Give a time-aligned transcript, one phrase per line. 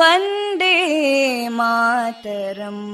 [0.00, 0.76] वन्दे
[1.58, 2.84] मातरम्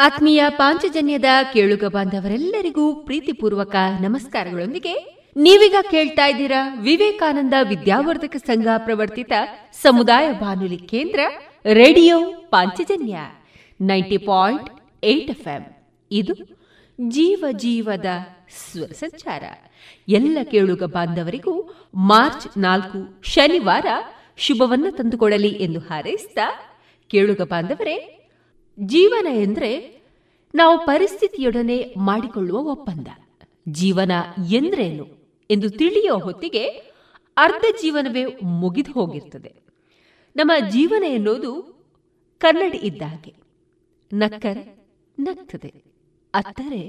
[0.00, 4.94] ಆತ್ಮೀಯ ಪಾಂಚಜನ್ಯದ ಕೇಳುಗ ಬಾಂಧವರೆಲ್ಲರಿಗೂ ಪ್ರೀತಿಪೂರ್ವಕ ನಮಸ್ಕಾರಗಳೊಂದಿಗೆ
[5.36, 9.32] ನೀವೀಗ ಕೇಳ್ತಾ ಇದ್ದೀರಾ ವಿವೇಕಾನಂದ ವಿದ್ಯಾವರ್ಧಕ ಸಂಘ ಪ್ರವರ್ತಿತ
[9.82, 11.20] ಸಮುದಾಯ ಬಾನುಲಿ ಕೇಂದ್ರ
[11.72, 12.20] radio
[12.50, 13.18] Panchajanya
[13.80, 14.70] ninety point
[15.04, 16.34] eight F ಇದು
[17.08, 18.06] ಜೀವ ಜೀವದ
[18.70, 19.42] ಸ್ವರ ಸಂಚಾರ.
[20.08, 23.86] ಎಲ್ಲ ಕೇಳುಗ ಬಾಂಧವರಿಗೂ ಮಾರ್ಚ್ ನಾಲ್ಕು ಶನಿವಾರ
[24.36, 26.38] ಶುಭವನ್ನ ತಂದುಕೊಡಲಿ ಎಂದು ಹಾರೈಸಿದ
[27.08, 28.19] ಕೇಳುಗ ಬಾಂಧವರೇ
[28.78, 30.00] ಜೀವನ ಎಂದ್ರೆ
[30.54, 33.08] ನಾವು ಪರಿಸ್ಥಿತಿಯೊಡನೆ ಮಾಡಿಕೊಳ್ಳುವ ಒಪ್ಪಂದ.
[33.68, 34.12] ಜೀವನ
[34.52, 35.06] ಎಂದ್ರೇನು
[35.50, 36.68] ಎಂದು ತಿಳಿಯುವ ಹೊತ್ತಿಗೆ
[37.36, 39.54] ಅರ್ಧ ಜೀವನವೇ ಮುಗಿದು ಹೋಗಿರ್ತದೆ.
[40.36, 41.52] ನಮ್ಮ ಜೀವನ ಎನ್ನುವುದು
[42.38, 43.34] ಕನ್ನಡಿ ಇದ್ದಾಗೆ
[44.12, 44.86] ನಕ್ಕರೆ
[45.20, 45.72] ನಗ್ತದೆ,
[46.34, 46.82] ಅತ್ತರೆ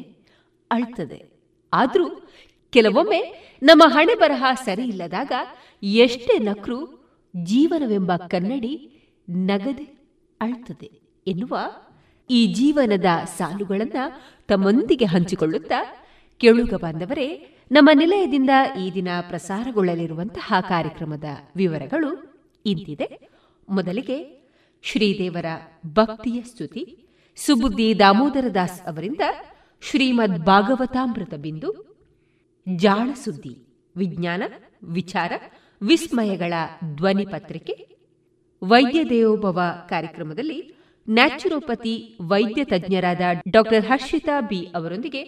[0.71, 1.25] ಅಳ್ತದೆ.
[1.73, 2.29] ಆದರೂ
[2.69, 3.21] ಕೆಲವೊಮ್ಮೆ
[3.63, 5.31] ನಮ್ಮ ಹಣೆ ಬರಹ ಸರಿ ಇಲ್ಲದಾಗ
[5.83, 6.79] ಎಷ್ಟೇ ನಕ್ರು
[7.35, 8.73] ಜೀವನವೆಂಬ ಕನ್ನಡಿ
[9.29, 9.83] ನಗದೆ
[10.41, 11.00] ಅಳ್ತದೆ.
[11.27, 11.57] ಎನ್ನುವ
[12.29, 13.05] ಈ ಜೀವನದ
[13.37, 16.05] ಸಾಲುಗಳನ್ನು ತಮ್ಮೊಂದಿಗೆ ಹಂಚಿಕೊಳ್ಳುತ್ತಾ
[16.37, 21.23] ಕೇಳುಗ ಬಾಂಧವರೇ, ನಮ್ಮ ನಿಲಯದಿಂದ ಈ ದಿನ ಪ್ರಸಾರಗೊಳ್ಳಲಿರುವಂತಹ ಕಾರ್ಯಕ್ರಮದ
[21.55, 23.29] ವಿವರಗಳು ಇಂತಿದೆ.
[23.69, 24.41] ಮೊದಲಿಗೆ
[24.81, 25.45] ಶ್ರೀದೇವರ
[25.87, 26.97] ಭಕ್ತಿಯ ಸ್ತುತಿ.
[27.35, 29.21] ಸುಬುದ್ದಿ ದಾಮೋದರ ದಾಸ್ ಅವರಿಂದ
[29.81, 31.97] ಶ್ರೀಮದ್ ಭಾಗವತಾಮೃತ ಬಿಂದು.
[32.75, 33.09] ಜಾಣ
[33.97, 34.43] ವಿಜ್ಞಾನ,
[34.83, 35.31] ವಿಚಾರ,
[35.81, 36.53] ವಿಸ್ಮಯಗಳ
[36.95, 37.97] ಧ್ವನಿ ಪತ್ರಿಕೆ.
[38.63, 43.21] ವೈದ್ಯ ದೇವೋಭವ ಕಾರ್ಯಕ್ರಮದಲ್ಲಿ ನ್ಯಾಚುರೋಪತಿ ವೈದ್ಯ ತಜ್ಞರಾದ
[43.51, 45.23] ಡಾಕ್ಟರ್ ಹರ್ಷಿತಾ ಬಿ ಅವರೊಂದಿಗೆ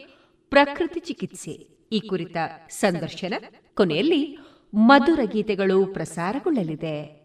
[0.50, 1.52] ಪ್ರಕೃತಿ ಚಿಕಿತ್ಸೆ.
[1.92, 2.38] ಈ ಕುರಿತ
[2.70, 3.34] ಸಂದರ್ಶನ
[3.76, 4.38] ಕೊನೆಯಲ್ಲಿ
[4.74, 7.24] ಮಧುರ ಗೀತೆಗಳು ಪ್ರಸಾರಗೊಳ್ಳಲಿದೆ.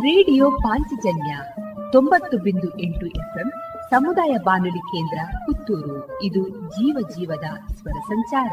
[0.00, 1.38] ರೇಡಿಯೋ ಪಾಂಚಜನ್ಯ
[1.92, 3.50] ತೊಂಬತ್ತು ಬಿಂದು ಎಂಟು ಎಫ್ಎಂ
[3.90, 6.22] ಸಮುದಾಯ ಬಾನುಲಿ ಕೇಂದ್ರ ಪುತ್ತೂರು.
[6.22, 8.52] ಇದು ಜೀವ ಜೀವದ ಸ್ವರ ಸಂಚಾರ.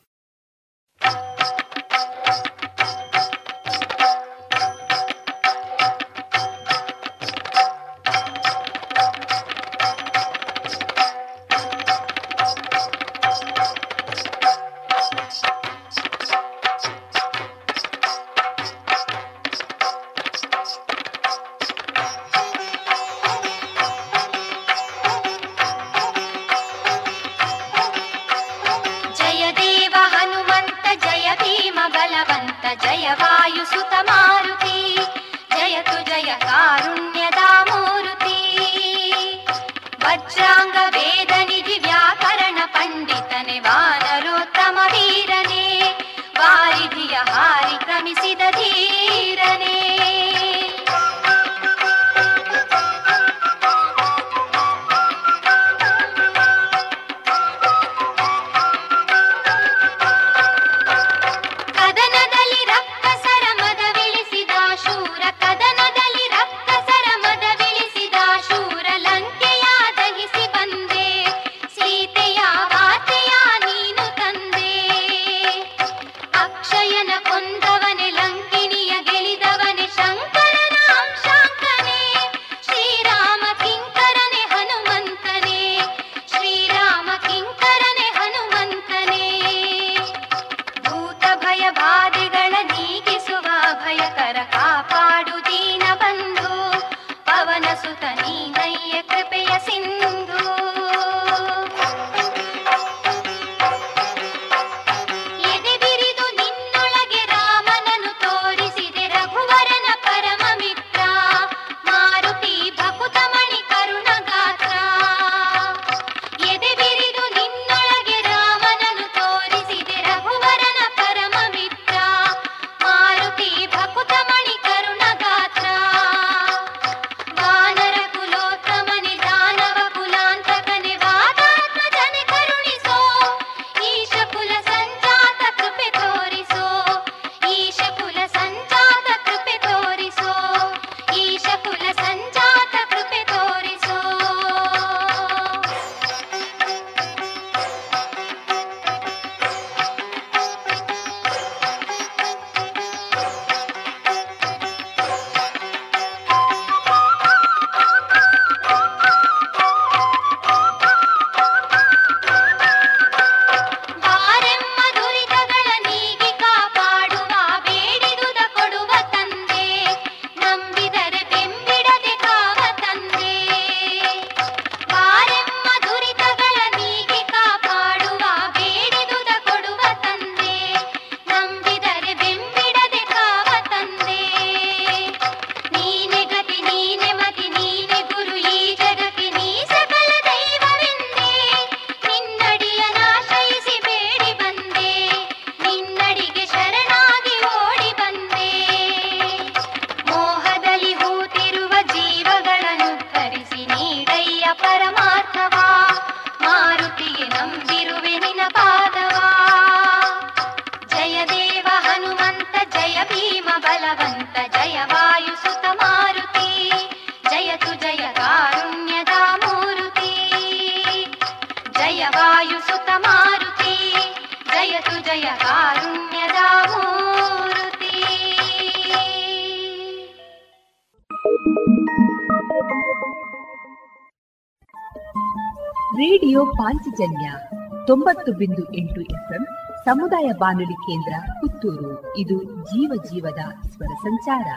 [239.85, 242.17] ಸಮುದಾಯ ಬಾನುಲಿ ಕೇಂದ್ರ ಪುತ್ತೂರು.
[242.17, 244.47] ಇದು ಜೀವ ಜೀವದ ಸ್ವರ ಸಂಚಾರ.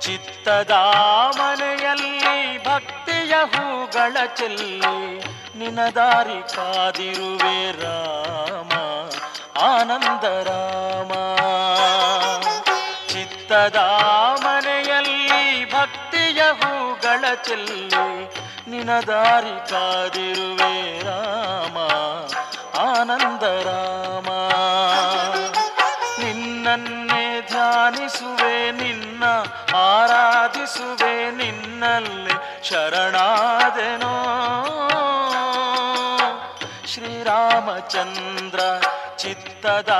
[0.00, 0.70] ಚಿತ್ತದ
[1.38, 2.14] ಮನೆಯಲ್ಲಿ
[2.64, 4.80] ಭಕ್ತಿಯ ಹೂಗಳ ಚೆಲ್ಲಿ
[5.58, 7.29] ನಿನದಾರಿ ಕಾದಿರುವೆ
[18.80, 21.78] ನಿನದಾರಿ ಕಾದಿರುವೆ ರಾಮ,
[22.80, 24.28] ಆನಂದ ರಾಮ.
[26.22, 29.24] ನಿನ್ನನ್ನೇ ಧ್ಯಾನಿಸುವೆ, ನಿನ್ನ
[29.76, 34.14] ಆರಾಧಿಸುವೆ, ನಿನ್ನಲ್ಲಿ ಶರಣಾದೆನೋ.
[36.86, 38.60] ಶ್ರೀರಾಮಚಂದ್ರ
[39.16, 39.90] ಚಿತ್ತದ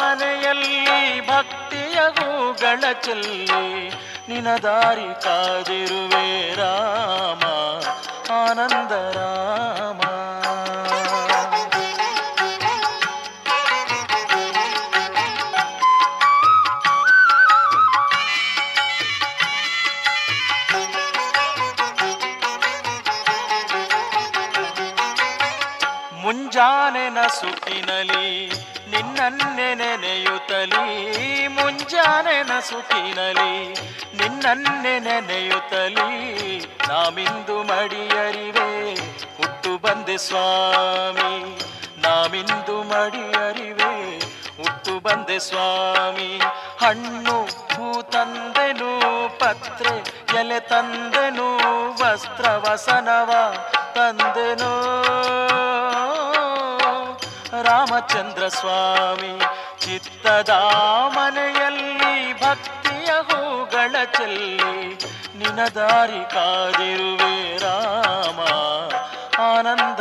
[0.00, 3.88] ಮನೆಯಲ್ಲಿ ಭಕ್ತಿಯ ಗೂಗಳ ಚೆಲ್ಲಿ
[4.28, 7.63] ನಿನ ದಾರಿ ಕಾದಿರುವೆ ರಾಮ.
[8.32, 8.92] ಆನಂದ
[26.24, 28.48] ರಾಮ ಮುಂಜಾನೆನ ಸುಖಿನಲಿ,
[28.90, 31.48] ನಿನ್ನನ್ನೆ ನೆನೆಯುತ್ತಲಿ.
[31.48, 33.72] ಮುಂಜಾನೆನ ಸುಖಿನಲಿ,
[34.18, 36.58] ನಿನ್ನನ್ನೆ ನೆನೆಯುತ್ತಲಿ.
[36.88, 38.94] ನಾಮಿಂದು ಮಡಿಯರಿವೆ,
[39.36, 41.58] ಹುಟ್ಟು ಬಂದೆ ಸ್ವಾಮಿ.
[42.02, 44.18] ನಾಮಿಂದು ಮಡಿಯರಿವೆ,
[44.56, 46.38] ಹುಟ್ಟು ಬಂದೆ ಸ್ವಾಮಿ.
[46.84, 49.00] ಹಣ್ಣು ಹೂ ತಂದೆನು,
[49.38, 49.98] ಪತ್ರೆ
[50.40, 51.58] ಎಲೆ ತಂದೆನು,
[52.02, 53.54] ವಸ್ತ್ರ ವಸನವ
[53.94, 54.72] ತಂದೆನೋ.
[57.62, 59.40] ರಾಮಚಂದ್ರ ಸ್ವಾಮಿ
[59.80, 60.50] ಚಿತ್ತದ
[61.06, 64.88] ಮನೆಯಲ್ಲಿ ಭಕ್ತಿಯ ಹೂಗಳ ಚೆಲ್ಲಿ
[65.38, 68.40] ನಿನ ದಾರಿ ಕಾದಿರುವೆ ರಾಮ
[69.42, 70.00] ಆನಂದ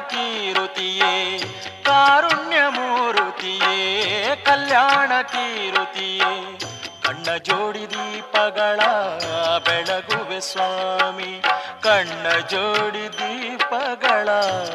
[0.00, 1.38] ಕೀರುತಿಯೇ
[1.82, 6.58] ಕಾರುಣ್ಯ ಮೂರುತಿಯೇ ಕಲ್ಯಾಣ ಕೀರುತಿಯೇ
[7.02, 8.80] ಕಣ್ಣ ಜೋಡಿ ದೀಪಗಳ
[9.58, 11.42] ಬೆಳಗುವೆ ಸ್ವಾಮಿ,
[11.82, 14.28] ಕಣ್ಣ ಜೋಡಿ ದೀಪಗಳ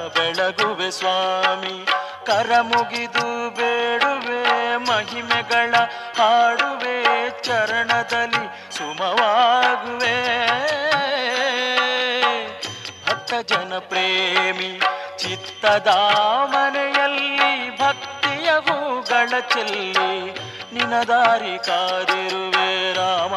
[0.08, 1.86] ಬೆಳಗುವೆ ಸ್ವಾಮಿ.
[2.26, 5.76] ಕರ ಮುಗಿದು ಬೇಡುವೆ, ಮಹಿಮೆಗಳ
[6.18, 10.20] ಹಾಡುವೆ, ಚರಣದಲ್ಲಿ ಸುಮವಾಗುವೆ.
[13.50, 14.70] ಭಕ್ತ ಜನ ಪ್ರೇಮಿ
[15.18, 15.90] ಚಿತ್ತದ
[16.52, 17.30] ಮನೆಯಲ್ಲಿ
[17.78, 20.12] ಭಕ್ತಿಯ ಹೂಗಳ ಚೆಲ್ಲಿ
[20.74, 23.34] ನಿನ ದಾರಿ ಕಾದಿರುವೆ ರಾಮ.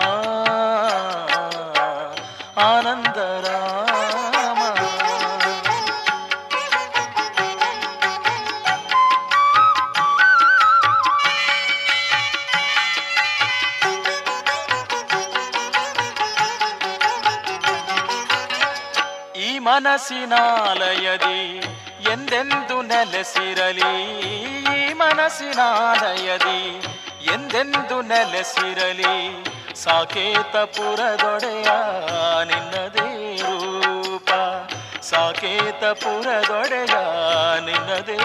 [19.72, 21.38] ಮನಸ್ಸಿನಾಲಯದಿ
[22.12, 23.92] ಎಂದೆಂದು ನೆಲೆಸಿರಲಿ
[24.92, 26.58] ಮನಸ್ಸಿನಾಲಯದಿ
[27.34, 29.14] ಎಂದೆಂದು ನೆಲೆಸಿರಲಿ,
[29.74, 31.68] ಸಾಕೇತಪುರದೊಡೆಯ
[32.50, 33.08] ನಿನ್ನದೇ
[33.46, 34.30] ರೂಪ
[35.10, 36.94] ಸಾಕೇತಪುರದೊಡೆಯ
[37.68, 38.20] ನಿನ್ನದೇ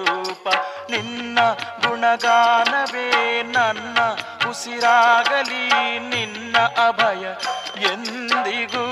[0.00, 0.46] ರೂಪ
[0.90, 1.38] ನಿನ್ನ
[1.84, 3.08] ಗುಣಗಾನವೇ
[3.52, 3.98] ನನ್ನ
[4.50, 5.64] ಉಸಿರಾಗಲಿ,
[6.12, 6.56] ನಿನ್ನ
[6.88, 7.24] ಅಭಯ
[7.92, 8.86] ಎಂದಿಗೂ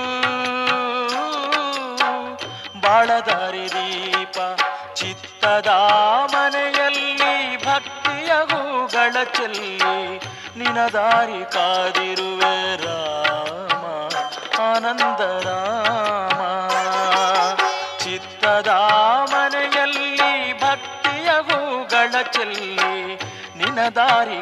[2.83, 4.39] ಬಾಳದಾರಿ ದೀಪ.
[4.95, 5.69] ಚಿತ್ತದ
[6.35, 9.79] ಮನೆಯಲ್ಲಿ ಭಕ್ತಿಯ ಹೂಗಳ ಚೆಲ್ಲಿ.
[10.59, 13.85] ನಿನದಾರಿ ಕಾದಿರುವೆ ರಾಮ,
[14.63, 16.41] ಆನಂದ ರಾಮ.
[17.99, 18.69] ಚಿತ್ತದ
[19.33, 23.15] ಮನೆಯಲ್ಲಿ ಭಕ್ತಿಯ ಹೂಗಳ ಚೆಲ್ಲಿ.
[23.57, 24.41] ನಿನ ದಾರಿ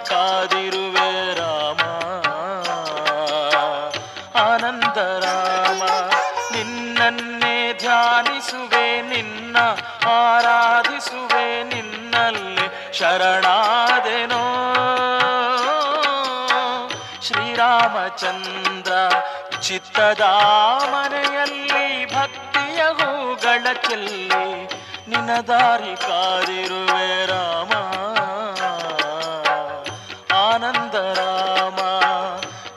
[13.00, 14.42] ಶರಣಾದೆನೋ?
[17.22, 18.92] ಶ್ರೀರಾಮಚಂದ್ರ
[19.60, 20.20] ಚಿತ್ತದ
[20.92, 24.28] ಮನೆಯಲ್ಲಿ ಭಕ್ತಿಯ ಹೂಗಳ ಚೆಲ್ಲಿ
[25.08, 27.72] ನಿನ್ನ ದಾರಿ ಕಾದಿರುವೆ ರಾಮ.
[30.34, 31.78] ಆನಂದ ರಾಮ,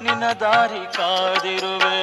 [0.01, 2.02] ನಿನ್ನ ದಾರಿ ಕಾದಿರುವೆ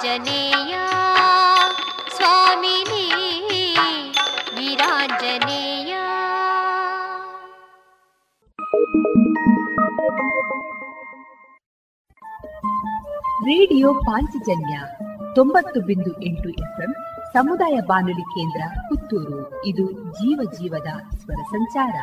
[0.00, 0.74] ಓ ಆಂಜನೇಯ
[2.16, 3.08] ಸ್ವಾಮಿನಿ,
[4.58, 5.94] ವೀರಾಂಜನೇಯ.
[13.44, 14.80] ರೇಡಿಯೋ ಪಾಂಚಜನ್ಯ
[15.34, 16.94] ತೊಂಬತ್ತು ಬಿಂದು ಎಂಟು ಎಫ್ಎಂ
[17.32, 19.66] ಸಮುದಾಯ ಬಾನುಲಿ ಕೇಂದ್ರ ಪುತ್ತೂರು.
[19.66, 21.94] ಇದು ಜೀವ ಜೀವದ ಸ್ವರ ಸಂಚಾರ.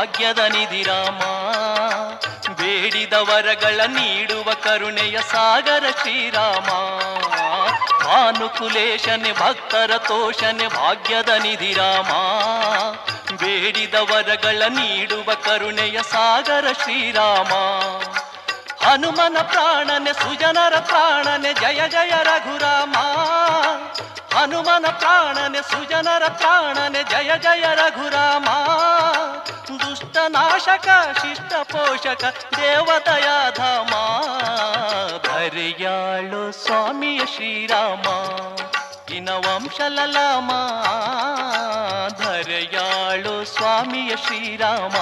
[0.00, 1.18] ಭಾಗ್ಯದ ನಿಧಿರಾಮ
[2.54, 6.66] ಬೇಡಿದ ವರಗಳ ನೀಡುವ ಕರುಣೆಯ ಸಾಗರ ಶ್ರೀರಾಮ.
[8.06, 12.08] ಭಾನುಕುಲೇಶನೆ ಭಕ್ತರ ತೋಷನೆ, ಭಾಗ್ಯದ ನಿಧಿರಾಮ
[13.36, 17.52] ಬೇಡಿದ ವರಗಳ ನೀಡುವ ಕರುಣೆಯ ಸಾಗರ ಶ್ರೀರಾಮ.
[18.88, 22.94] ಹನುಮನ ಪ್ರಾಣನೆ, ಸುಜನರ ಪ್ರಾಣನೆ, ಜಯ ಜಯ ರಘುರಾಮ.
[24.38, 28.44] ಹನುಮನ ಪ್ರಾಣನೆ, ಸುಜನರ ಪ್ರಾಣನೆ, ಜಯ ಜಯ ರಘುರಾಮ.
[29.78, 30.88] ದುಷ್ಟ ನಾಶಕ
[31.22, 32.24] ಶಿಷ್ಟ ಪೋಷಕ
[32.56, 33.92] ದೇವದಯಾಧಾಮ.
[35.28, 38.06] ಧರೆಯಾಳು ಸ್ವಾಮಿಯ ಶ್ರೀರಾಮ
[39.14, 40.50] ಇನ ವಂಶಲಲಾಮ
[42.22, 44.96] ಧರೆಯಾಳು ಸ್ವಾಮಿಯ ಶ್ರೀರಾಮ.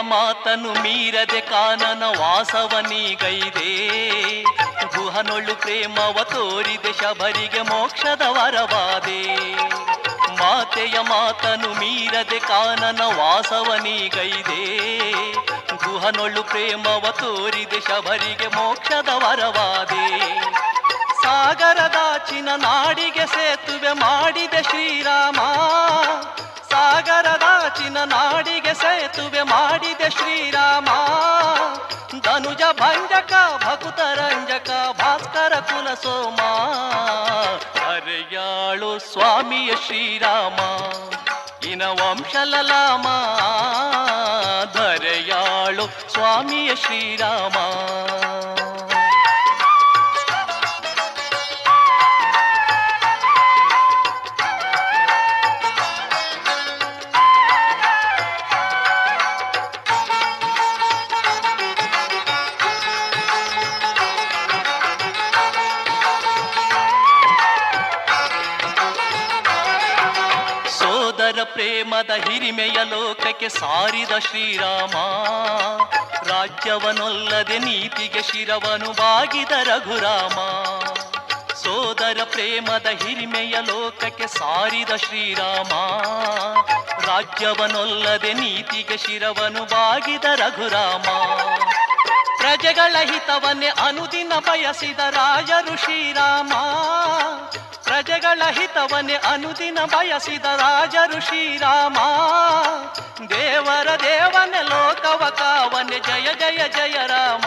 [0.00, 3.72] ಮಾತನು ಮೀರದೆ ಕಾನನ ವಾಸವನೀಗೈದೆ
[4.96, 9.22] ಗುಹನೊಳ್ಳು ಪ್ರೇಮವ ತೋರಿದೆ, ಶಬರಿಗೆ ಮೋಕ್ಷದ ವರವಾದೆ.
[10.36, 14.82] ಮಾತೆಯ ಮಾತನು ಮೀರದೆ ಕಾನನ ವಾಸವನೀಗೈದೆ
[15.76, 20.28] ಗುಹನೊಳ್ಳು ಪ್ರೇಮವ ತೋರಿದೆ, ಶಬರಿಗೆ ಮೋಕ್ಷದ ವರವಾದೆ.
[21.22, 25.40] ಸಾಗರದಾಚಿನ ನಾಡಿಗೆ ಸೇತುವೆ ಮಾಡಿದೆ ಶ್ರೀರಾಮ.
[26.70, 30.88] ಸಾಗರದಾಚಿನ ನಾಡಿಗೆ ಸೇತುವೆ ಮಾಡಿದೆ ಶ್ರೀರಾಮ.
[32.20, 33.32] ಧನುಜ ಭಂಜಕ
[33.64, 36.40] ಭಕುತರಂಜಕ ಭಾಸ್ಕರ ಕುಲ ಸೋಮ.
[37.80, 40.58] ಹರೆಯಾಳು ಸ್ವಾಮಿಯ ಶ್ರೀರಾಮ,
[41.68, 43.06] ಇನ ವಂಶಲಲಾಮ
[44.72, 47.56] ಧರೆಯಾಳು ಸ್ವಾಮಿಯ ಶ್ರೀರಾಮ.
[71.98, 74.96] ಪ್ರೇಮದ ಹಿರಿಮೆಯ ಲೋಕಕ್ಕೆ ಸಾರಿದ ಶ್ರೀರಾಮ,
[76.28, 80.36] ರಾಜ್ಯವನೊಲ್ಲದೆ ನೀತಿಗೆ ಶಿರವನು ಬಾಗಿದ ರಘುರಾಮ,
[81.54, 85.72] ಸೋದರ ಪ್ರೇಮದ ಹಿರಿಮೆಯ ಲೋಕಕ್ಕೆ ಸಾರಿದ ಶ್ರೀರಾಮ,
[87.06, 91.06] ರಾಜ್ಯವನೊಲ್ಲದೆ ನೀತಿಗೆ ಶಿರವನು ಬಾಗಿದ ರಘುರಾಮ.
[92.38, 96.52] ಪ್ರಜೆಗಳ ಹಿತವನ್ನೇ ಅನುದಿನ ಬಯಸಿದ ರಾಜರು ಶ್ರೀರಾಮ
[97.88, 101.94] ಪ್ರಜೆಗಳ ಹಿತವನ್ನೇ ಅನುದಿನ ಬಯಸಿದ ರಾಜರು ಶ್ರೀರಾಮ.
[103.26, 106.34] ದೇವರ ದೇವನ ಲೋಕವ ಕಾವನೆ ಜಯ
[106.70, 107.44] ಜಯ ರಾಮ.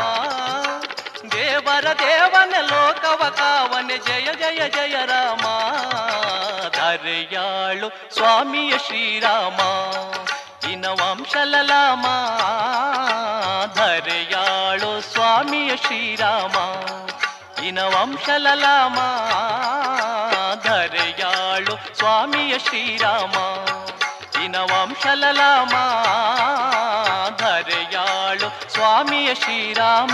[1.27, 5.41] ದೇವರ ದೇವನ ಲೋಕವ ಕಾವನೆ ಜಯ ಜಯ ಜಯ ರಾಮ.
[6.69, 9.60] ಧರೆಯಾಳು ಸ್ವಾಮಿಯ ಶ್ರೀರಾಮ.
[10.71, 12.06] ಇನ ವಂಶಲಲಾಮ
[13.73, 16.56] ಧರೆಯಾಳು ಸ್ವಾಮಿಯ ಶ್ರೀರಾಮ.
[17.71, 18.97] ಇನ ವಂಶಲಲಾಮ
[20.63, 23.36] ಧರೆಯಾಳು ಸ್ವಾಮಿಯ ಶ್ರೀರಾಮ
[24.45, 25.75] ಇನ ವಂಶಲಲಾಮ
[27.38, 30.13] ಧರೆಯಾಳು ಸ್ವಾಮಿಯ ಶ್ರೀರಾಮ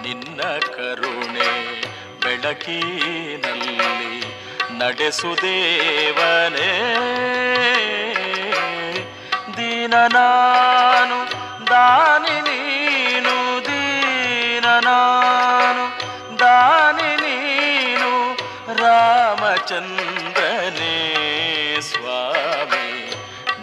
[0.01, 1.79] ನಿನ್ನ ಕರುಣೆ
[2.23, 4.23] ಬೆಳಕಿನಲ್ಲಿ
[4.77, 6.73] ನಡೆಸುದೇವನೇ
[11.69, 12.42] ದಾನಿ ನೀನು
[19.73, 20.95] ರಾಮಚಂದ್ರನೇ
[21.81, 22.89] ಸ್ವಾಮಿ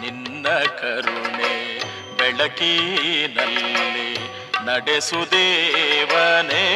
[0.01, 1.79] ನಿನ್ನ ಕರುಣೆ
[2.17, 4.11] ಬೆಳಕಿನಲ್ಲಿ
[4.65, 6.67] ನಡೆಸುದೇವನೇ.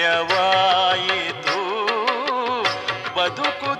[0.00, 1.56] ಧನ್ಯವಾಯಿತು
[3.16, 3.70] ಬದುಕು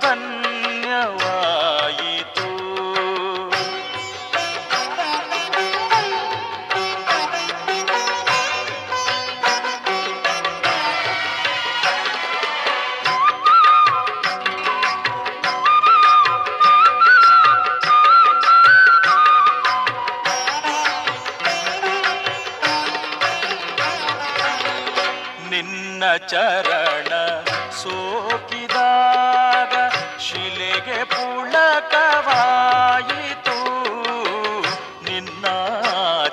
[25.99, 27.41] ನಿನ್ನ ಚರಣ
[27.71, 33.59] ಸೋಕಿದಾಗ ಶಿಲೆಗೆ ಪುಳಕವಾಯಿತು.
[35.05, 35.47] ನಿನ್ನ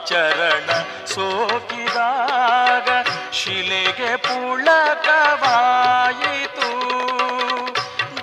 [0.05, 0.69] ಚರಣ
[1.05, 2.89] ಸೋಕಿದಾಗ
[3.33, 6.69] ಶಿಲೆಗೆ ಪುಳಕವಾಯಿತು.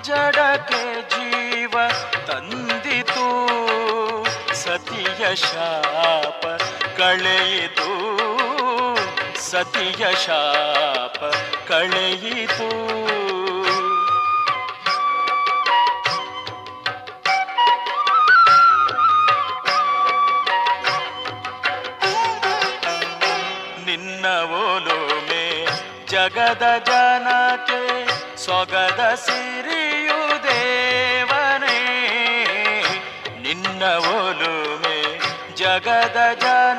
[0.03, 1.73] ಜಡಕ್ಕೆ ಜೀವ
[2.27, 3.27] ತಂದಿತು.
[4.55, 6.61] ಸತಿಯ ಶಾಪ
[6.97, 8.22] ಕಳೆಯಿತು.
[9.53, 11.19] ಸತಿಯ ಶಾಪ
[11.71, 12.69] ಕಳೆಯಿತು.
[23.85, 25.65] ನಿನ್ನ ಓಲೋಮೆ
[26.07, 27.81] ಜಗದ ಜನಕ್ಕೆ
[28.45, 31.79] ಸೊಗದ ಸಿರಿಯು ದೇವನೇ.
[33.41, 35.19] ನಿನ್ನ ಓಲೋಮೆ
[35.55, 36.72] ಜಗದ ಜನಕ್ಕೆ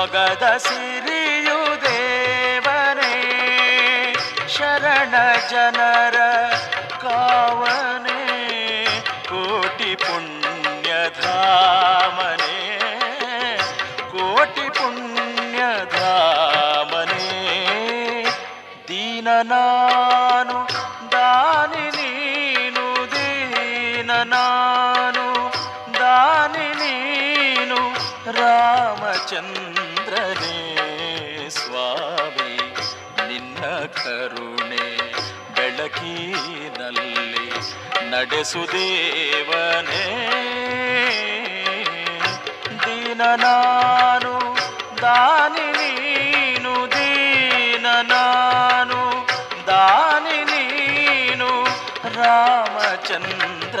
[0.00, 3.14] ಸೊಗದ ಸಿರಿಯು ದೇವನೇ
[4.54, 5.14] ಶರಣ
[5.50, 6.18] ಜನರ
[7.02, 8.22] ಕಾವನೆ
[9.30, 12.56] ಕೋಟಿ ಪುಣ್ಯ ಧಾಮನೆ
[14.12, 15.60] ಕೋಟಿ ಪುಣ್ಯ
[15.96, 17.28] ಧಾಮನೆ
[18.88, 20.56] ದೀನ ನಾನು
[21.12, 25.26] ದಾನಿ ನೀನು ದೀನ ನಾನು
[26.00, 27.80] ದಾನಿ ನೀನು
[30.20, 32.54] ಕರುಣೆ ಸ್ವಾಮಿ,
[33.28, 34.86] ನಿನ್ನ ಕರುಣೆ
[35.56, 37.46] ಬೆಳಕಿನಲ್ಲಿ
[38.10, 40.04] ನಡೆಸುದೇವನೇ
[42.84, 44.34] ದೀನ ನಾನು,
[45.02, 49.00] ದಾನಿ ನೀನು, ದೀನ ನಾನು,
[49.66, 51.50] ದಾನಿ ನೀನು
[52.20, 53.80] ರಾಮಚಂದ್ರ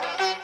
[0.00, 0.39] ಗಾಳಿಯಲ್ಲಿ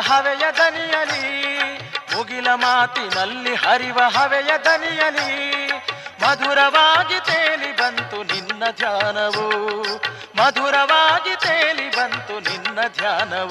[0.00, 1.48] ಹವೆಯ ದನಿಯಲಿ,
[2.16, 5.68] ಮುಗಿಲ ಮಾತಿನಲ್ಲಿ ಹರಿವ ಹವೆಯ ದನಿಯಲಿ,
[6.22, 9.48] ಮಧುರವಾಗಿ ತೇಲಿ ಬಂತು ನಿನ್ನ ಧ್ಯಾನವು,
[10.36, 13.47] ಮಧುರವಾಗಿ ತೇಲಿ ಬಂತು ನಿನ್ನ ಧ್ಯಾನವು.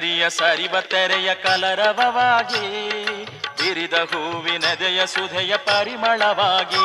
[0.00, 2.66] ಝರಿಯ ಸರಿವ ತೆರೆಯ ಕಲರವವಾಗಿ,
[3.58, 6.84] ಬಿರಿದ ಹೂವಿನದೆಯ ಸುಧೆಯ ಪರಿಮಳವಾಗಿ,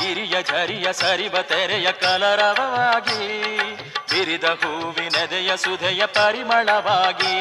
[0.00, 3.28] ಗಿರಿಯ ಝರಿಯ ಸರಿವ ತೆರೆಯ ಕಲರವವಾಗಿ,
[4.10, 7.36] ಬಿರಿದ ಹೂವಿನದೆಯ ಸುಧೆಯ ಪರಿಮಳವಾಗಿ,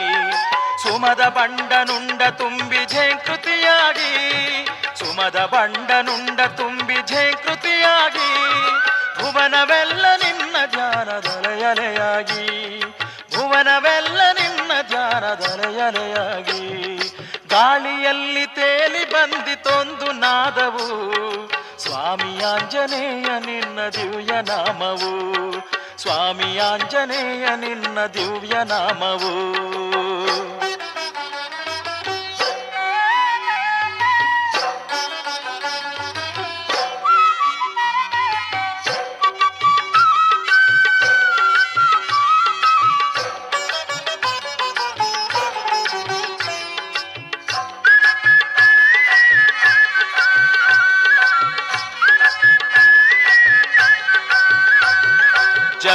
[0.83, 4.11] ಸುಮದ ಬಂಡನುಂಡ ತುಂಬಿ ಝೇಂಕೃತಿಯಾಗಿ
[4.99, 8.29] ಸುಮದ ಬಂಡನುಂಡ ತುಂಬಿ ಝೇಂಕೃತಿಯಾಗಿ
[9.21, 12.43] ಭುವನವೆಲ್ಲ ನಿನ್ನ ಧ್ಯಾನದಲೆಯಲೆಯಾಗಿ
[13.35, 14.46] ಭುವನವೆಲ್ಲ ನಿನ್ನ
[14.81, 16.97] ಧ್ಯಾನದಲೆಯಲೆಯಾಗಿ
[17.49, 21.49] ಗಾಳಿಯಲ್ಲಿ ತೇಲಿ ಬಂದಿತೊಂದು ನಾದವು.
[21.79, 25.37] ಸ್ವಾಮಿ ಆಂಜನೇಯ ನಿನ್ನ ದಿವ್ಯ ನಾಮವು.
[25.97, 29.57] ಸ್ವಾಮಿಯಾಂಜನೇಯ ನಿನ್ನ ದಿವ್ಯ ನಾಮವು.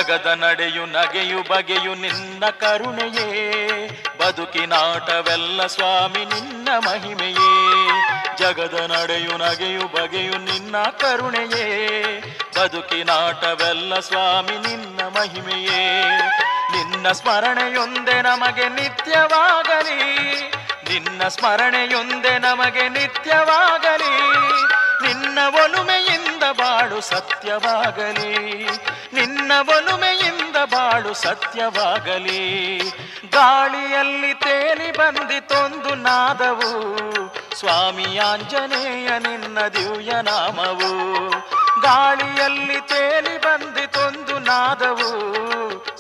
[0.02, 3.50] ಜಗದ ನಡೆಯು ನಗೆಯು ಬಗೆಯು ನಿನ್ನ ಕರುಣೆಯೇ.
[4.20, 7.88] ಬದುಕಿನಾಟವೆಲ್ಲ ಸ್ವಾಮಿ ನಿನ್ನ ಮಹಿಮೆಯೇ.
[8.36, 12.02] ಜಗದ ನಡೆಯು ನಗೆಯು ಬಗೆಯು ನಿನ್ನ ಕರುಣೆಯೇ.
[12.60, 16.02] ಬದುಕಿನಾಟವೆಲ್ಲ ಸ್ವಾಮಿ ನಿನ್ನ ಮಹಿಮೆಯೇ.
[16.72, 20.24] ನಿನ್ನ ಸ್ಮರಣೆಯೊಂದೆ ನಮಗೆ ನಿತ್ಯವಾಗಲಿ.
[20.88, 24.20] ನಿನ್ನ ಸ್ಮರಣೆಯೊಂದೆ ನಮಗೆ ನಿತ್ಯವಾಗಲಿ.
[25.06, 26.31] ನಿನ್ನ ಒಲುಮೆಯಿಂದ
[26.82, 28.64] ಬಾಳು ಸತ್ಯವಾಗಲಿ.
[29.12, 32.78] ನಿನ್ನ ಒಲುಮೆಯಿಂದ ಬಾಳು ಸತ್ಯವಾಗಲಿ.
[33.32, 36.96] ಗಾಳಿಯಲ್ಲಿ ತೇಲಿ ಬಂದಿತೊಂದು ನಾದವು.
[37.58, 41.28] ಸ್ವಾಮಿಯಾಂಜನೇಯ ನಿನ್ನ ದಿವ್ಯ ನಾಮವು.
[41.80, 45.10] ಗಾಳಿಯಲ್ಲಿ ತೇಲಿ ಬಂದಿತೊಂದು ನಾದವು.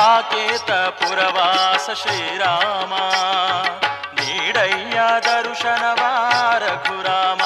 [0.00, 2.92] ಸಾಕೇತ ಪುರವಾಸ ಶ್ರೀರಾಮ.
[4.14, 6.02] ನೀಡಯ್ಯ ದರ್ಶನವ
[6.58, 7.42] ರಘುರಾಮ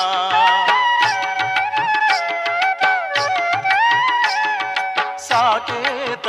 [5.17, 6.29] ಸಾಕೇತ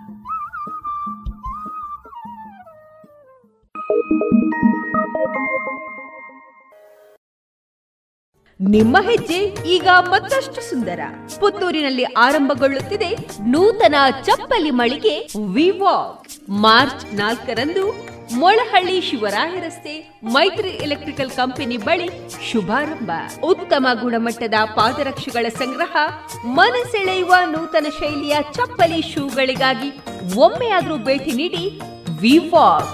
[8.73, 9.37] ನಿಮ್ಮ ಹೆಜ್ಜೆ
[9.75, 10.99] ಈಗ ಮತ್ತಷ್ಟು ಸುಂದರ.
[11.39, 13.09] ಪುತ್ತೂರಿನಲ್ಲಿ ಆರಂಭಗೊಳ್ಳುತ್ತಿದೆ
[13.53, 13.95] ನೂತನ
[14.27, 15.15] ಚಪ್ಪಲಿ ಮಳಿಗೆ
[15.55, 16.27] ವಿವಾಕ್
[16.65, 17.85] ಮಾರ್ಚ್ ನಾಲ್ಕರಂದು
[18.41, 19.93] ಮೊಳಹಳ್ಳಿ ಶಿವರಾಯ ರಸ್ತೆ
[20.35, 22.07] ಮೈತ್ರಿ ಎಲೆಕ್ಟ್ರಿಕಲ್ ಕಂಪನಿ ಬಳಿ
[22.49, 23.11] ಶುಭಾರಂಭ.
[23.43, 25.95] ಉತ್ತಮ ಗುಣಮಟ್ಟದ ಪಾದರಕ್ಷೆಗಳ ಸಂಗ್ರಹ,
[26.59, 29.91] ಮನಸೆಳೆಯುವ ನೂತನ ಶೈಲಿಯ ಚಪ್ಪಲಿ ಶೂಗಳಿಗಾಗಿ
[30.45, 31.65] ಒಮ್ಮೆಯಾದರೂ ಭೇಟಿ ನೀಡಿ
[32.25, 32.93] ವಿವಾಕ್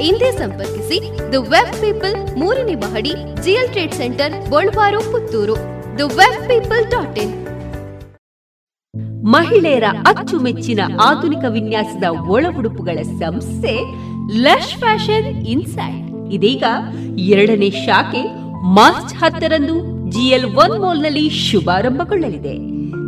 [0.00, 0.98] ಹಿಂದೆ ಸಂಪರ್ಕಿಸಿ
[1.32, 5.56] ದ ವೆಬ್ ಪೀಪಲ್ ಮೂರನೇ ಮಹಡಿ GL trade centre ಗೋಳ್ವಾರು Puttur
[5.98, 7.34] the Web People dot in
[9.24, 13.74] ಮಹಿಳೆಯರ ಅಚ್ಚುಮೆಚ್ಚಿನ ಆಧುನಿಕ ವಿನ್ಯಾಸದ ಒಳ ಉಡುಪುಗಳ ಸಂಸ್ಥೆ
[14.36, 16.64] ಲಶ್ ಫ್ಯಾಷನ್ ಇನ್ಸೈಡ್ ಇದೀಗ
[17.16, 18.22] ಎರಡನೇ ಶಾಖೆ
[18.74, 19.76] ಮಾರ್ಚ್ ಹತ್ತರಂದು
[20.10, 22.54] ಜಿಎಲ್ ಒನ್ ಮಾಲ್ನಲ್ಲಿ ಶುಭಾರಂಭಗೊಳ್ಳಲಿದೆ.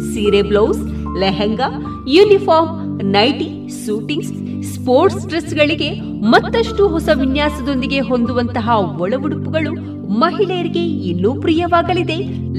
[0.09, 0.83] ಸೀರೆ, blouse,
[1.21, 1.69] lehenga
[2.09, 2.71] uniform
[3.03, 4.33] nighty, suitings,
[4.75, 9.73] sports ಡ್ರೆಸ್ಗಳಿಗೆ ಮತ್ತಷ್ಟು ಹೊಸ ವಿನ್ಯಾಸದೊಂದಿಗೆ ಹೊಂದುವಂತಹ ಒಳ ಉಡುಪುಗಳು
[10.19, 12.17] ಮಹಿಳೆಯರಿಗೆ ಇನ್ನೂ ಪ್ರಿಯವಾಗಲಿದೆ.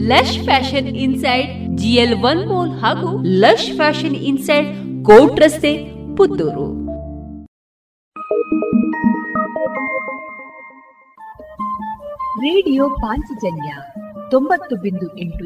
[0.08, 4.70] Lush Fashion Inside, GL One Mall ಹಾಗೂ ಲಶ್ ಫ್ಯಾಷನ್ ಇನ್ಸೈಡ್
[5.06, 5.74] ಕೋಟ್ ರಸ್ತೆ,
[6.16, 6.84] ಪುತ್ತೂರು.
[12.40, 13.74] ರೇಡಿಯೋ ಪಾಂಚಜನ್ಯ
[14.32, 15.46] ತೊಂಬತ್ತು ಬಿಂದು ಎಂಟು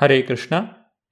[0.00, 0.54] ಹರೇ ಕೃಷ್ಣ.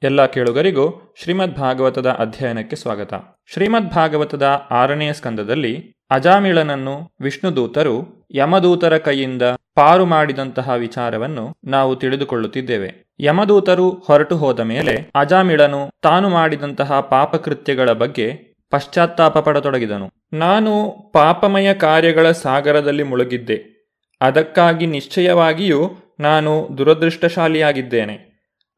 [0.03, 3.15] ಎಲ್ಲ ಕೇಳುಗರಿಗೂ ಶ್ರೀಮದ್ ಭಾಗವತದ ಅಧ್ಯಯನಕ್ಕೆ ಸ್ವಾಗತ.
[3.53, 9.43] ಶ್ರೀಮದ್ ಭಾಗವತದ ಆರನೆಯ ಸ್ಕಂದದಲ್ಲಿ ಅಜಾಮಿಳನನ್ನು ವಿಷ್ಣುದೂತರು ಯಮದೂತರ ಕೈಯಿಂದ
[9.75, 13.15] ಪಾರು ಮಾಡಿದಂತಹ ವಿಚಾರವನ್ನು ನಾವು ತಿಳಿದುಕೊಳ್ಳುತ್ತಿದ್ದೇವೆ.
[13.21, 18.33] ಯಮದೂತರು ಹೊರಟು ಹೋದ ಮೇಲೆ ಅಜಾಮಿಳನು ತಾನು ಮಾಡಿದಂತಹ ಪಾಪಕೃತ್ಯಗಳ ಬಗ್ಗೆ
[18.71, 20.11] ಪಶ್ಚಾತ್ತಾಪ ಪಡತೊಡಗಿದನು.
[20.33, 23.89] ನಾನು ಪಾಪಮಯ ಕಾರ್ಯಗಳ ಸಾಗರದಲ್ಲಿ ಮುಳುಗಿದ್ದೆ.
[24.21, 28.32] ಅದಕ್ಕಾಗಿ ನಿಶ್ಚಯವಾಗಿಯೂ ನಾನು ದುರದೃಷ್ಟಶಾಲಿಯಾಗಿದ್ದೇನೆ.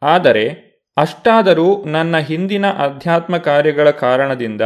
[0.05, 4.61] ಆದರೆ ಅಷ್ಟಾದರೂ ನನ್ನ ಹಿಂದಿನ ಅಧ್ಯಾತ್ಮ ಕಾರ್ಯಗಳ ಕಾರಣದಿಂದ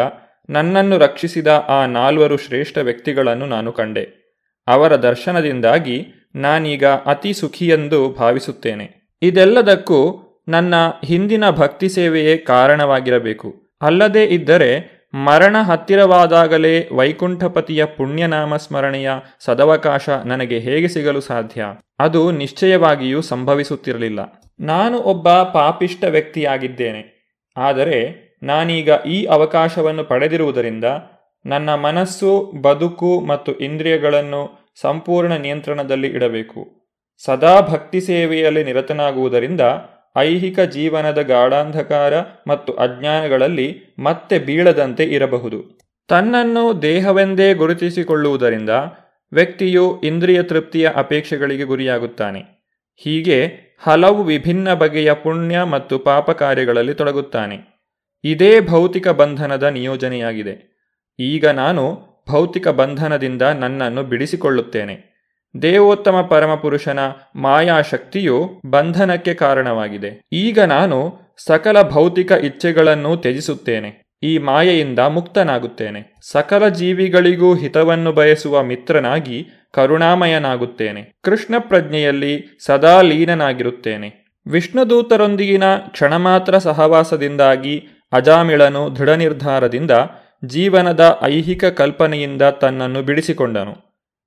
[0.50, 4.28] ನನ್ನನ್ನು ರಕ್ಷಿಸಿದ ಆ ನಾಲ್ವರು ಶ್ರೇಷ್ಠ ವ್ಯಕ್ತಿಗಳನ್ನು ನಾನು ಕಂಡೆ.
[4.68, 9.18] ಅವರ ದರ್ಶನದಿಂದಾಗಿ ನಾನೀಗ ಅತಿ ಸುಖಿಯೆಂದು ಭಾವಿಸುತ್ತೇನೆ.
[9.22, 10.74] ಇದೆಲ್ಲದಕ್ಕೂ ನನ್ನ
[11.04, 13.76] ಹಿಂದಿನ ಭಕ್ತಿ ಸೇವೆಯೇ ಕಾರಣವಾಗಿರಬೇಕು.
[13.82, 19.10] ಅಲ್ಲದೇ ಇದ್ದರೆ ಮರಣ ಹತ್ತಿರವಾದಾಗಲೇ ವೈಕುಂಠಪತಿಯ ಪುಣ್ಯನಾಮ ಸ್ಮರಣೆಯ
[19.44, 21.64] ಸದವಕಾಶ ನನಗೆ ಹೇಗೆ ಸಿಗಲು ಸಾಧ್ಯ?
[21.98, 24.37] ಅದು ನಿಶ್ಚಯವಾಗಿಯೂ ಸಂಭವಿಸುತ್ತಿರಲಿಲ್ಲ.
[24.60, 27.18] ನಾನು ಒಬ್ಬ ಪಾಪಿಷ್ಟ ವ್ಯಕ್ತಿಯಾಗಿದ್ದೇನೆ.
[27.56, 30.84] ಆದರೆ ನಾನೀಗ ಈ ಅವಕಾಶವನ್ನು ಪಡೆದಿರುವುದರಿಂದ
[31.46, 36.90] ನನ್ನ ಮನಸ್ಸು, ಬದುಕು ಮತ್ತು ಇಂದ್ರಿಯಗಳನ್ನು ಸಂಪೂರ್ಣ ನಿಯಂತ್ರಣದಲ್ಲಿ ಇಡಬೇಕು.
[37.24, 39.60] ಸದಾ ಭಕ್ತಿ ಸೇವೆಯಲ್ಲಿ ನಿರತನಾಗುವುದರಿಂದ
[40.16, 42.14] ಐಹಿಕ ಜೀವನದ ಗಾಢಾಂಧಕಾರ
[42.46, 45.78] ಮತ್ತು ಅಜ್ಞಾನಗಳಲ್ಲಿ ಮತ್ತೆ ಬೀಳದಂತೆ ಇರಬಹುದು.
[46.08, 48.70] ತನ್ನನ್ನು ದೇಹವೆಂದೇ ಗುರುತಿಸಿಕೊಳ್ಳುವುದರಿಂದ
[49.32, 52.44] ವ್ಯಕ್ತಿಯು ಇಂದ್ರಿಯ ತೃಪ್ತಿಯ ಅಪೇಕ್ಷೆಗಳಿಗೆ ಗುರಿಯಾಗುತ್ತಾನೆ.
[52.96, 57.78] ಹೀಗೆ ಹಲವು ವಿಭಿನ್ನ ಬಗೆಯ ಪುಣ್ಯ ಮತ್ತು ಪಾಪ ಕಾರ್ಯಗಳಲ್ಲಿ ತೊಡಗುತ್ತಾನೆ.
[58.24, 60.78] ಇದೇ ಭೌತಿಕ ಬಂಧನದ ನಿಯೋಜನೆಯಾಗಿದೆ.
[61.20, 65.18] ಈಗ ನಾನು ಭೌತಿಕ ಬಂಧನದಿಂದ ನನ್ನನ್ನು ಬಿಡಿಸಿಕೊಳ್ಳುತ್ತೇನೆ.
[65.62, 66.98] ದೇವೋತ್ತಮ ಪರಮಪುರುಷನ
[67.36, 70.22] ಮಾಯಾಶಕ್ತಿಯು ಬಂಧನಕ್ಕೆ ಕಾರಣವಾಗಿದೆ.
[70.32, 71.12] ಈಗ ನಾನು
[71.46, 74.07] ಸಕಲ ಭೌತಿಕ ಇಚ್ಛೆಗಳನ್ನು ತ್ಯಜಿಸುತ್ತೇನೆ.
[74.22, 76.14] ಈ ಮಾಯೆಯಿಂದ ಮುಕ್ತನಾಗುತ್ತೇನೆ.
[76.22, 81.12] ಸಕಲ ಜೀವಿಗಳಿಗೂ ಹಿತವನ್ನು ಬಯಸುವ ಮಿತ್ರನಾಗಿ ಕರುಣಾಮಯನಾಗುತ್ತೇನೆ.
[81.22, 84.34] ಕೃಷ್ಣ ಪ್ರಜ್ಞೆಯಲ್ಲಿ ಸದಾ ಲೀನನಾಗಿರುತ್ತೇನೆ.
[84.46, 89.90] ವಿಷ್ಣುದೂತರೊಂದಿಗಿನ ಕ್ಷಣಮಾತ್ರ ಸಹವಾಸದಿಂದಾಗಿ ಅಜಾಮಿಳನು ದೃಢ ನಿರ್ಧಾರದಿಂದ
[90.44, 93.72] ಜೀವನದ ಐಹಿಕ ಕಲ್ಪನೆಯಿಂದ ತನ್ನನ್ನು ಬಿಡಿಸಿಕೊಂಡನು.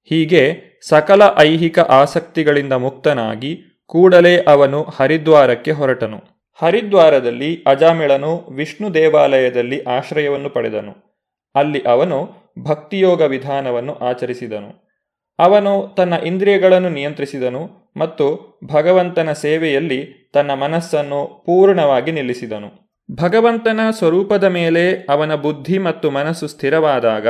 [0.09, 6.30] ಹೀಗೆ ಸಕಲ ಐಹಿಕ ಆಸಕ್ತಿಗಳಿಂದ ಮುಕ್ತನಾಗಿ ಕೂಡಲೇ ಅವನು ಹರಿದ್ವಾರಕ್ಕೆ ಹೊರಟನು.
[6.53, 11.21] ಹರಿದ್ವಾರದಲ್ಲಿ ಅಜಾಮಿಳನು ವಿಷ್ಣು ದೇವಾಲಯದಲ್ಲಿ ಆಶ್ರಯವನ್ನು ಪಡೆದನು.
[11.55, 12.29] ಅಲ್ಲಿ ಅವನು
[12.63, 14.91] ಭಕ್ತಿಯೋಗ ವಿಧಾನವನ್ನು ಆಚರಿಸಿದನು.
[15.39, 22.95] ಅವನು ತನ್ನ ಇಂದ್ರಿಯಗಳನ್ನು ನಿಯಂತ್ರಿಸಿದನು ಮತ್ತು ಭಗವಂತನ ಸೇವೆಯಲ್ಲಿ ತನ್ನ ಮನಸ್ಸನ್ನು ಪೂರ್ಣವಾಗಿ ನಿಲ್ಲಿಸಿದನು.
[23.21, 27.27] ಭಗವಂತನ ಸ್ವರೂಪದ ಮೇಲೆ ಅವನ ಬುದ್ಧಿ ಮತ್ತು ಮನಸ್ಸು ಸ್ಥಿರವಾದಾಗ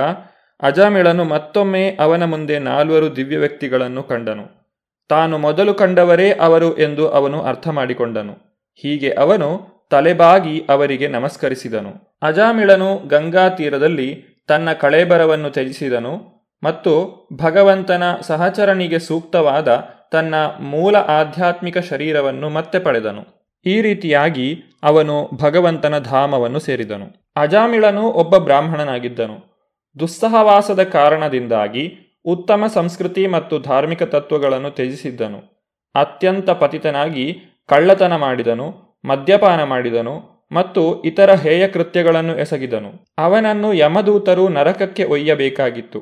[0.61, 4.61] ಅಜಾಮಿಳನು ಮತ್ತೊಮ್ಮೆ ಅವನ ಮುಂದೆ ನಾಲ್ವರು ದಿವ್ಯ ವ್ಯಕ್ತಿಗಳನ್ನು ಕಂಡನು.
[5.09, 12.19] ತಾನು ಮೊದಲು ಕಂಡವರೇ ಅವರು ಎಂದು ಅವನು ಅರ್ಥ ಮಾಡಿಕೊಂಡನು ಹೀಗೆ ಅವನು ತಲೆಬಾಗಿ ಅವರಿಗೆ ನಮಸ್ಕರಿಸಿದನು.
[12.21, 16.93] ಅಜಾಮಿಳನು ಗಂಗಾ ತೀರದಲ್ಲಿ ತನ್ನ ಕಳೇಬರವನ್ನು ತ್ಯಜಿಸಿದನು ಮತ್ತು
[17.33, 23.51] ಭಗವಂತನ ಸಹಚರನಿಗೆ ಸೂಕ್ತವಾದ ತನ್ನ ಮೂಲ ಆಧ್ಯಾತ್ಮಿಕ ಶರೀರವನ್ನು ಮತ್ತೆ ಪಡೆದನು.
[23.65, 27.31] ಈ ರೀತಿಯಾಗಿ ಅವನು ಭಗವಂತನ ಧಾಮವನ್ನು ಸೇರಿದನು.
[27.35, 29.51] ಅಜಾಮಿಳನು ಒಬ್ಬ ಬ್ರಾಹ್ಮಣನಾಗಿದ್ದನು.
[29.99, 35.61] ದುಸ್ಸಹವಾಸದ ಕಾರಣದಿಂದಾಗಿ ಉತ್ತಮ ಸಂಸ್ಕೃತಿ ಮತ್ತು ಧಾರ್ಮಿಕ ತತ್ವಗಳನ್ನು ತ್ಯಜಿಸಿದ್ದನು.
[35.95, 38.67] ಅತ್ಯಂತ ಪತಿತನಾಗಿ ಕಳ್ಳತನ ಮಾಡಿದನು,
[39.05, 40.15] ಮದ್ಯಪಾನ ಮಾಡಿದನು
[40.51, 42.91] ಮತ್ತು ಇತರ ಹೇಯ ಕೃತ್ಯಗಳನ್ನು ಎಸಗಿದನು.
[43.17, 45.99] ಅವನನ್ನು ಯಮದೂತರು ನರಕಕ್ಕೆ ಒಯ್ಯಬೇಕಾಗಿತ್ತು.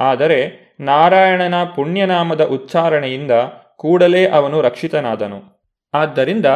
[0.00, 0.38] ಆದರೆ
[0.80, 3.34] ನಾರಾಯಣನ ಪುಣ್ಯನಾಮದ ಉಚ್ಚಾರಣೆಯಿಂದ
[3.76, 5.38] ಕೂಡಲೇ ಅವನು ರಕ್ಷಿತನಾದನು.
[5.94, 6.48] ಆದ್ದರಿಂದ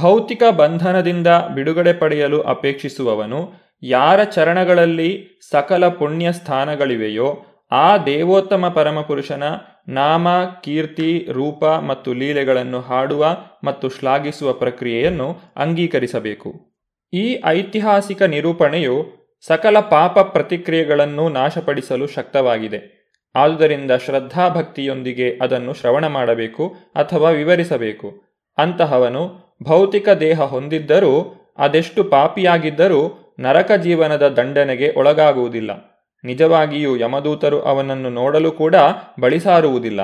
[0.00, 3.40] ಭೌತಿಕ ಬಂಧನದಿಂದ ಬಿಡುಗಡೆ ಪಡೆಯಲು ಅಪೇಕ್ಷಿಸುವವನು
[3.82, 5.10] ಯಾರ ಚರಣಗಳಲ್ಲಿ
[5.50, 7.28] ಸಕಲ ಪುಣ್ಯ ಸ್ಥಾನಗಳಿವೆಯೋ
[7.72, 9.44] ಆ ದೇವೋತ್ತಮ ಪರಮಪುರುಷನ
[9.88, 10.28] ನಾಮ,
[10.62, 16.54] ಕೀರ್ತಿ, ರೂಪ ಮತ್ತು ಲೀಲೆಗಳನ್ನು ಹಾಡುವ ಮತ್ತು ಶ್ಲಾಘಿಸುವ ಪ್ರಕ್ರಿಯೆಯನ್ನು ಅಂಗೀಕರಿಸಬೇಕು.
[17.12, 19.04] ಈ ಐತಿಹಾಸಿಕ ನಿರೂಪಣೆಯು
[19.46, 23.02] ಸಕಲ ಪಾಪ ಪ್ರತಿಕ್ರಿಯೆಗಳನ್ನು ನಾಶಪಡಿಸಲು ಶಕ್ತವಾಗಿದೆ.
[23.34, 28.22] ಆದುದರಿಂದ ಶ್ರದ್ಧಾಭಕ್ತಿಯೊಂದಿಗೆ ಅದನ್ನು ಶ್ರವಣ ಮಾಡಬೇಕು ಅಥವಾ ವಿವರಿಸಬೇಕು.
[28.58, 35.91] ಅಂತಹವನು ಭೌತಿಕ ದೇಹ ಹೊಂದಿದ್ದರೂ, ಅದೆಷ್ಟು ಪಾಪಿಯಾಗಿದ್ದರೂ ನರಕ ಜೀವನದ ದಂಡನೆಗೆ ಒಳಗಾಗುವುದಿಲ್ಲ.
[36.24, 38.74] ನಿಜವಾಗಿಯೂ ಯಮದೂತರು ಅವನನ್ನು ನೋಡಲು ಕೂಡ
[39.20, 40.00] ಬಳಿಸಾರುವುದಿಲ್ಲ.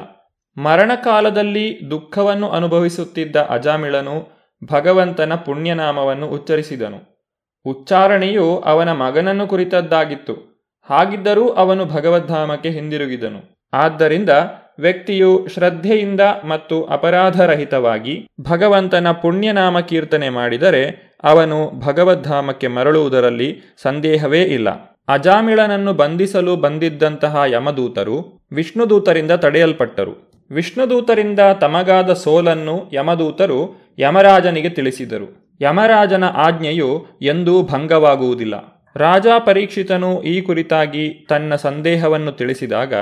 [0.57, 4.29] ಮರಣಕಾಲದಲ್ಲಿ ದುಃಖವನ್ನು ಅನುಭವಿಸುತ್ತಿದ್ದ ಅಜಾಮಿಳನು
[4.73, 7.19] ಭಗವಂತನ ಪುಣ್ಯನಾಮವನ್ನು ಉಚ್ಚರಿಸಿದನು.
[7.67, 10.59] ಉಚ್ಚಾರಣೆಯು ಅವನ ಮಗನನ್ನು ಕುರಿತದ್ದಾಗಿತ್ತು.
[10.91, 13.71] ಹಾಗಿದ್ದರೂ ಅವನು ಭಗವದ್ಧಾಮಕ್ಕೆ ಹಿಂದಿರುಗಿದನು.
[13.73, 14.31] ಆದ್ದರಿಂದ
[14.79, 24.98] ವ್ಯಕ್ತಿಯು ಶ್ರದ್ಧೆಯಿಂದ ಮತ್ತು ಅಪರಾಧರಹಿತವಾಗಿ ಭಗವಂತನ ಪುಣ್ಯನಾಮ ಕೀರ್ತನೆ ಮಾಡಿದರೆ ಅವನು ಭಗವದ್ಧಾಮಕ್ಕೆ ಮರಳುವುದರಲ್ಲಿ ಸಂದೇಹವೇ ಇಲ್ಲ.
[25.09, 30.45] ಅಜಾಮಿಳನನ್ನು ಬಂಧಿಸಲು ಬಂದಿದ್ದಂತಹ ಯಮದೂತರು ವಿಷ್ಣುದೂತರಿಂದ ತಡೆಯಲ್ಪಟ್ಟರು.
[30.51, 35.57] ವಿಷ್ಣುದೂತರಿಂದ ತಮಗಾದ ಸೋಲನ್ನು ಯಮದೂತರು ಯಮರಾಜನಿಗೆ ತಿಳಿಸಿದರು.
[35.61, 38.85] ಯಮರಾಜನ ಆಜ್ಞೆಯು ಎಂದೂ ಭಂಗವಾಗುವುದಿಲ್ಲ.
[38.97, 42.95] ರಾಜ ಪರೀಕ್ಷಿತನು ಈ ಕುರಿತಾಗಿ ತನ್ನ ಸಂದೇಹವನ್ನು ತಿಳಿಸಿದಾಗ,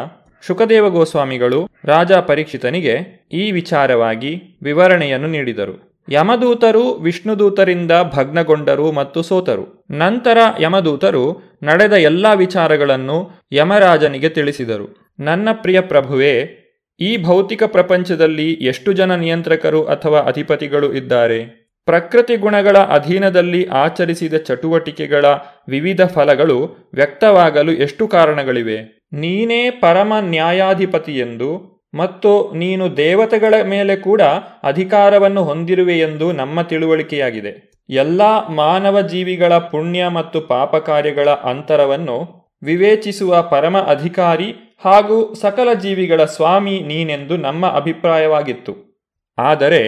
[0.47, 5.95] ಶುಕದೇವ ಗೋಸ್ವಾಮಿಗಳು ರಾಜ ಪರೀಕ್ಷಿತನಿಗೆ ಈ ವಿಚಾರವಾಗಿ ವಿವರಣೆಯನ್ನು ನೀಡಿದರು.
[6.09, 9.87] ಯಮದೂತರು ವಿಷ್ಣುದೂತರಿಂದ ಭಗ್ನಗೊಂಡರು ಮತ್ತು ಸೋತರು.
[9.91, 15.15] ನಂತರ ಯಮದೂತರು ನಡೆದ ಎಲ್ಲಾ ವಿಚಾರಗಳನ್ನು ಯಮರಾಜನಿಗೆ ತಿಳಿಸಿದರು.
[15.21, 16.63] ನನ್ನ ಪ್ರಿಯ ಪ್ರಭುವೇ,
[17.01, 21.67] ಈ ಭೌತಿಕ ಪ್ರಪಂಚದಲ್ಲಿ ಎಷ್ಟು ಜನ ನಿಯಂತ್ರಕರು ಅಥವಾ ಅಧಿಪತಿಗಳು ಇದ್ದಾರೆ?
[21.85, 25.25] ಪ್ರಕೃತಿ ಗುಣಗಳ ಅಧೀನದಲ್ಲಿ ಆಚರಿಸಿದ ಚಟುವಟಿಕೆಗಳ
[25.69, 29.07] ವಿವಿಧ ಫಲಗಳು ವ್ಯಕ್ತವಾಗಲು ಎಷ್ಟು ಕಾರಣಗಳಿವೆ?
[29.13, 34.22] ನೀನೇ ಪರಮ ನ್ಯಾಯಾಧಿಪತಿಯೆಂದು ಮತ್ತು ನೀನು ದೇವತೆಗಳ ಮೇಲೆ ಕೂಡ
[34.62, 37.76] ಅಧಿಕಾರವನ್ನು ಹೊಂದಿರುವೆಯೆಂದು ನಮ್ಮ ತಿಳುವಳಿಕೆಯಾಗಿದೆ.
[37.90, 46.80] ಎಲ್ಲ ಮಾನವ ಜೀವಿಗಳ ಪುಣ್ಯ ಮತ್ತು ಪಾಪ ಕಾರ್ಯಗಳ ಅಂತರವನ್ನು ವಿವೇಚಿಸುವ ಪರಮ ಅಧಿಕಾರಿ ಹಾಗೂ ಸಕಲ ಜೀವಿಗಳ ಸ್ವಾಮಿ
[46.80, 49.03] ನೀನೆಂದು ನಮ್ಮ ಅಭಿಪ್ರಾಯವಾಗಿತ್ತು.
[49.38, 49.82] ಆದರೆ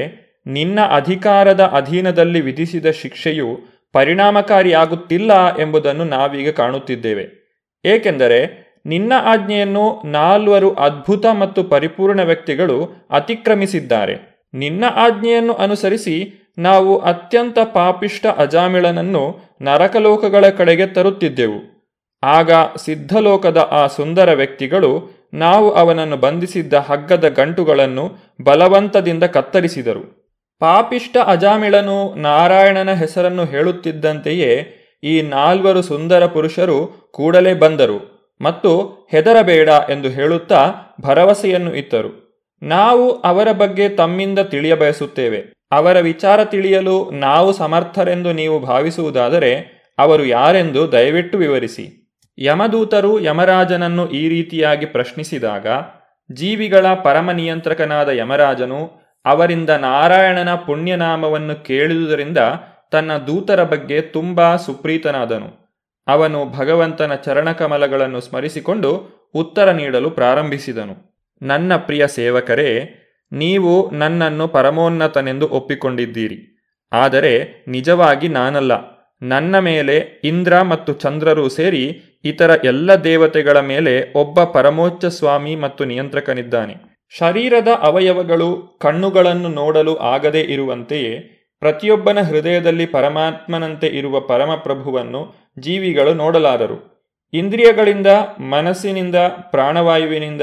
[0.47, 3.59] ನಿನ್ನ ಅಧಿಕಾರದ ಅಧೀನದಲ್ಲಿ ವಿಧಿಸಿದ ಶಿಕ್ಷೆಯು
[3.93, 7.27] ಪರಿಣಾಮಕಾರಿಯಾಗುತ್ತಿಲ್ಲ ಎಂಬುದನ್ನು ನಾವೀಗ ಕಾಣುತ್ತಿದ್ದೇವೆ.
[7.85, 14.47] ಏಕೆಂದರೆ ನಿನ್ನ ಆಜ್ಞೆಯನ್ನು ನಾಲ್ವರು ಅದ್ಭುತ ಮತ್ತು ಪರಿಪೂರ್ಣ ವ್ಯಕ್ತಿಗಳು ಅತಿಕ್ರಮಿಸಿದ್ದಾರೆ.
[14.55, 21.79] ನಿನ್ನ ಆಜ್ಞೆಯನ್ನು ಅನುಸರಿಸಿ ನಾವು ಅತ್ಯಂತ ಪಾಪಿಷ್ಟ ಅಜಾಮಿಳನನ್ನು ನರಕಲೋಕಗಳ ಕಡೆಗೆ ತರುತ್ತಿದ್ದೆವು.
[22.23, 28.11] ಆಗ ಸಿದ್ಧಲೋಕದ ಆ ಸುಂದರ ವ್ಯಕ್ತಿಗಳು ನಾವು ಅವನನ್ನು ಬಂಧಿಸಿದ್ದ ಹಗ್ಗದ ಗಂಟುಗಳನ್ನು
[28.45, 30.35] ಬಲವಂತದಿಂದ ಕತ್ತರಿಸಿದರು.
[30.61, 38.18] ಪಾಪಿಷ್ಟ ಅಜಾಮಿಳನು ನಾರಾಯಣನ ಹೆಸರನ್ನು ಹೇಳುತ್ತಿದ್ದಂತೆಯೇ ಈ ನಾಲ್ವರು ಸುಂದರ ಪುರುಷರು ಕೂಡಲೇ ಬಂದರು.
[38.41, 42.29] ಮತ್ತು ಹೆದರಬೇಡ ಎಂದು ಹೇಳುತ್ತಾ ಭರವಸೆಯನ್ನು ಇತ್ತರು
[42.63, 51.39] ನಾವು ಅವರ ಬಗ್ಗೆ ತಮ್ಮಿಂದ ತಿಳಿಯಬಯಸುತ್ತೇವೆ ಅವರ ವಿಚಾರ ತಿಳಿಯಲು ನಾವು ಸಮರ್ಥರೆಂದು ನೀವು ಭಾವಿಸುವುದಾದರೆ ಅವರು ಯಾರೆಂದು ದಯವಿಟ್ಟು
[51.39, 52.15] ವಿವರಿಸಿ.
[52.39, 55.67] ಯಮದೂತರು ಯಮರಾಜನನ್ನು ಈ ರೀತಿಯಾಗಿ ಪ್ರಶ್ನಿಸಿದಾಗ,
[56.33, 58.81] ಜೀವಿಗಳ ಪರಮ ನಿಯಂತ್ರಕನಾದ ಯಮರಾಜನು
[59.25, 62.39] ಅವರಿಂದ ನಾರಾಯಣನ ಪುಣ್ಯನಾಮವನ್ನು ಕೇಳಿದುದರಿಂದ
[62.91, 65.68] ತನ್ನ ದೂತರ ಬಗ್ಗೆ ತುಂಬಾ ಸುಪ್ರೀತನಾದನು.
[66.09, 68.91] ಅವನು ಭಗವಂತನ ಚರಣಕಮಲಗಳನ್ನು ಸ್ಮರಿಸಿಕೊಂಡು
[69.35, 71.25] ಉತ್ತರ ನೀಡಲು ಪ್ರಾರಂಭಿಸಿದನು.
[71.43, 72.95] ನನ್ನ ಪ್ರಿಯ ಸೇವಕರೇ,
[73.33, 76.59] ನೀವು ನನ್ನನ್ನು ಪರಮೋನ್ನತನೆಂದು ಒಪ್ಪಿಕೊಂಡಿದ್ದೀರಿ.
[76.93, 78.99] ಆದರೆ ನಿಜವಾಗಿ ನಾನಲ್ಲ.
[79.23, 86.75] ನನ್ನ ಮೇಲೆ ಇಂದ್ರ ಮತ್ತು ಚಂದ್ರರು ಸೇರಿ ಇತರ ಎಲ್ಲ ದೇವತೆಗಳ ಮೇಲೆ ಒಬ್ಬ ಪರಮೋಚ್ಚ ಸ್ವಾಮಿ ಮತ್ತು ನಿಯಂತ್ರಕನಿದ್ದಾನೆ.
[87.19, 96.79] ಶರೀರದ ಅವಯವಗಳು ಕಣ್ಣುಗಳನ್ನು ನೋಡಲು ಆಗದೇ ಇರುವಂತೆಯೇ ಪ್ರತಿಯೊಬ್ಬನ ಹೃದಯದಲ್ಲಿ ಪರಮಾತ್ಮನಂತೆ ಇರುವ ಪರಮಪ್ರಭುವನ್ನು ಜೀವಿಗಳು ನೋಡಲಾರರು.
[97.33, 98.07] ಇಂದ್ರಿಯಗಳಿಂದ,
[98.41, 99.15] ಮನಸ್ಸಿನಿಂದ,
[99.51, 100.43] ಪ್ರಾಣವಾಯುವಿನಿಂದ,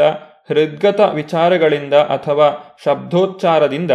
[0.50, 3.92] ಹೃದ್ಗತ ವಿಚಾರಗಳಿಂದ ಅಥವಾ ಶಬ್ದೋಚ್ಚಾರದಿಂದ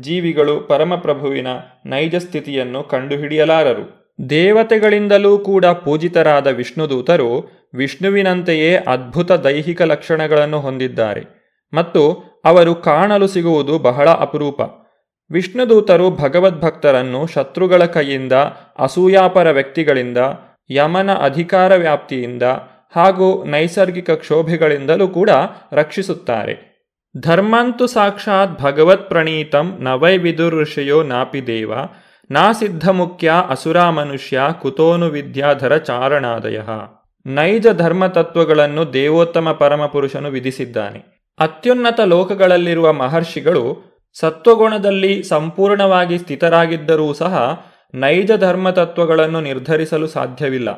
[0.00, 1.46] ಜೀವಿಗಳು ಪರಮಪ್ರಭುವಿನ
[1.86, 4.04] ನೈಜ ಸ್ಥಿತಿಯನ್ನು ಕಂಡುಹಿಡಿಯಲಾರರು.
[4.30, 7.30] ದೇವತೆಗಳಿಂದಲೂ ಕೂಡ ಪೂಜಿತರಾದ ವಿಷ್ಣುದೂತರು
[7.74, 11.22] ವಿಷ್ಣುವಿನಂತೆಯೇ ಅದ್ಭುತ ದೈಹಿಕ ಲಕ್ಷಣಗಳನ್ನು ಹೊಂದಿದ್ದಾರೆ
[11.72, 12.02] ಮತ್ತು
[12.44, 14.60] ಅವರು ಕಾಣಲು ಸಿಗುವುದು ಬಹಳ ಅಪರೂಪ.
[15.30, 18.32] ವಿಷ್ಣುದೂತರು ಭಗವದ್ಭಕ್ತರನ್ನು ಶತ್ರುಗಳ ಕೈಯಿಂದ,
[18.78, 20.18] ಅಸೂಯಾಪರ ವ್ಯಕ್ತಿಗಳಿಂದ
[20.70, 22.42] ಯಮನ ಅಧಿಕಾರ ವ್ಯಾಪ್ತಿಯಿಂದ
[22.96, 25.30] ಹಾಗೂ ನೈಸರ್ಗಿಕ ಕ್ಷೋಭೆಗಳಿಂದಲೂ ಕೂಡ
[25.72, 26.74] ರಕ್ಷಿಸುತ್ತಾರೆ.
[27.20, 30.18] ಧರ್ಮಂತು ಸಾಕ್ಷಾತ್ ಭಗವತ್ ಪ್ರಣೀತಂ ನವೈ
[30.50, 31.72] ಋಷಿಯೋ ನಾಪಿ ದೇವ,
[32.30, 36.60] ನಾ ಸಿದ್ಧ ಮುಖ್ಯ ಅಸುರಾ ಮನುಷ್ಯ ಕುತೋನು ವಿದ್ಯಾಧರ ಚಾರಣಾದಯ.
[37.26, 41.14] ನೈಜ ಧರ್ಮ ತತ್ವಗಳನ್ನು ದೇವೋತ್ತಮ ಪರಮಪುರುಷನು ವಿಧಿಸಿದ್ದಾನೆ.
[41.38, 50.68] ಅತ್ಯುನ್ನತ ಲೋಕಗಳಲ್ಲಿರುವ ಮಹರ್ಷಿಗಳು ಸತ್ವಗುಣದಲ್ಲಿ ಸಂಪೂರ್ಣವಾಗಿ ಸ್ಥಿತರಾಗಿದ್ದರೂ ಸಹ ನೈಜ ಧರ್ಮತತ್ವಗಳನ್ನು ನಿರ್ಧರಿಸಲು ಸಾಧ್ಯವಿಲ್ಲ.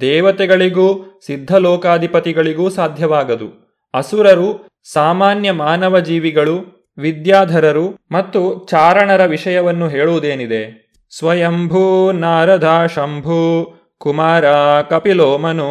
[0.00, 3.78] ದೇವತೆಗಳಿಗೂ, ಸಿದ್ಧಲೋಕಾಧಿಪತಿಗಳಿಗೂ ಸಾಧ್ಯವಾಗದು.
[3.94, 10.92] ಅಸುರರು, ಸಾಮಾನ್ಯ ಮಾನವ ಜೀವಿಗಳು ವಿದ್ಯಾಧರರು ಮತ್ತು ಚಾರಣರ ವಿಷಯವನ್ನು ಹೇಳುವುದೇನಿದೆ?
[11.18, 14.44] ಸ್ವಯಂಭೂ ನಾರದ ಶಂಭೂ, ಕುಮಾರ
[14.82, 15.70] ಕಪಿಲೋ ಮನು,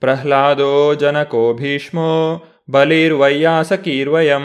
[0.00, 4.42] ಪ್ರಹ್ಲಾದೋ ಜನಕೋ ಭೀಷ್ಮೋ ಬಲಿರ್ವಯ್ಯಾಸಕೀರ್ವಯಂ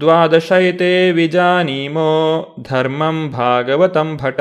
[0.00, 4.40] ದ್ವಾದಶೈತೆ ವಿಜಾನೀಮೋ, ಧರ್ಮಂ ಭಾಗವತಂ ಭಟ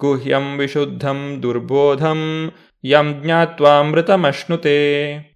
[0.00, 2.52] ಗುಹ್ಯಂ ವಿಶುದ್ಧಂ ದುರ್ಬೋಧಂ
[2.84, 4.76] ಯಂ ಜ್ಞಾತ್ವಾಮೃತಮಶ್ನುತೆ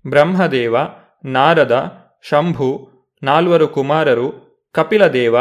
[0.07, 0.77] ಬ್ರಹ್ಮದೇವ
[1.25, 1.93] ನಾರದ
[2.29, 2.91] ಶಂಭು
[3.23, 5.37] ನಾಲ್ವರು ಕುಮಾರರು ಕಪಿಲದೇವ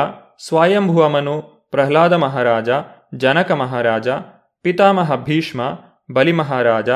[0.48, 1.42] ಸ್ವಯಂಭುವಮನು
[1.72, 2.70] ಪ್ರಹ್ಲಾದ ಮಹಾರಾಜ
[3.16, 4.08] ಜನಕ ಮಹಾರಾಜ
[4.62, 5.62] ಪಿತಾಮಹ ಭೀಷ್ಮ
[6.14, 6.90] ಬಲಿ ಮಹಾರಾಜ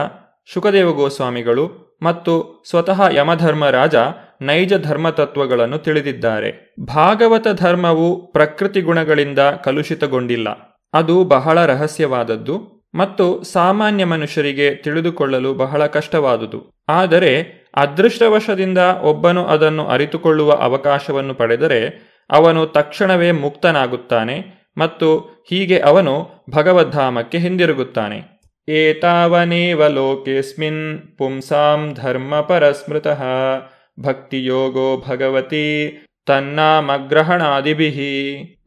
[0.45, 3.95] ಶುಕದೇವ ಗೋಸ್ವಾಮಿಗಳು ಮತ್ತು ಸ್ವತಃ ಯಮಧರ್ಮರಾಜ
[4.41, 6.75] ನೈಜ ಧರ್ಮತತ್ವಗಳನ್ನು ತಿಳಿದಿದ್ದಾರೆ.
[6.85, 10.72] ಭಾಗವತ ಧರ್ಮವು ಪ್ರಕೃತಿ ಗುಣಗಳಿಂದ ಕಲುಷಿತಗೊಂಡಿಲ್ಲ.
[10.93, 12.55] ಅದು ಬಹಳ ರಹಸ್ಯವಾದದ್ದು
[12.95, 16.83] ಮತ್ತು ಸಾಮಾನ್ಯ ಮನುಷ್ಯರಿಗೆ ತಿಳಿದುಕೊಳ್ಳಲು ಬಹಳ ಕಷ್ಟವಾದುದು.
[16.89, 17.31] ಆದರೆ
[17.75, 21.79] ಅದೃಷ್ಟವಶದಿಂದ ಒಬ್ಬನು ಅದನ್ನು ಅರಿತುಕೊಳ್ಳುವ ಅವಕಾಶವನ್ನು ಪಡೆದರೆ
[22.29, 24.35] ಅವನು ತಕ್ಷಣವೇ ಮುಕ್ತನಾಗುತ್ತಾನೆ
[24.77, 25.07] ಮತ್ತು
[25.49, 26.13] ಹೀಗೆ ಅವನು
[26.49, 28.19] ಭಗವದ್ಧಾಮಕ್ಕೆ ಹಿಂದಿರುಗುತ್ತಾನೆ.
[28.69, 33.23] ಏತಾವನೇವ ಲೋಕೇಸ್ಮಿನ್ ಪುಂಸಾಂ ಧರ್ಮ ಪರಸ್ಮೃತಃ
[33.99, 35.65] ಭಕ್ತಿಯೋಗೋ ಭಗವತಿ
[36.25, 38.11] ತನ್ನಾಮಗ್ರಹಣಾದಿಭಿಹಿ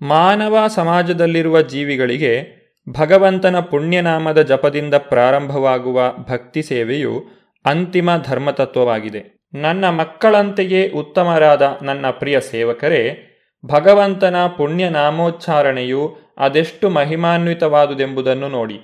[0.03, 2.57] ಮಾನವ ಸಮಾಜದಲ್ಲಿರುವ ಜೀವಿಗಳಿಗೆ
[2.89, 7.25] ಭಗವಂತನ ಪುಣ್ಯನಾಮದ ಜಪದಿಂದ ಪ್ರಾರಂಭವಾಗುವ ಭಕ್ತಿ ಸೇವೆಯು
[7.65, 9.51] ಅಂತಿಮ ಧರ್ಮತತ್ವವಾಗಿದೆ.
[9.55, 13.19] ನನ್ನ ಮಕ್ಕಳಂತೆಯೇ ಉತ್ತಮರಾದ ನನ್ನ ಪ್ರಿಯ ಸೇವಕರೇ,
[13.67, 18.79] ಭಗವಂತನ ಪುಣ್ಯನಾಮೋಚ್ಚಾರಣೆಯು ಅದೆಷ್ಟು ಮಹಿಮಾನ್ವಿತವಾದುದೆಂಬುದನ್ನು ನೋಡಿ.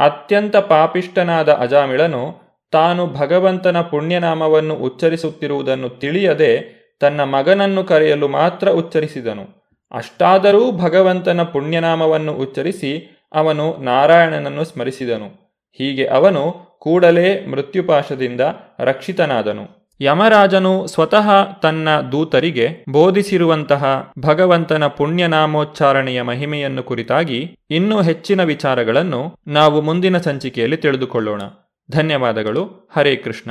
[0.00, 9.60] ಅತ್ಯಂತ ಪಾಪಿಷ್ಟನಾದ ಅಜಾಮಿಳನು ತಾನು ಭಗವಂತನ ಪುಣ್ಯನಾಮವನ್ನು ಉಚ್ಚರಿಸುತ್ತಿರುವುದನ್ನು ತಿಳಿಯದೆ ತನ್ನ ಮಗನನ್ನು ಕರೆಯಲು ಮಾತ್ರ ಉಚ್ಚರಿಸಿದನು.
[9.92, 15.26] ಅಷ್ಟಾದರೂ ಭಗವಂತನ ಪುಣ್ಯನಾಮವನ್ನು ಉಚ್ಚರಿಸಿ ಅವನು ನಾರಾಯಣನನ್ನು ಸ್ಮರಿಸಿದನು.
[15.78, 18.40] ಹೀಗೆ ಅವನು ಕೂಡಲೇ ಮೃತ್ಯುಪಾಶದಿಂದ
[18.78, 19.80] ರಕ್ಷಿತನಾದನು.
[20.00, 30.76] ಯಮರಾಜನು ಸ್ವತಃ ತನ್ನ ದೂತರಿಗೆ ಬೋಧಿಸಿರುವಂತಹ ಭಗವಂತನ ಪುಣ್ಯನಾಮೋಚ್ಚಾರಣೆಯ ಮಹಿಮೆಯನ್ನು ಕುರಿತಾಗಿ ಇನ್ನೂ ಹೆಚ್ಚಿನ ವಿಚಾರಗಳನ್ನು ನಾವು ಮುಂದಿನ ಸಂಚಿಕೆಯಲ್ಲಿ
[30.76, 31.42] ತಿಳಿದುಕೊಳ್ಳೋಣ.
[31.90, 32.90] ಧನ್ಯವಾದಗಳು.
[32.96, 33.50] Hare Krishna.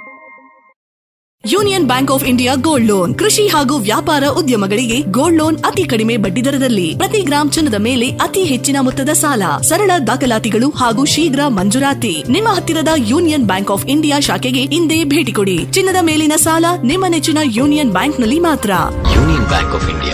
[1.49, 3.15] Union Bank of India gold loan.
[3.15, 6.95] ಕೃಷಿ ಹಾಗೂ ವ್ಯಾಪಾರ ಉದ್ಯಮಗಳಿಗೆ ಗೋಲ್ಡ್ ಲೋನ್ ಅತಿ ಕಡಿಮೆ ಬಡ್ಡಿ ದರದಲ್ಲಿ.
[6.97, 9.43] ಪ್ರತಿ ಗ್ರಾಂ ಚಿನ್ನದ ಮೇಲೆ ಅತಿ ಹೆಚ್ಚಿನ ಮೊತ್ತದ ಸಾಲ.
[9.61, 12.23] ಸರಳ ದಾಖಲಾತಿಗಳು ಹಾಗೂ ಶೀಘ್ರ ಮಂಜೂರಾತಿ.
[12.29, 15.71] ನಿಮ್ಮ ಹತ್ತಿರದ ಯೂನಿಯನ್ ಬ್ಯಾಂಕ್ ಆಫ್ ಇಂಡಿಯಾ ಶಾಖೆಗೆ ಇಂದೇ ಭೇಟಿ ಕೊಡಿ.
[15.71, 18.71] ಚಿನ್ನದ ಮೇಲಿನ ಸಾಲ ನಿಮ್ಮ ನೆಚ್ಚಿನ ಯೂನಿಯನ್ ಬ್ಯಾಂಕ್ನಲ್ಲಿ ಮಾತ್ರ.
[19.15, 20.13] Union Bank of India.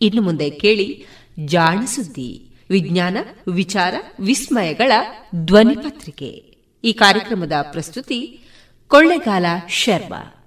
[0.00, 1.04] ಇನ್ನು ಮುಂದೆ ಕೇಳಿ
[1.44, 3.16] ಜಾಣ ಸುದ್ದಿ ವಿಜ್ಞಾನ
[3.52, 4.92] ವಿಚಾರ ವಿಸ್ಮಯಗಳ
[5.34, 6.53] ಧ್ವನಿ ಪತ್ರಿಕೆ.
[6.84, 8.44] ಈ ಕಾರ್ಯಕ್ರಮದ ಪ್ರಸ್ತುತಿ
[8.86, 10.40] ಕೊಳ್ಳೆಗಾಲ ಶರ್ಮಾ.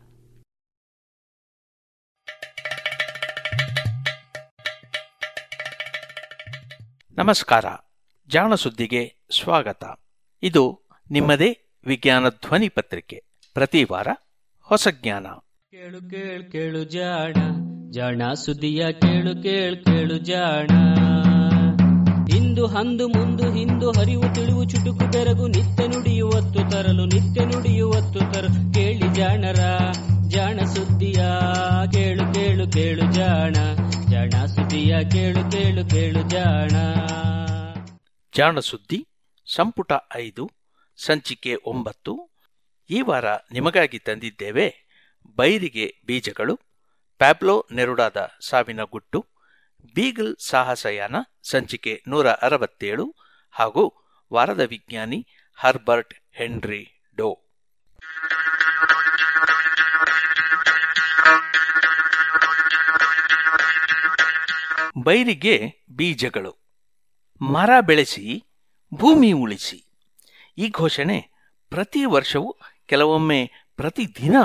[7.11, 7.65] ನಮಸ್ಕಾರ.
[8.27, 9.83] ಜಾಣ ಸುದ್ದಿಗೆ ಸ್ವಾಗತ.
[10.43, 10.81] ಇದು
[11.11, 13.23] ನಿಮ್ಮದೇ ವಿಜ್ಞಾನ ಧ್ವನಿ ಪತ್ರಿಕೆ.
[13.53, 14.07] ಪ್ರತಿ ವಾರ
[14.61, 15.27] ಹೊಸ ಜ್ಞಾನ.
[15.71, 17.33] ಕೇಳು ಕೇಳು ಕೇಳು ಜಾಣ.
[17.91, 20.67] ಜಾಣ ಸುದ್ದಿಯ ಕೇಳು ಕೇಳು ಕೇಳು ಜಾಣ.
[22.35, 29.15] ಇಂದು ಹಂದು ಮುಂದು ಹಿಂದು ಹರಿವು ತಿಳಿವು ಚುಟುಕು ಬೆರಗು ನಿತ್ಯ ನುಡಿಯುವತ್ತು ತರಲು ನಿತ್ಯ ನುಡಿಯುವತ್ತು ತರಲು ಕೇಳಿ
[29.15, 29.59] ಜಾಣರ,
[30.27, 31.25] ಜಾಣ ಸುದ್ದಿಯ,
[31.91, 33.53] ಕೇಳು ಕೇಳು ಕೇಳು ಜಾಣ.
[34.09, 36.69] ಜಾಣ ಸುದ್ದಿಯ, ಕೇಳು ಕೇಳು ಕೇಳು ಜಾಣ.
[38.37, 39.07] ಜಾಣ ಸುದ್ದಿ,
[39.55, 40.51] ಸಂಪುಟ ಐದು,
[41.05, 42.29] ಸಂಚಿಕೆ ಒಂಬತ್ತು.
[42.89, 44.73] ಈ ವಾರ ನಿಮಗಾಗಿ ತಂದಿದ್ದೇವೆ
[45.35, 46.55] ಬೈರಿಗೆ ಬೀಜಗಳು,
[47.17, 48.17] ಪ್ಯಾಬ್ಲೋ ನೆರುಡಾದ
[48.49, 49.36] ಸಾವಿನ ಗುಟ್ಟು.
[49.93, 53.15] ಬೀಗಲ್ ಸಾಹಸಯಾನ ಸಂಚಿಕೆ ನೂರ ಅರವತ್ತೇಳು
[53.51, 57.43] ಹಾಗೂ ವಾರದ ವಿಜ್ಞಾನಿ ಹರ್ಬರ್ಟ್ ಹೆನ್ರಿ ಡೋ.
[65.03, 66.57] ಬೈರಿಗೆ ಬೀಜಗಳು.
[67.41, 68.43] ಮರ ಬೆಳೆಸಿ,
[68.93, 69.83] ಭೂಮಿ ಉಳಿಸಿ.
[70.57, 71.31] ಈ ಘೋಷಣೆ
[71.69, 74.35] ಪ್ರತಿ ವರ್ಷವೂ ಕೆಲವೊಮ್ಮೆ ಪ್ರತಿದಿನ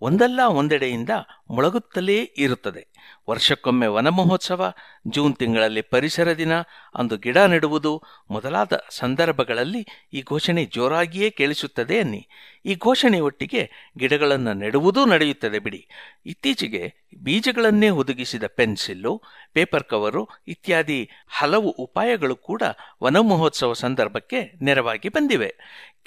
[0.00, 1.10] ಒಂದಲ್ಲ ಒಂದೆಡೆಯಿಂದ
[1.50, 2.97] ಮೊಳಗುತ್ತಲೇ ಇರುತ್ತದೆ.
[3.28, 4.72] ವರ್ಷಕ್ಕೊಮ್ಮೆ ವನಮಹೋತ್ಸವ
[5.08, 6.52] ಜೂನ್ ತಿಂಗಳಲ್ಲಿ ಪರಿಸರ ದಿನ,
[6.94, 12.28] ಅಂದು ಗಿಡ ನೆಡುವುದು ಮೊದಲಾದ ಸಂದರ್ಭಗಳಲ್ಲಿ ಈ ಘೋಷಣೆ ಜೋರಾಗಿಯೇ ಕೇಳಿಸುತ್ತದೆ ಅನ್ನಿ.
[12.66, 15.88] ಈ ಘೋಷಣೆಯೊಟ್ಟಿಗೆ ಗಿಡಗಳನ್ನು ನೆಡುವುದೂ ನಡೆಯುತ್ತದೆ ಬಿಡಿ.
[16.26, 19.22] ಇತ್ತೀಚೆಗೆ ಬೀಜಗಳನ್ನೇ ಒದಗಿಸಿದ ಪೆನ್ಸಿಲ್ಲು,
[19.52, 22.62] ಪೇಪರ್ ಕವರು ಇತ್ಯಾದಿ ಹಲವು ಉಪಾಯಗಳು ಕೂಡ
[23.04, 25.54] ವನಮಹೋತ್ಸವ ಸಂದರ್ಭಕ್ಕೆ ನೆರವಾಗಿ ಬಂದಿವೆ.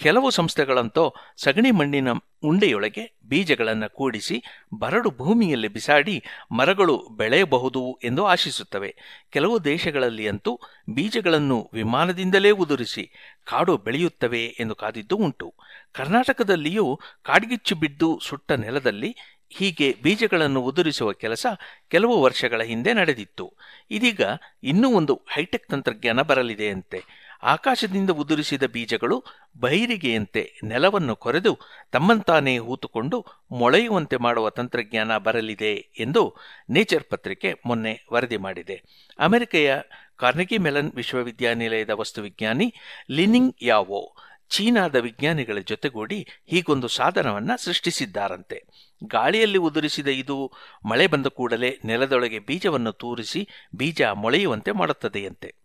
[0.02, 2.08] ಕೆಲವು ಸಂಸ್ಥೆಗಳಂತೂ ಸಗಣಿ ಮಣ್ಣಿನ
[2.44, 4.44] ಉಂಡೆಯೊಳಗೆ ಬೀಜಗಳನ್ನು ಕೂಡಿಸಿ
[4.80, 8.96] ಬರಡು ಭೂಮಿಯಲ್ಲಿ ಬಿಸಾಡಿ ಮರಗಳು ಬೆಳೆಯಬಹುದು ಎಂದು ಆಶಿಸುತ್ತವೆ.
[9.32, 10.60] ಕೆಲವು ದೇಶಗಳಲ್ಲಿ ಅಂತೂ
[10.90, 13.12] ಬೀಜಗಳನ್ನು ವಿಮಾನದಿಂದಲೇ ಉದುರಿಸಿ
[13.44, 15.54] ಕಾಡು ಬೆಳೆಯುತ್ತವೆ ಎಂದು ಕಾದಿದ್ದು ಉಂಟು.
[15.94, 19.16] ಕರ್ನಾಟಕದಲ್ಲಿಯೂ ಕಾಡ್ಗಿಚ್ಚು ಬಿದ್ದು ಸುಟ್ಟ ನೆಲದಲ್ಲಿ
[19.54, 21.46] ಹೀಗೆ ಬೀಜಗಳನ್ನು ಉದುರಿಸುವ ಕೆಲಸ
[21.90, 23.54] ಕೆಲವು ವರ್ಷಗಳ ಹಿಂದೆ ನಡೆದಿತ್ತು.
[23.92, 24.22] ಇದೀಗ
[24.64, 29.24] ಇನ್ನೂ ಒಂದು ಹೈಟೆಕ್ ತಂತ್ರಜ್ಞಾನ ಬರಲಿದೆಯಂತೆ ಆಕಾಶದಿಂದ ಉದುರಿಸಿದ ಬೀಜಗಳು
[29.60, 31.60] ಬೈರಿಗೆಯಂತೆ ನೆಲವನ್ನು ಕೊರೆದು
[31.92, 36.36] ತಮ್ಮಂತಾನೇ ಹೂತುಕೊಂಡು ಮೊಳೆಯುವಂತೆ ಮಾಡುವ ತಂತ್ರಜ್ಞಾನ ಬರಲಿದೆ ಎಂದು
[36.70, 38.84] ನೇಚರ್ ಪತ್ರಿಕೆ ಮೊನ್ನೆ ವರದಿ ಮಾಡಿದೆ.
[39.20, 39.76] ಅಮೆರಿಕೆಯ
[40.18, 42.74] ಕಾರ್ನೆಗಿ ಮೆಲನ್ ವಿಶ್ವವಿದ್ಯಾನಿಲಯದ ವಸ್ತುವಿಜ್ಞಾನಿ
[43.12, 44.16] ಲಿನಿಂಗ್ ಯಾವೋ
[44.50, 48.64] ಚೀನಾದ ವಿಜ್ಞಾನಿಗಳ ಜೊತೆಗೂಡಿ ಹೀಗೊಂದು ಸಾಧನವನ್ನು ಸೃಷ್ಟಿಸಿದ್ದಾರಂತೆ.
[49.04, 50.52] ಗಾಳಿಯಲ್ಲಿ ಉದುರಿಸಿದ ಇದು
[50.86, 55.61] ಮಳೆ ಬಂದ ಕೂಡಲೇ ನೆಲದೊಳಗೆ ಬೀಜವನ್ನು ತೂರಿಸಿ ಬೀಜ ಮೊಳೆಯುವಂತೆ ಮಾಡುತ್ತದೆಯಂತೆ.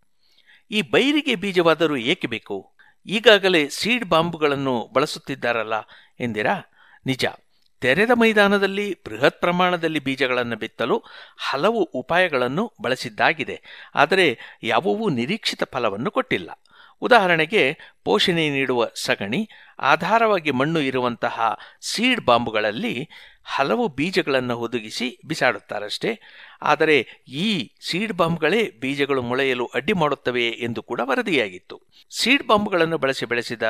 [0.70, 2.72] ಈ ಬೈರಿಗೆ ಬೀಜವಾದರೂ ಏಕೆ ಬೇಕು?
[3.06, 5.74] ಈಗಾಗಲೇ ಸೀಡ್ ಬಾಂಬುಗಳನ್ನು ಬಳಸುತ್ತಿದ್ದಾರಲ್ಲ
[6.20, 6.72] ಎಂದಿರಾ?
[7.06, 7.24] ನಿಜ.
[7.80, 11.02] ತೆರೆದ ಮೈದಾನದಲ್ಲಿ ಬೃಹತ್ ಪ್ರಮಾಣದಲ್ಲಿ ಬೀಜಗಳನ್ನು ಬಿತ್ತಲು
[11.36, 13.62] ಹಲವು ಉಪಾಯಗಳನ್ನು ಬಳಸಿದ್ದಾಗಿದೆ.
[13.94, 16.50] ಆದರೆ ಯಾವುವೂ ನಿರೀಕ್ಷಿತ ಫಲವನ್ನು ಕೊಟ್ಟಿಲ್ಲ.
[17.02, 19.48] ಉದಾಹರಣೆಗೆ ಪೋಷಣೆ ನೀಡುವ ಸಗಣಿ,
[19.78, 23.08] ಆಧಾರವಾಗಿ ಮಣ್ಣು ಇರುವಂತಹ ಸೀಡ್ ಬಾಂಬುಗಳಲ್ಲಿ
[23.44, 26.20] ಹಲವು ಬೀಜಗಳನ್ನು ಒದಗಿಸಿ ಬಿಸಾಡುತ್ತಾರಷ್ಟೇ.
[26.62, 31.82] ಆದರೆ ಈ ಸೀಡ್ ಬಾಂಬ್ಗಳೇ ಬೀಜಗಳು ಮೊಳೆಯಲು ಅಡ್ಡಿ ಮಾಡುತ್ತವೆ ಎಂದು ಕೂಡ ವರದಿಯಾಗಿತ್ತು.
[32.10, 33.62] ಸೀಡ್ ಬಾಂಬ್ಗಳನ್ನು ಬಳಸಿ ಬೆಳೆಸಿದ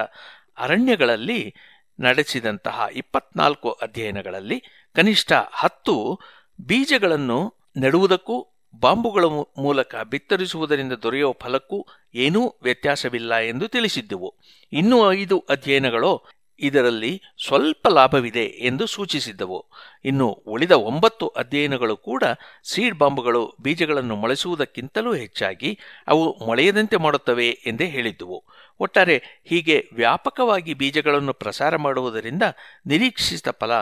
[0.58, 1.54] ಅರಣ್ಯಗಳಲ್ಲಿ
[2.00, 4.62] ನಡೆಸಿದಂತಹ ಇಪ್ಪತ್ನಾಲ್ಕು ಅಧ್ಯಯನಗಳಲ್ಲಿ
[4.94, 6.20] ಕನಿಷ್ಠ ಹತ್ತು
[6.60, 9.24] ಬೀಜಗಳನ್ನು ನೆಡುವುದಕ್ಕೂ ಬಾಂಬುಗಳ
[9.58, 14.34] ಮೂಲಕ ಬಿತ್ತರಿಸುವುದರಿಂದ ದೊರೆಯುವ ಫಲಕ್ಕೂ ಏನೂ ವ್ಯತ್ಯಾಸವಿಲ್ಲ ಎಂದು ತಿಳಿಸಿದ್ದೆವು.
[14.72, 19.66] ಇನ್ನೂ ಐದು ಅಧ್ಯಯನಗಳು ಇದರಲ್ಲಿ ಸ್ವಲ್ಪ ಲಾಭವಿದೆ ಎಂದು ಸೂಚಿಸಿದ್ದವು.
[20.04, 22.24] ಇನ್ನು ಉಳಿದ ಒಂಬತ್ತು ಅಧ್ಯಯನಗಳು ಕೂಡ
[22.62, 25.78] ಸೀಡ್ ಬಾಂಬುಗಳು ಬೀಜಗಳನ್ನು ಮೊಳಸುವುದಕ್ಕಿಂತಲೂ ಹೆಚ್ಚಾಗಿ
[26.08, 28.44] ಅವು ಮೊಳೆಯದಂತೆ ಮಾಡುತ್ತವೆ ಎಂದೇ ಹೇಳಿದ್ದುವು.
[28.80, 32.42] ಒಟ್ಟಾರೆ ಹೀಗೆ ವ್ಯಾಪಕವಾಗಿ ಬೀಜಗಳನ್ನು ಪ್ರಸಾರ ಮಾಡುವುದರಿಂದ
[32.86, 33.72] ನಿರೀಕ್ಷಿತ ಫಲ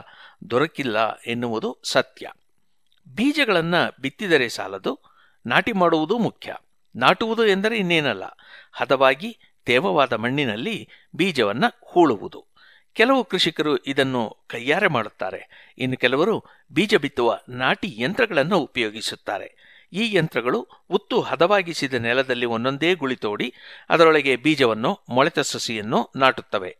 [0.50, 2.30] ದೊರಕಿಲ್ಲ ಎನ್ನುವುದು ಸತ್ಯ.
[3.06, 5.00] ಬೀಜಗಳನ್ನು ಬಿತ್ತಿದರೆ ಸಾಲದು,
[5.46, 6.56] ನಾಟಿ ಮಾಡುವುದು ಮುಖ್ಯ.
[6.96, 8.22] ನಾಟುವುದು ಎಂದರೆ ಇನ್ನೇನಲ್ಲ.
[8.72, 12.46] ಹದವಾಗಿ ತೇವವಾದ ಮಣ್ಣಿನಲ್ಲಿ ಬೀಜವನ್ನು ಹೂಳುವುದು.
[12.92, 15.72] ಕೆಲವು ಕೃಷಿಕರು ಇದನ್ನು ಕೈಯಾರೆ ಮಾಡುತ್ತಾರೆ.
[15.78, 19.74] ಇನ್ನು ಕೆಲವರು ಬೀಜ ಬಿತ್ತುವ ನಾಟಿ ಯಂತ್ರಗಳನ್ನು ಉಪಯೋಗಿಸುತ್ತಾರೆ.
[19.92, 23.54] ಈ ಯಂತ್ರಗಳು ಉತ್ತು ಹದವಾಗಿಸಿದ ನೆಲದಲ್ಲಿ ಒಂದೊಂದೇ ಗುಳಿ ತೋಡಿ
[23.88, 26.78] ಅದರೊಳಗೆ ಬೀಜವನ್ನು ಮೊಳೆತ ಸಸಿಯನ್ನು ನಾಟುತ್ತವೆ.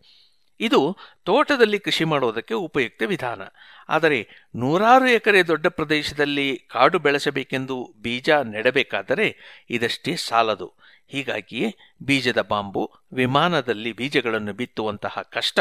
[0.64, 3.42] ಇದು ತೋಟದಲ್ಲಿ ಕೃಷಿ ಮಾಡುವುದಕ್ಕೆ ಉಪಯುಕ್ತ ವಿಧಾನ.
[3.88, 4.18] ಆದರೆ
[4.56, 9.26] ನೂರಾರು ಎಕರೆ ದೊಡ್ಡ ಪ್ರದೇಶದಲ್ಲಿ ಕಾಡು ಬೆಳೆಸಬೇಕೆಂದು ಬೀಜ ನೆಡಬೇಕಾದರೆ
[9.70, 10.68] ಇದಷ್ಟೇ ಸಾಲದು.
[11.08, 15.58] ಹೀಗಾಗಿಯೇ ಬೀಜದ ಬಾಂಬು ವಿಮಾನದಲ್ಲಿ ಬೀಜಗಳನ್ನು ಬಿತ್ತುವಂತಹ ಕಷ್ಟ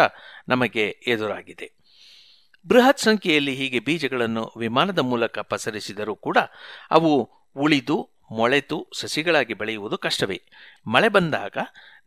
[0.48, 1.68] ನಮಗೆ ಎದುರಾಗಿದೆ.
[2.68, 6.38] ಬೃಹತ್ ಸಂಖ್ಯೆಯಲ್ಲಿ ಹೀಗೆ ಬೀಜಗಳನ್ನು ವಿಮಾನದ ಮೂಲಕ ಪಸರಿಸಿದರೂ ಕೂಡ
[6.92, 7.98] ಅವು ಉಳಿದು
[8.32, 10.42] ಮೊಳೆತು ಸಸಿಗಳಾಗಿ ಬೆಳೆಯುವುದು ಕಷ್ಟವೇ.
[10.88, 11.58] ಮಳೆ ಬಂದಾಗ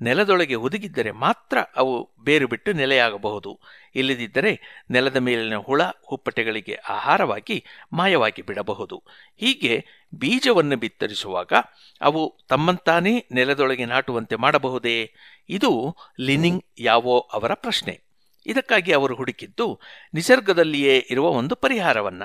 [0.02, 3.60] ನೆಲದೊಳಗೆ ಹುದುಗಿದ್ದರೆ ಮಾತ್ರ ಅವು ಬೇರು ಬಿಟ್ಟು ನೆಲೆಯಾಗಬಹುದು.
[3.94, 4.60] ಇಲ್ಲದಿದ್ದರೆ
[4.90, 9.02] ನೆಲದ ಮೇಲಿನ ಹುಳ, ಹುಪ್ಪಟೆಗಳಿಗೆ ಆಹಾರವಾಗಿ ಮಾಯವಾಗಿ ಬಿಡಬಹುದು.
[9.36, 11.52] ಹೀಗೆ ಬೀಜವನ್ನು ಬಿತ್ತರಿಸುವಾಗ
[12.00, 15.14] ಅವು ತಮ್ಮಂತಾನೇ ನೆಲದೊಳಗೆ ನಾಟುವಂತೆ ಮಾಡಬಹುದೇ?
[15.48, 18.00] ಇದು ಲಿನಿಂಗ್ ಯಾವೋ ಅವರ ಪ್ರಶ್ನೆ.
[18.46, 19.80] ಇದಕ್ಕಾಗಿ ಅವರು ಹುಡುಕಿದ್ದು
[20.14, 22.22] ನಿಸರ್ಗದಲ್ಲಿಯೇ ಇರುವ ಒಂದು ಪರಿಹಾರವನ್ನ.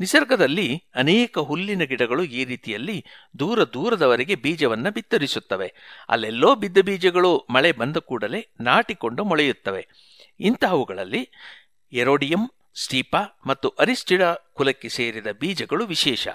[0.00, 3.04] ನಿಸರ್ಗದಲ್ಲಿ ಅನೇಕ ಹುಲ್ಲಿನ ಗಿಡಗಳು ಈ ರೀತಿಯಲ್ಲಿ
[3.38, 5.74] ದೂರ ದೂರದವರೆಗೆ ಬೀಜವನ್ನು ಬಿತ್ತರಿಸುತ್ತವೆ.
[6.08, 9.88] ಅಲ್ಲೆಲ್ಲೋ ಬಿದ್ದ ಬೀಜಗಳು ಮಳೆ ಬಂದ ಕೂಡಲೇ ನಾಟಿಕೊಂಡು ಮೊಳೆಯುತ್ತವೆ.
[10.40, 11.30] ಇಂತಹವುಗಳಲ್ಲಿ
[11.92, 14.22] ಎರೋಡಿಯಂ, ಸ್ಟೀಪಾ ಮತ್ತು ಅರಿಸ್ಟಿಡ
[14.52, 16.28] ಕುಲಕ್ಕೆ ಸೇರಿದ ಬೀಜಗಳು ವಿಶೇಷ.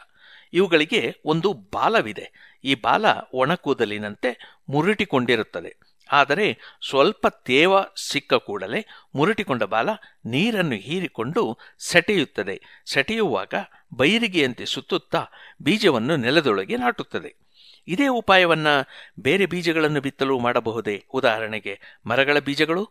[0.53, 2.59] ಇವುಗಳಿಗೆ ಒಂದು ಬಾಲವಿದೆ.
[2.63, 5.77] ಈ ಬಾಲ ಒಣಕೂದಲಿನಂತೆ ಮುರುಟಿಕೊಂಡಿರುತ್ತದೆ.
[6.11, 6.57] ಆದರೆ
[6.89, 8.85] ಸ್ವಲ್ಪ ತೇವ ಸಿಕ್ಕ ಕೂಡಲೇ
[9.15, 9.89] ಮುರುಟಿಕೊಂಡ ಬಾಲ
[10.25, 12.61] ನೀರನ್ನು ಹೀರಿಕೊಂಡು ಸೆಟೆಯುತ್ತದೆ.
[12.85, 13.53] ಸೆಟೆಯುವಾಗ
[13.93, 15.25] ಬೈರಿಗೆಯಂತೆ ಸುತ್ತುತ್ತಾ
[15.61, 17.35] ಬೀಜವನ್ನು ನೆಲದೊಳಗೆ ನಾಟುತ್ತದೆ.
[17.87, 18.67] ಇದೇ ಉಪಾಯವನ್ನ
[19.19, 21.05] ಬೇರೆ ಬೀಜಗಳನ್ನು ಬಿತ್ತಲು ಮಾಡಬಹುದೇ?
[21.13, 22.89] ಉದಾಹರಣೆಗೆ ಮರಗಳ ಬೀಜಗಳು?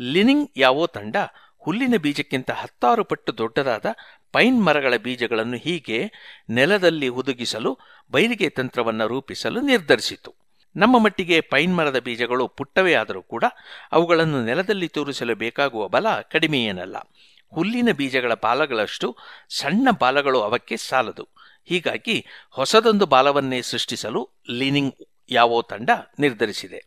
[0.00, 1.16] ಲಿನಿಂಗ್ ಯಾವೋ ತಂಡ
[1.58, 3.86] ಹುಲ್ಲಿನ ಬೀಜಕ್ಕಿಂತ ಹತ್ತಾರು ಪಟ್ಟು ದೊಡ್ಡದಾದ
[4.32, 6.10] ಪೈನ್ ಮರಗಳ ಬೀಜಗಳನ್ನು ಹೀಗೆ
[6.50, 7.78] ನೆಲದಲ್ಲಿ ಹುದುಗಿಸಲು
[8.10, 10.41] ಬೈರಿಗೆ ತಂತ್ರವನ್ನು ರೂಪಿಸಲು ನಿರ್ಧರಿಸಿತು.
[10.76, 13.44] ನಮ್ಮ ಮಟ್ಟಿಗೆ ಪೈನ್ ಮರದ ಬೀಜಗಳು ಪುಟ್ಟವೇ ಆದರೂ ಕೂಡ
[13.92, 16.96] ಅವುಗಳನ್ನು ನೆಲದಲ್ಲಿ ತೂರಿಸಲು ಬೇಕಾಗುವ ಬಲ ಕಡಿಮೆಯೇನಲ್ಲ.
[17.54, 19.16] ಹುಲ್ಲಿನ ಬೀಜಗಳ ಬಾಲಗಳಷ್ಟು
[19.48, 21.28] ಸಣ್ಣ ಬಾಲಗಳು ಅವಕ್ಕೆ ಸಾಲದು.
[21.64, 24.94] ಹೀಗಾಗಿ ಹೊಸದೊಂದು ಬಾಲವನ್ನೇ ಸೃಷ್ಟಿಸಲು ಲೀನಿಂಗ್
[25.30, 26.84] ಯಾವೋ ತಂಡ ನಿರ್ಧರಿಸಿದೆ.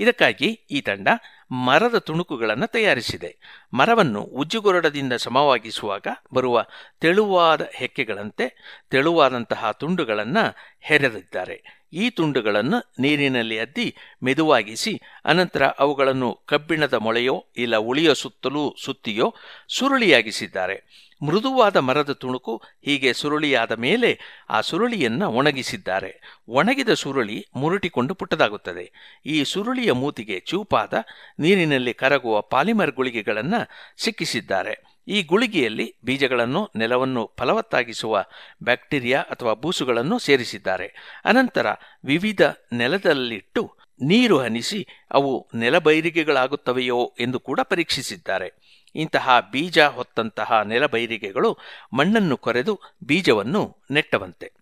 [0.00, 1.08] ಇದಕ್ಕಾಗಿ ಈ ತಂಡ
[1.52, 3.36] ಮರದ ತುಣುಕುಗಳನ್ನು ತಯಾರಿಸಿದೆ.
[3.74, 6.64] ಮರವನ್ನು ಉಜ್ಜುಗೊರಡದಿಂದ ಸಮವಾಗಿಸುವಾಗ ಬರುವ
[7.00, 11.86] ತೆಳುವಾದ ಹೆಕ್ಕೆಗಳಂತೆ ತೆಳುವಾದಂತಹ ತುಂಡುಗಳನ್ನು ಹೆರೆದಿದ್ದಾರೆ.
[11.92, 19.34] ಈ ತುಂಡುಗಳನ್ನು ನೀರಿನಲ್ಲಿ ಅದ್ದಿ ಮೆದುವಾಗಿಸಿ, ಅನಂತರ ಅವುಗಳನ್ನು ಕಬ್ಬಿಣದ ಮೊಳೆಯೋ ಇಲ್ಲ ಉಳಿಯೋ ಸುತ್ತಲೂ ಸುತ್ತಿಯೋ
[19.68, 21.05] ಸುರುಳಿಯಾಗಿಸಿದ್ದಾರೆ.
[21.22, 24.18] ಮೃದುವಾದ ಮರದ ತುಣುಕು ಹೀಗೆ ಸುರುಳಿಯಾದ ಮೇಲೆ
[24.50, 26.40] ಆ ಸುರುಳಿಯನ್ನು ಒಣಗಿಸಿದ್ದಾರೆ.
[26.48, 29.16] ಒಣಗಿದ ಸುರುಳಿ ಮುರುಟಿಕೊಂಡು ಪುಟ್ಟದಾಗುತ್ತದೆ.
[29.26, 30.94] ಈ ಸುರುಳಿಯ ಮೂತಿಗೆ ಚೂಪಾದ,
[31.38, 33.68] ನೀರಿನಲ್ಲಿ ಕರಗುವ ಪಾಲಿಮರ್ ಗುಳಿಗೆಗಳನ್ನು
[34.04, 35.02] ಸಿಕ್ಕಿಸಿದ್ದಾರೆ.
[35.08, 38.24] ಈ ಗುಳಿಗೆಯಲ್ಲಿ ಬೀಜಗಳನ್ನು, ನೆಲವನ್ನು ಫಲವತ್ತಾಗಿಸುವ
[38.62, 41.20] ಬ್ಯಾಕ್ಟೀರಿಯಾ ಅಥವಾ ಬೂಸುಗಳನ್ನು ಸೇರಿಸಿದ್ದಾರೆ.
[41.24, 41.66] ಅನಂತರ
[42.04, 48.65] ವಿವಿಧ ನೆಲದಲ್ಲಿಟ್ಟು ನೀರು ಹನಿಸಿ ಅವು ನೆಲಬೈರಿಗೆಗಳಾಗುತ್ತವೆಯೋ ಎಂದು ಕೂಡ ಪರೀಕ್ಷಿಸಿದ್ದಾರೆ.
[48.94, 51.58] ಇಂತಹ ಬೀಜ ಹೊತ್ತಂತಹ ನೆಲಬೈರಿಗೆಗಳು
[51.92, 54.52] ಮಣ್ಣನ್ನು ಕೊರೆದು ಬೀಜವನ್ನು ನೆಟ್ಟವಂತೆ.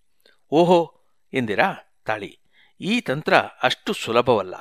[0.50, 1.00] ಓಹೋ
[1.32, 1.68] ಎಂದಿರಾ
[2.04, 2.38] ತಾಳಿ,
[2.80, 4.54] ಈ ತಂತ್ರ ಅಷ್ಟು ಸುಲಭವಲ್ಲ.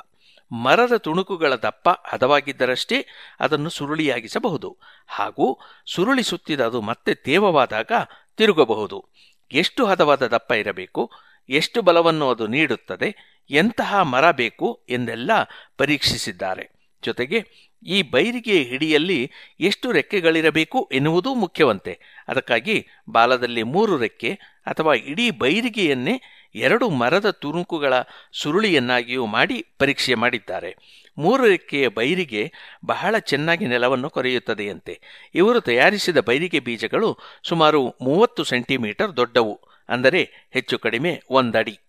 [0.52, 3.06] ಮರದ ತುಣುಕುಗಳ ದಪ್ಪ ಹದವಾಗಿದ್ದರಷ್ಟೇ
[3.40, 4.77] ಅದನ್ನು ಸುರುಳಿಯಾಗಿಸಬಹುದು.
[5.07, 7.91] ಹಾಗೂ ಸುರುಳಿ ಸುತ್ತಿದ ಅದು ಮತ್ತೆ ತೇವವಾದಾಗ
[8.38, 9.06] ತಿರುಗಬಹುದು.
[9.52, 11.11] ಎಷ್ಟು ಹದವಾದ ದಪ್ಪ ಇರಬೇಕು,
[11.49, 13.10] ಎಷ್ಟು ಬಲವನ್ನು ಅದು ನೀಡುತ್ತದೆ,
[13.49, 15.31] ಎಂತಹ ಮರ ಬೇಕು ಎಂದೆಲ್ಲ
[15.77, 16.65] ಪರೀಕ್ಷಿಸಿದ್ದಾರೆ.
[17.03, 17.40] ಜೊತೆಗೆ
[17.85, 21.99] ಈ ಬೈರಿಗೆ ಹಿಡಿಯಲ್ಲಿ ಎಷ್ಟು ರೆಕ್ಕೆಗಳಿರಬೇಕು ಎನ್ನುವುದೂ ಮುಖ್ಯವಂತೆ.
[22.27, 26.22] ಅದಕ್ಕಾಗಿ ಬಾಲದಲ್ಲಿ ಮೂರು ರೆಕ್ಕೆ ಅಥವಾ ಇಡೀ ಬೈರಿಗೆಯನ್ನೇ
[26.55, 27.93] ಎರಡು ಮರದ ತುಣುಕುಗಳ
[28.34, 30.76] ಸುರುಳಿಯನ್ನಾಗಿಯೂ ಮಾಡಿ ಪರೀಕ್ಷೆ ಮಾಡಿದ್ದಾರೆ.
[31.18, 32.51] ಮೂರು ರೆಕ್ಕೆಯ ಬೈರಿಗೆ
[32.85, 34.99] ಬಹಳ ಚೆನ್ನಾಗಿ ನೆಲವನ್ನು ಕೊರೆಯುತ್ತದೆಯಂತೆ.
[35.35, 41.80] ಇವರು ತಯಾರಿಸಿದ ಬೈರಿಗೆ ಬೀಜಗಳು ಸುಮಾರು ಮೂವತ್ತು ಸೆಂಟಿಮೀಟರ್ ದೊಡ್ಡವು, ಅಂದರೆ ಹೆಚ್ಚು ಕಡಿಮೆ ಒಂದಡಿ.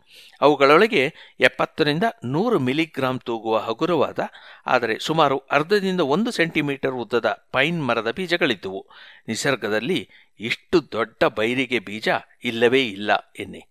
[0.41, 1.03] ಅವುಗಳೊಳಗೆ
[1.41, 4.19] ಎಪ್ಪತ್ತರಿಂದ ನೂರು ಮಿಲಿಗ್ರಾಂ ತೂಗುವ ಹಗುರವಾದ,
[4.66, 8.82] ಆದರೆ ಸುಮಾರು ಅರ್ಧದಿಂದ ಒಂದು ಸೆಂಟಿಮೀಟರ್ ಉದ್ದದ ಪೈನ್ ಮರದ ಬೀಜಗಳಿದ್ದುವು.
[9.28, 10.01] ನಿಸರ್ಗದಲ್ಲಿ
[10.41, 12.09] ಇಷ್ಟು ದೊಡ್ಡ ಬೈರಿಗೆ ಬೀಜ
[12.45, 13.62] ಇಲ್ಲವೇ ಇಲ್ಲ ಎನ್ನೆ.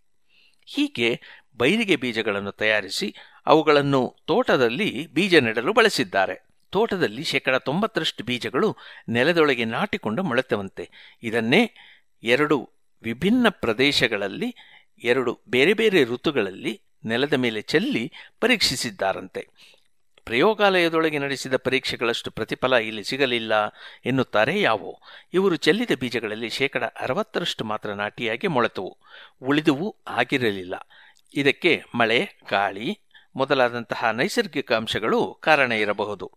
[0.66, 1.10] ಹೀಗೆ
[1.58, 3.08] ಬೈರಿಗೆ ಬೀಜಗಳನ್ನು ತಯಾರಿಸಿ
[3.46, 6.36] ಅವುಗಳನ್ನು ತೋಟದಲ್ಲಿ ಬೀಜ ನೆಡಲು ಬಳಸಿದ್ದಾರೆ.
[6.74, 8.70] ತೋಟದಲ್ಲಿ ಶೇಕಡ ತೊಂಬತ್ತರಷ್ಟು ಬೀಜಗಳು
[9.10, 10.86] ನೆಲದೊಳಗೆ ನಾಟಿಕೊಂಡು ಮೊಳೆತವಂತೆ.
[11.24, 11.64] ಇದನ್ನೇ
[12.24, 12.58] ಎರಡು
[13.04, 14.50] ವಿಭಿನ್ನ ಪ್ರದೇಶಗಳಲ್ಲಿ
[15.00, 19.48] ಎರಡು ಬೇರೆ ಬೇರೆ ಋತುಗಳಲ್ಲಿ ನೆಲದ ಮೇಲೆ ಚೆಲ್ಲಿ ಪರೀಕ್ಷಿಸಿದ್ದಾರಂತೆ.
[20.26, 23.54] ಪ್ರಯೋಗಾಲಯದೊಳಗೆ ನಡೆಸಿದ ಪರೀಕ್ಷೆಗಳಷ್ಟು ಪ್ರತಿಫಲ ಇಲ್ಲಿ ಸಿಗಲಿಲ್ಲ
[24.06, 25.02] ಎನ್ನುತ್ತಾರೆ ಯಾವೋ.
[25.34, 28.98] ಇವರು ಚೆಲ್ಲಿದ ಬೀಜಗಳಲ್ಲಿ ಶೇಕಡ ಅರವತ್ತರಷ್ಟು ಮಾತ್ರ ನಾಟಿಯಾಗಿ ಮೊಳೆತವು.
[29.42, 30.76] ಉಳಿದವು ಆಗಿರಲಿಲ್ಲ.
[31.34, 33.00] ಇದಕ್ಕೆ ಮಳೆ, ಗಾಳಿ
[33.36, 36.32] ಮೊದಲಾದಂತಹ ನೈಸರ್ಗಿಕ ಅಂಶಗಳು ಕಾರಣ ಇರಬಹುದು.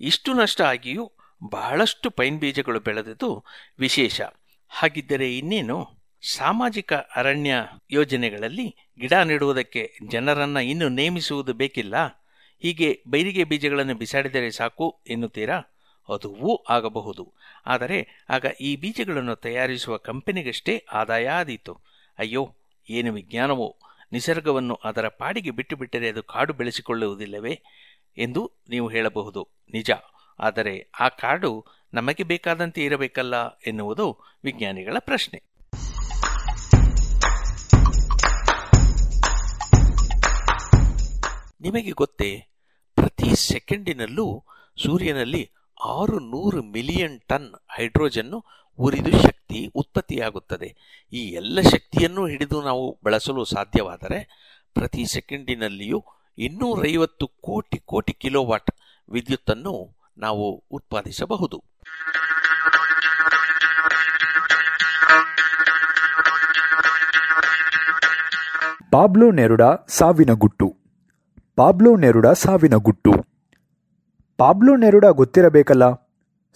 [0.00, 1.12] ಇಷ್ಟು ನಷ್ಟ ಆಗಿಯೂ
[1.50, 3.44] ಬಹಳಷ್ಟು ಪೈನ್ ಬೀಜಗಳು ಬೆಳೆದದ್ದು
[3.78, 4.20] ವಿಶೇಷ.
[4.68, 5.97] ಹಾಗಿದ್ದರೆ ಇನ್ನೇನು?
[6.22, 7.54] ಸಾಮಾಜಿಕ ಅರಣ್ಯ
[7.90, 12.06] ಯೋಜನೆಗಳಲ್ಲಿ ಗಿಡ ನೆಡುವುದಕ್ಕೆ ಜನರನ್ನ ಇನ್ನು ನೇಮಿಸುವುದು ಬೇಕಿಲ್ಲ.
[12.62, 15.56] ಹೀಗೆ ಬೈರಿಗೆ ಬೀಜಗಳನ್ನು ಬಿಸಾಡಿದರೆ ಸಾಕು ಎನ್ನುತ್ತೀರಾ?
[16.14, 17.34] ಅದುವೂ ಆಗಬಹುದು.
[17.66, 21.80] ಆದರೆ ಆಗ ಈ ಬೀಜಗಳನ್ನು ತಯಾರಿಸುವ ಕಂಪನಿಗಷ್ಟೇ ಆದಾಯ ಆದೀತು
[22.18, 22.54] ಅಯ್ಯೋ,
[22.90, 23.78] ಏನು ವಿಜ್ಞಾನವೋ.
[24.12, 27.62] ನಿಸರ್ಗವನ್ನು ಅದರ ಪಾಡಿಗೆ ಬಿಟ್ಟು ಬಿಟ್ಟರೆ ಅದು ಕಾಡು ಬೆಳೆಸಿಕೊಳ್ಳುವುದಿಲ್ಲವೇ
[28.18, 29.48] ಎಂದು ನೀವು ಹೇಳಬಹುದು.
[29.72, 29.90] ನಿಜ.
[30.40, 31.64] ಆದರೆ ಆ ಕಾಡು
[31.94, 35.47] ನಮಗೆ ಬೇಕಾದಂತೆ ಇರಬೇಕಲ್ಲ ಎನ್ನುವುದು ವಿಜ್ಞಾನಿಗಳ ಪ್ರಶ್ನೆ.
[41.60, 42.46] ನಿಮಗೆ ಗೊತ್ತೇ,
[42.94, 44.44] ಪ್ರತಿ ಸೆಕೆಂಡಿನಲ್ಲೂ
[44.82, 45.50] ಸೂರ್ಯನಲ್ಲಿ
[45.84, 48.44] ಆರು ನೂರು ಮಿಲಿಯನ್ ಟನ್ ಹೈಡ್ರೋಜನ್ನು
[48.78, 50.76] ಉರಿದು ಶಕ್ತಿ ಉತ್ಪತ್ತಿಯಾಗುತ್ತದೆ.
[51.12, 54.18] ಈ ಎಲ್ಲ ಶಕ್ತಿಯನ್ನು ಹಿಡಿದು ನಾವು ಬಳಸಲು ಸಾಧ್ಯವಾದರೆ
[54.74, 56.04] ಪ್ರತಿ ಸೆಕೆಂಡಿನಲ್ಲಿಯೂ
[56.38, 58.70] ಇನ್ನೂರೈವತ್ತು ಕೋಟಿ ಕೋಟಿ ಕಿಲೋವಾಟ್
[59.10, 61.64] ವಿದ್ಯುತ್ತನ್ನು ನಾವು ಉತ್ಪಾದಿಸಬಹುದು.
[68.90, 70.77] ಪಾಬ್ಲೋ ನೆರುಡಾ ಸಾವಿನ ಗುಟ್ಟು.
[71.58, 73.12] ಪಾಬ್ಲೋ ನೆರುಡಾ ಸಾವಿನ ಗುಟ್ಟು.
[74.36, 75.94] ಪಾಬ್ಲೋ ನೆರುಡಾ ಗೊತ್ತಿರಬೇಕಲ್ಲ?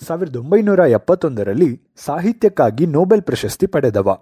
[0.07, 4.19] ಸಾವಿರದ ಒಂಬೈನೂರ ಎಪ್ಪತ್ತೊಂದರಲ್ಲಿ ಸಾಹಿತ್ಯಕ್ಕಾಗಿ ನೊಬೆಲ್ ಪ್ರಶಸ್ತಿ ಪಡೆದವ.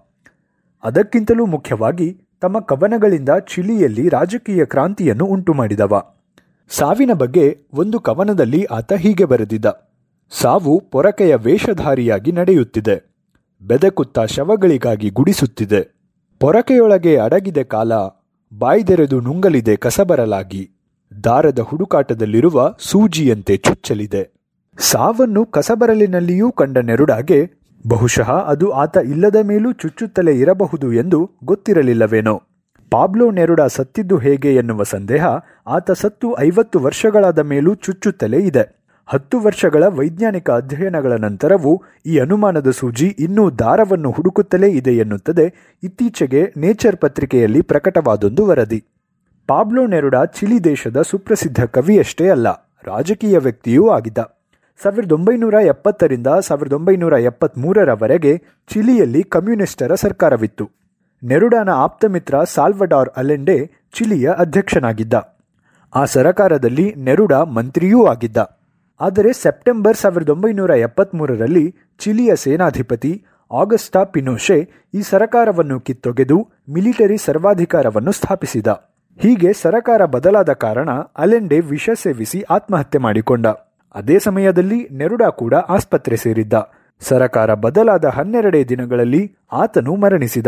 [0.83, 6.03] ಅದಕ್ಕಿಂತಲೂ ಮುಖ್ಯವಾಗಿ ತಮ್ಮ ಕವನಗಳಿಂದ ಚಿಲಿಯಲ್ಲಿ ರಾಜಕೀಯ ಕ್ರಾಂತಿಯನ್ನು ಉಂಟುಮಾಡಿದವ.
[6.69, 9.89] ಸಾವಿನ ಬಗ್ಗೆ ಒಂದು ಕವನದಲ್ಲಿ ಆತ ಹೀಗೆ ಬರೆದಿದ್ದ.
[10.31, 13.15] ಸಾವು ಪೊರಕೆಯ ವೇಷಧಾರಿಯಾಗಿ ನಡೆಯುತ್ತಿದೆ.
[13.63, 15.89] ಬೆದಕುತ್ತ ಶವಗಳಿಗಾಗಿ ಗುಡಿಸುತ್ತಿದೆ.
[16.41, 17.93] ಪೊರಕೆಯೊಳಗೆ ಅಡಗಿದೆ ಕಾಲ
[18.59, 20.71] ಬಾಯ್ದೆರೆದು ನುಂಗಲಿದೆ ಕಸಬರಲಾಗಿ.
[21.25, 24.31] ದಾರದ ಹುಡುಕಾಟದಲ್ಲಿರುವ ಸೂಜಿಯಂತೆ ಚುಚ್ಚಲಿದೆ.
[24.79, 27.51] ಸಾವನ್ನು ಕಸಬರಲಿನಲ್ಲಿಯೂ ಕಂಡ ನೆರುಡಾಗೆ,
[27.89, 32.43] ಬಹುಶಃ ಅದು ಆತ ಇಲ್ಲದ ಮೇಲೂ ಚುಚ್ಚುತ್ತಲೇ ಇರಬಹುದು ಎಂದು ಗೊತ್ತಿರಲಿಲ್ಲವೇನೋ.
[32.91, 35.27] ಪಾಬ್ಲೋ ನೆರುಡ ಸತ್ತಿದ್ದು ಹೇಗೆ ಎನ್ನುವ ಸಂದೇಹ
[35.67, 38.80] ಆತ ಸತ್ತು ಐವತ್ತು ವರ್ಷಗಳಾದ ಮೇಲೂ ಚುಚ್ಚುತ್ತಲೇ ಇದೆ.
[39.11, 45.47] ಹತ್ತು ವರ್ಷಗಳ ವೈಜ್ಞಾನಿಕ ಅಧ್ಯಯನಗಳ ನಂತರವೂ ಈ ಅನುಮಾನದ ಸೂಜಿ ಇನ್ನೂ ದಾರವನ್ನು ಹುಡುಕುತ್ತಲೇ ಇದೆ ಎನ್ನುತ್ತದೆ.
[45.83, 48.81] ಇತ್ತೀಚೆಗೆ ನೇಚರ್ ಪತ್ರಿಕೆಯಲ್ಲಿ ಪ್ರಕಟವಾದೊಂದು ವರದಿ.
[49.49, 52.49] ಪಾಬ್ಲೋ ನೆರುಡಾ ಚಿಲಿ ದೇಶದ ಸುಪ್ರಸಿದ್ಧ ಕವಿಯಷ್ಟೇ ಅಲ್ಲ,
[52.85, 54.19] ರಾಜಕೀಯ ವ್ಯಕ್ತಿಯೂ ಆಗಿದ್ದ.
[54.81, 58.33] ಸಾವಿರದ ಒಂಬೈನೂರ ಎಪ್ಪತ್ತರಿಂದ ಸಾವಿರದ ಒಂಬೈನೂರ ಎಪ್ಪತ್ಮೂರರವರೆಗೆ
[58.71, 60.67] ಚಿಲಿಯಲ್ಲಿ ಕಮ್ಯುನಿಸ್ಟರ ಸರ್ಕಾರವಿತ್ತು.
[61.23, 63.59] ನೆರುಡಾನ ಆಪ್ತಮಿತ್ರ ಸಾಲ್ವಡಾರ್ ಅಲೆಂಡೆ
[63.95, 65.15] ಚಿಲಿಯ ಅಧ್ಯಕ್ಷನಾಗಿದ್ದ.
[65.93, 68.60] ಆ ಸರಕಾರದಲ್ಲಿ ನೆರುಡಾ ಮಂತ್ರಿಯೂ ಆಗಿದ್ದ.
[69.01, 78.67] ಆದರೆ ಸೆಪ್ಟೆಂಬರ್ ಸಾವಿರದ ಒಂಬೈನೂರ ಎಪ್ಪತ್ಮೂರರಲ್ಲಿ ಚಿಲಿಯ ಸೇನಾಧಿಪತಿ ಆಗಸ್ಟಾ ಪಿನೋಷೆ ಈ ಸರಕಾರವನ್ನು ಕಿತ್ತೊಗೆದು ಮಿಲಿಟರಿ ಸರ್ವಾಧಿಕಾರವನ್ನು ಸ್ಥಾಪಿಸಿದ.
[79.19, 83.47] ಹೀಗೆ ಸರಕಾರ ಬದಲಾದ ಕಾರಣ ಅಲೆಂಡೆ ವಿಷ ಸೇವಿಸಿ ಆತ್ಮಹತ್ಯೆ ಮಾಡಿಕೊಂಡ.
[83.95, 86.55] ಅದೇ ಸಮಯದಲ್ಲಿ ನೆರುಡಾ ಕೂಡ ಆಸ್ಪತ್ರೆ ಸೇರಿದ್ದ.
[87.01, 89.23] ಸರಕಾರ ಬದಲಾದ ಹನ್ನೆರಡೇ ದಿನಗಳಲ್ಲಿ
[89.53, 90.47] ಆತನು ಮರಣಿಸಿದ.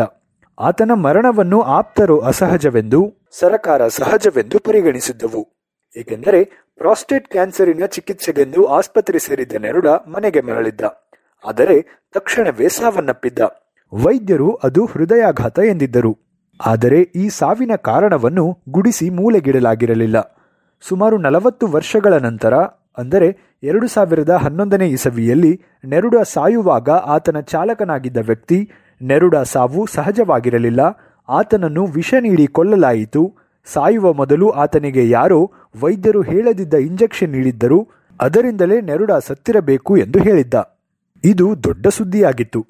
[0.59, 5.43] ಆತನ ಮರಣವನ್ನು ಆಪ್ತರು ಅಸಹಜವೆಂದು ಸರಕಾರ ಸಹಜವೆಂದು ಪರಿಗಣಿಸಿದ್ದವು.
[5.97, 6.41] ಏಕೆಂದರೆ
[6.79, 10.81] ಪ್ರಾಸ್ಟೇಟ್ ಕ್ಯಾನ್ಸರಿನ ಚಿಕಿತ್ಸೆಗೆಂದು ಆಸ್ಪತ್ರೆ ಸೇರಿದ್ದ ನೆರುಡ ಮನೆಗೆ ಮರಳಿದ್ದ.
[11.45, 11.77] ಆದರೆ
[12.15, 13.39] ತಕ್ಷಣವೇ ಸಾವನ್ನಪ್ಪಿದ್ದ.
[13.93, 16.13] ವೈದ್ಯರು ಅದು ಹೃದಯಾಘಾತ ಎಂದಿದ್ದರು.
[16.61, 20.19] ಆದರೆ ಈ ಸಾವಿನ ಕಾರಣವನ್ನು ಗುಡಿಸಿ ಮೂಲೆಗಿಡಲಾಗಿರಲಿಲ್ಲ.
[20.81, 22.55] ಸುಮಾರು ನಲವತ್ತು ವರ್ಷಗಳ ನಂತರ,
[22.99, 23.29] ಅಂದರೆ
[23.63, 25.53] ಎರಡು ಸಾವಿರದ ಹನ್ನೊಂದನೇ ಇಸವಿಯಲ್ಲಿ,
[25.85, 28.71] ನೆರುಡ ಸಾಯುವಾಗ ಆತನ ಚಾಲಕನಾಗಿದ್ದ ವ್ಯಕ್ತಿ,
[29.03, 30.81] ನೆರುಡ ಸಾವು ಸಹಜವಾಗಿರಲಿಲ್ಲ,
[31.29, 33.23] ಆತನನ್ನು ವಿಷ ನೀಡಿ ಕೊಲ್ಲಲಾಯಿತು
[33.65, 37.89] ಸಾಯುವ ಮೊದಲು ಆತನಿಗೆ ಯಾರೋ ವೈದ್ಯರು ಹೇಳದಿದ್ದ ಇಂಜೆಕ್ಷನ್ ನೀಡಿದ್ದರು
[38.21, 40.55] ಅದರಿಂದಲೇ ನೆರುಡಾ ಸತ್ತಿರಬೇಕು ಎಂದು ಹೇಳಿದ್ದ.
[41.25, 42.67] ಇದು ದೊಡ್ಡ ಸುದ್ದಿಯಾಗಿತ್ತು.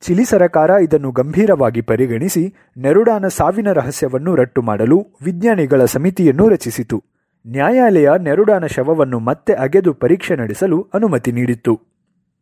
[0.00, 7.04] ಚಿಲಿ ಸರಕಾರ ಇದನ್ನು ಗಂಭೀರವಾಗಿ ಪರಿಗಣಿಸಿ ನೆರುಡಾನ ಸಾವಿನ ರಹಸ್ಯವನ್ನು ರಟ್ಟು ಮಾಡಲು ವಿಜ್ಞಾನಿಗಳ ಸಮಿತಿಯನ್ನು ರಚಿಸಿತು.
[7.46, 11.80] ನ್ಯಾಯಾಲಯ ನೆರುಡಾನ ಶವವನ್ನು ಮತ್ತೆ ಅಗೆದು ಪರೀಕ್ಷೆ ನಡೆಸಲು ಅನುಮತಿ ನೀಡಿತ್ತು.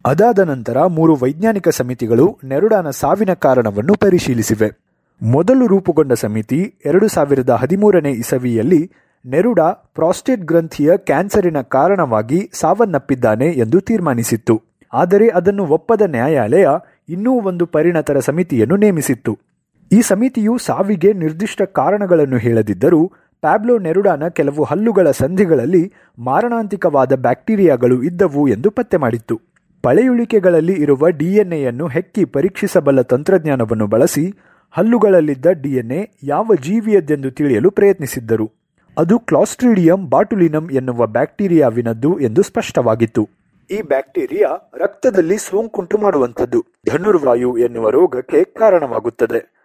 [0.07, 4.82] ಅದಾದ ನಂತರ ಮೂರು ವೈಜ್ಞಾನಿಕ ಸಮಿತಿಗಳು ನೆರುಡಾನ ಸಾವಿನ ಕಾರಣವನ್ನು ಪರಿಶೀಲಿಸಿವೆ.
[5.23, 8.91] ಮೊದಲು ರೂಪುಗೊಂಡ ಸಮಿತಿ ಎರಡು ಸಾವಿರದ ಹದಿಮೂರನೇ ಇಸವಿಯಲ್ಲಿ
[9.27, 14.63] ನೆರುಡಾ ಪ್ರಾಸ್ಟೇಟ್ ಗ್ರಂಥಿಯ ಕ್ಯಾನ್ಸರಿನ ಕಾರಣವಾಗಿ ಸಾವನ್ನಪ್ಪಿದ್ದಾನೆ ಎಂದು ತೀರ್ಮಾನಿಸಿತ್ತು.
[14.93, 16.69] ಆದರೆ ಅದನ್ನು ಒಪ್ಪದ ನ್ಯಾಯಾಲಯ
[17.09, 19.39] ಇನ್ನೂ ಒಂದು ಪರಿಣತರ ಸಮಿತಿಯನ್ನು ನೇಮಿಸಿತ್ತು.
[19.93, 23.13] ಈ ಸಮಿತಿಯು ಸಾವಿಗೆ ನಿರ್ದಿಷ್ಟ ಕಾರಣಗಳನ್ನು ಹೇಳದಿದ್ದರೂ
[23.43, 29.41] ಪ್ಯಾಬ್ಲೋ ನೆರುಡಾನ ಕೆಲವು ಹಲ್ಲುಗಳ ಸಂಧಿಗಳಲ್ಲಿ ಮಾರಣಾಂತಿಕವಾದ ಬ್ಯಾಕ್ಟೀರಿಯಾಗಳು ಇದ್ದವು ಎಂದು ಪತ್ತೆ ಮಾಡಿತ್ತು.
[29.83, 34.35] ಪಳೆಯುಳಿಕೆಗಳಲ್ಲಿ ಇರುವ ಡಿಎನ್ಎಯನ್ನು ಹೆಕ್ಕಿ ಪರೀಕ್ಷಿಸಬಲ್ಲ ತಂತ್ರಜ್ಞಾನವನ್ನು ಬಳಸಿ
[34.75, 38.51] ಹಲ್ಲುಗಳಲ್ಲಿದ್ದ ಡಿಎನ್ಎ ಯಾವ ಜೀವಿಯದ್ದೆಂದು ತಿಳಿಯಲು ಪ್ರಯತ್ನಿಸಿದ್ದರು.
[38.99, 43.29] ಅದು ಕ್ಲಾಸ್ಟ್ರಿಡಿಯಂ ಬಾಟುಲಿನಂ ಎನ್ನುವ ಬ್ಯಾಕ್ಟೀರಿಯಾವಿನದ್ದು ಎಂದು ಸ್ಪಷ್ಟವಾಗಿತ್ತು.
[43.71, 46.65] ಈ ಬ್ಯಾಕ್ಟೀರಿಯಾ ರಕ್ತದಲ್ಲಿ ಸೋಂಕುಂಟು ಮಾಡುವಂಥದ್ದು.
[46.89, 49.63] ಧನುರ್ವಾಯು ಎನ್ನುವ ರೋಗಕ್ಕೆ ಕಾರಣವಾಗುತ್ತದೆ.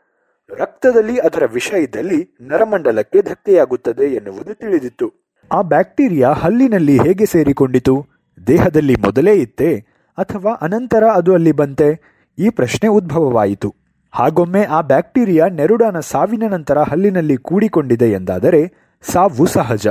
[0.49, 5.13] ರಕ್ತದಲ್ಲಿ ಅದರ ವಿಷ ಇದ್ದಲ್ಲಿ ನರಮಂಡಲಕ್ಕೆ ಧಕ್ಕೆಯಾಗುತ್ತದೆ ಎನ್ನುವುದು ತಿಳಿದಿತ್ತು.
[5.51, 8.05] ಆ ಬ್ಯಾಕ್ಟೀರಿಯಾ ಹಲ್ಲಿನಲ್ಲಿ ಹೇಗೆ ಸೇರಿಕೊಂಡಿತು?
[8.47, 9.85] ದೇಹದಲ್ಲಿ ಮೊದಲೇ ಇತ್ತೇ
[10.17, 12.01] ಅಥವಾ ಅನಂತರ ಅದು ಅಲ್ಲಿ ಬಂತೆ?
[12.39, 13.75] ಈ ಪ್ರಶ್ನೆ ಉದ್ಭವವಾಯಿತು.
[14.11, 19.87] ಹಾಗೊಮ್ಮೆ ಆ ಬ್ಯಾಕ್ಟೀರಿಯಾ ನೆರುಡಾನ ಸಾವಿನ ನಂತರ ಹಲ್ಲಿನಲ್ಲಿ ಕೂಡಿಕೊಂಡಿದೆ ಎಂದಾದರೆ ಸಾವು ಸಹಜ.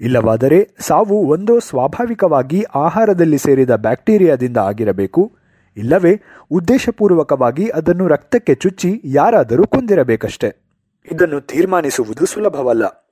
[0.00, 5.32] ಇಲ್ಲವಾದರೆ ಸಾವು ಒಂದೋ ಸ್ವಾಭಾವಿಕವಾಗಿ ಆಹಾರದಲ್ಲಿ ಸೇರಿದ ಬ್ಯಾಕ್ಟೀರಿಯಾದಿಂದ ಆಗಿರಬೇಕು,
[5.76, 10.54] ಇಲ್ಲವೇ ಉದ್ದೇಶಪೂರ್ವಕವಾಗಿ ಅದನ್ನು ರಕ್ತಕ್ಕೆ ಚುಚ್ಚಿ ಯಾರಾದರೂ ಕೊಂದಿರಬೇಕಷ್ಟೆ.
[11.12, 13.06] ಇದನ್ನು ತೀರ್ಮಾನಿಸುವುದು ಸುಲಭವಲ್ಲ.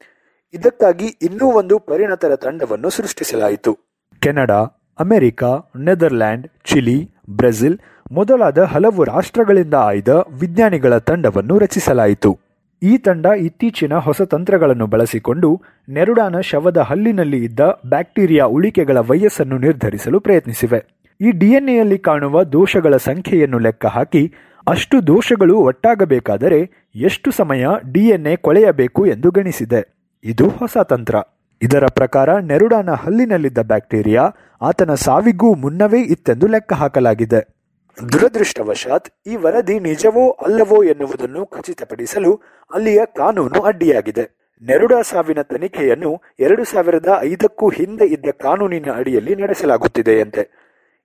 [0.54, 3.78] ಇದಕ್ಕಾಗಿ ಇನ್ನೂ ಒಂದು ಪರಿಣತರ ತಂಡವನ್ನು ಸೃಷ್ಟಿಸಲಾಯಿತು.
[4.20, 4.60] Canada,
[4.98, 5.44] America,
[5.80, 7.78] Netherland, Chile, Brazil
[8.12, 12.38] ಮೊದಲಾದ ಹಲವು ರಾಷ್ಟ್ರಗಳಿಂದ ಆಯ್ದ ವಿಜ್ಞಾನಿಗಳ ತಂಡವನ್ನು ರಚಿಸಲಾಯಿತು.
[12.82, 20.84] ಈ ತಂಡ ಇತ್ತೀಚಿನ ಹೊಸ ತಂತ್ರಗಳನ್ನು ಬಳಸಿಕೊಂಡು ನೆರುಡಾನ ಶವದ ಹಲ್ಲಿನಲ್ಲಿ ಇದ್ದ ಬ್ಯಾಕ್ಟೀರಿಯಾ ಉಳಿಕೆಗಳ ವಯಸ್ಸನ್ನು ನಿರ್ಧರಿಸಲು ಪ್ರಯತ್ನಿಸಿವೆ.
[21.20, 24.32] ಈ ಡಿಎನ್ಎಯಲ್ಲಿ ಕಾಣುವ ದೋಷಗಳ ಸಂಖ್ಯೆಯನ್ನು ಲೆಕ್ಕ ಹಾಕಿ
[24.68, 30.10] ಅಷ್ಟು ದೋಷಗಳು ಒಟ್ಟಾಗಬೇಕಾದರೆ ಎಷ್ಟು ಸಮಯ ಡಿಎನ್ಎ ಕೊಳೆಯಬೇಕು ಎಂದು ಗಣಿಸಿದೆ.
[30.24, 31.14] ಇದು ಹೊಸ ತಂತ್ರ.
[31.62, 34.22] ಇದರ ಪ್ರಕಾರ ನೆರುಡಾನ ಹಲ್ಲಿನಲ್ಲಿದ್ದ ಬ್ಯಾಕ್ಟೀರಿಯಾ
[34.62, 37.63] ಆತನ ಸಾವಿಗೂ ಮುನ್ನವೇ ಇತ್ತೆಂದು ಲೆಕ್ಕ ಹಾಕಲಾಗಿದೆ.
[38.12, 42.40] ದುರದೃಷ್ಟವಶಾತ್ ಈ ವರದಿ ನಿಜವೋ ಅಲ್ಲವೋ ಎನ್ನುವುದನ್ನು ಖಚಿತಪಡಿಸಲು
[42.74, 44.24] ಅಲ್ಲಿಯ ಕಾನೂನು ಅಡ್ಡಿಯಾಗಿದೆ.
[44.62, 50.42] ನೆರುಡಾ ಸಾವಿನ ತನಿಖೆಯನ್ನು ಎರಡು ಸಾವಿರದ ಐದಕ್ಕೂ ಹಿಂದೆ ಇದ್ದ ಕಾನೂನಿನ ಅಡಿಯಲ್ಲಿ ನಡೆಸಲಾಗುತ್ತಿದೆಯಂತೆ.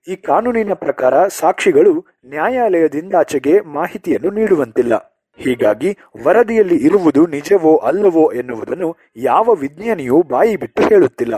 [0.08, 4.94] ಈ ಕಾನೂನಿನ ಪ್ರಕಾರ ಸಾಕ್ಷಿಗಳು ನ್ಯಾಯಾಲಯದಿಂದಾಚೆಗೆ ಮಾಹಿತಿಯನ್ನು ನೀಡುವಂತಿಲ್ಲ.
[5.38, 11.34] ಹೀಗಾಗಿ ವರದಿಯಲ್ಲಿ ಇರುವುದು ನಿಜವೋ ಅಲ್ಲವೋ ಎನ್ನುವುದನ್ನು ಯಾವ ವಿಜ್ಞಾನಿಯೂ ಬಾಯಿ ಬಿಟ್ಟು ಹೇಳುತ್ತಿಲ್ಲ.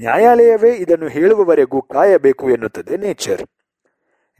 [0.00, 3.46] ನ್ಯಾಯಾಲಯವೇ ಇದನ್ನು ಹೇಳುವವರೆಗೂ ಕಾಯಬೇಕು ಎನ್ನುತ್ತದೆ ನೇಚರ್.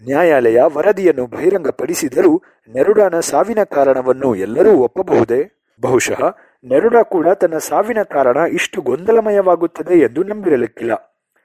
[0.05, 2.43] ನ್ಯಾಯಾಲಯ ವರದಿಯನ್ನು ಬಹಿರಂಗಪಡಿಸಿದರೂ
[2.75, 5.69] ನೆರುಡಾನ ಸಾವಿನ ಕಾರಣವನ್ನು ಎಲ್ಲರೂ ಒಪ್ಪಬಹುದೇ?
[5.81, 6.21] ಬಹುಶಃ
[6.65, 10.93] ನೆರುಡಾ ಕೂಡ ತನ್ನ ಸಾವಿನ ಕಾರಣ ಇಷ್ಟು ಗೊಂದಲಮಯವಾಗುತ್ತದೆ ಎಂದು ನಂಬಿರಲಿಕ್ಕಿಲ್ಲ.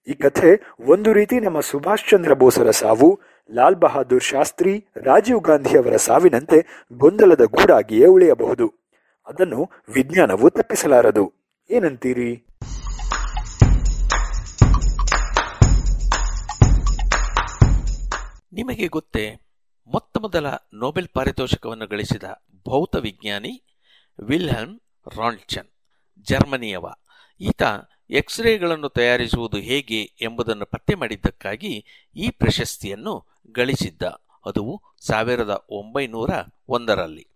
[0.07, 3.19] ಈ ಕಥೆ ಒಂದು ರೀತಿ ನಮ್ಮ ಸುಭಾಷ್ ಚಂದ್ರ ಬೋಸರ ಸಾವು,
[3.51, 8.73] ಲಾಲ್ ಬಹದ್ದೂರ್ ಶಾಸ್ತ್ರಿ, ರಾಜೀವ್ ಗಾಂಧಿಯವರ ಸಾವಿನಂತೆ ಗೊಂದಲದ ಗೂಡಾಗಿಯೇ ಉಳಿಯಬಹುದು.
[9.27, 11.33] ಅದನ್ನು ವಿಜ್ಞಾನವು ತಪ್ಪಿಸಲಾರದು.
[11.69, 12.45] ಏನಂತೀರಿ?
[18.53, 19.39] ನಿಮಗೆ ಗೊತ್ತೇ,
[19.87, 22.23] ಮೊತ್ತ ಮೊದಲ ನೊಬೆಲ್ ಪಾರಿತೋಷಕವನ್ನು ಗಳಿಸಿದ
[22.65, 23.63] ಭೌತ ವಿಜ್ಞಾನಿ
[24.27, 24.79] ವಿಲ್ಹನ್
[25.17, 25.67] ರಾಂಡ್ಚನ್,
[26.23, 26.85] ಜರ್ಮನಿಯವ.
[27.39, 27.61] ಈತ
[28.09, 34.01] ಎಕ್ಸ್ರೇಗಳನ್ನು ತಯಾರಿಸುವುದು ಹೇಗೆ ಎಂಬುದನ್ನು ಪತ್ತೆ ಮಾಡಿದ್ದಕ್ಕಾಗಿ ಈ ಪ್ರಶಸ್ತಿಯನ್ನು ಗಳಿಸಿದ್ದ.
[34.45, 36.29] ಅದು ಸಾವಿರದ ಒಂಬೈನೂರ
[36.69, 37.27] ಒಂದರಲ್ಲಿ.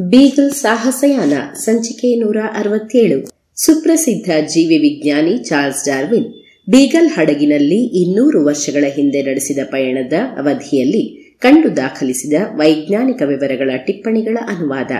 [0.00, 3.39] ಬೀಗಲ್ ಸಾಹಸಯಾನ ಸಂಚಿಕೆ ನೂರ ಅರವತ್ತೇಳು.
[3.60, 6.32] ಸುಪ್ರಸಿದ್ಧ ಜೀವಿ ವಿಜ್ಞಾನಿ ಚಾರ್ಲ್ಸ್ ಡಾರ್ವಿನ್,
[6.68, 14.90] ಬೀಗಲ್ ಹಡಗಿನಲ್ಲಿ ಇನ್ನೂರು ವರ್ಷಗಳ ಹಿಂದೆ ನಡೆಸಿದ ಪಯಣದ ಅವಧಿಯಲ್ಲಿ ಕಂಡು ದಾಖಲಿಸಿದ ವೈಜ್ಞಾನಿಕ ವಿವರಗಳ ಟಿಪ್ಪಣಿಗಳ ಅನುವಾದ.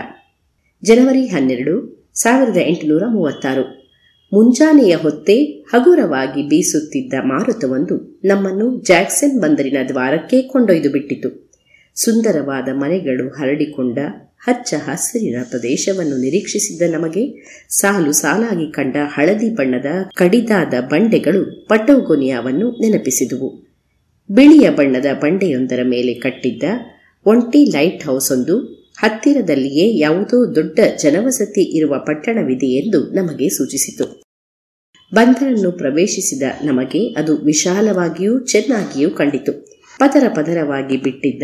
[0.83, 3.89] ಜನವರಿ ಹನ್ನೆರಡು, ಸಾವಿರದ ಎಂಟುನೂರ ಮೂವತ್ತಾರು.
[4.33, 11.51] ಮುಂಜಾನೆಯ ಹೊತ್ತೇ ಹಗುರವಾಗಿ ಬೀಸುತ್ತಿದ್ದ ಮಾರುತವೊಂದು ನಮ್ಮನ್ನು ಜಾಕ್ಸನ್ ಬಂದರಿನ ದ್ವಾರಕ್ಕೆ ಕೊಂಡೊಯ್ದು ಬಿಟ್ಟಿತು.
[11.95, 13.97] ಸುಂದರವಾದ ಮನೆಗಳು ಹರಡಿಕೊಂಡ
[14.41, 17.23] ಹಚ್ಚ ಹಸಿರಿನ ಪ್ರದೇಶವನ್ನು ನಿರೀಕ್ಷಿಸಿದ್ದ ನಮಗೆ
[17.69, 23.49] ಸಾಲು ಸಾಲಾಗಿ ಕಂಡ ಹಳದಿ ಬಣ್ಣದ ಕಡಿದಾದ ಬಂಡೆಗಳು ಪಟೌಗೊನಿಯಾವನ್ನು ನೆನಪಿಸಿದುವು.
[24.31, 26.63] ಬಿಳಿಯ ಬಣ್ಣದ ಬಂಡೆಯೊಂದರ ಮೇಲೆ ಕಟ್ಟಿದ್ದ
[27.25, 28.59] ಒಂಟಿ ಲೈಟ್ ಹೌಸ್ ಒಂದು
[28.97, 34.21] ಹತ್ತಿರದಲ್ಲಿಯೇ ಯಾವುದೋ ದೊಡ್ಡ ಜನವಸತಿ ಇರುವ ಪಟ್ಟಣವಿದೆ ಎಂದು ನಮಗೆ ಸೂಚಿಸಿತು.
[35.13, 39.53] ಬಂದರನ್ನು ಪ್ರವೇಶಿಸಿದ ನಮಗೆ ಅದು ವಿಶಾಲವಾಗಿಯೂ ಚೆನ್ನಾಗಿಯೂ ಕಂಡಿತು.
[39.99, 41.43] ಪದರ ಪದರವಾಗಿ ಬಿಟ್ಟಿದ್ದ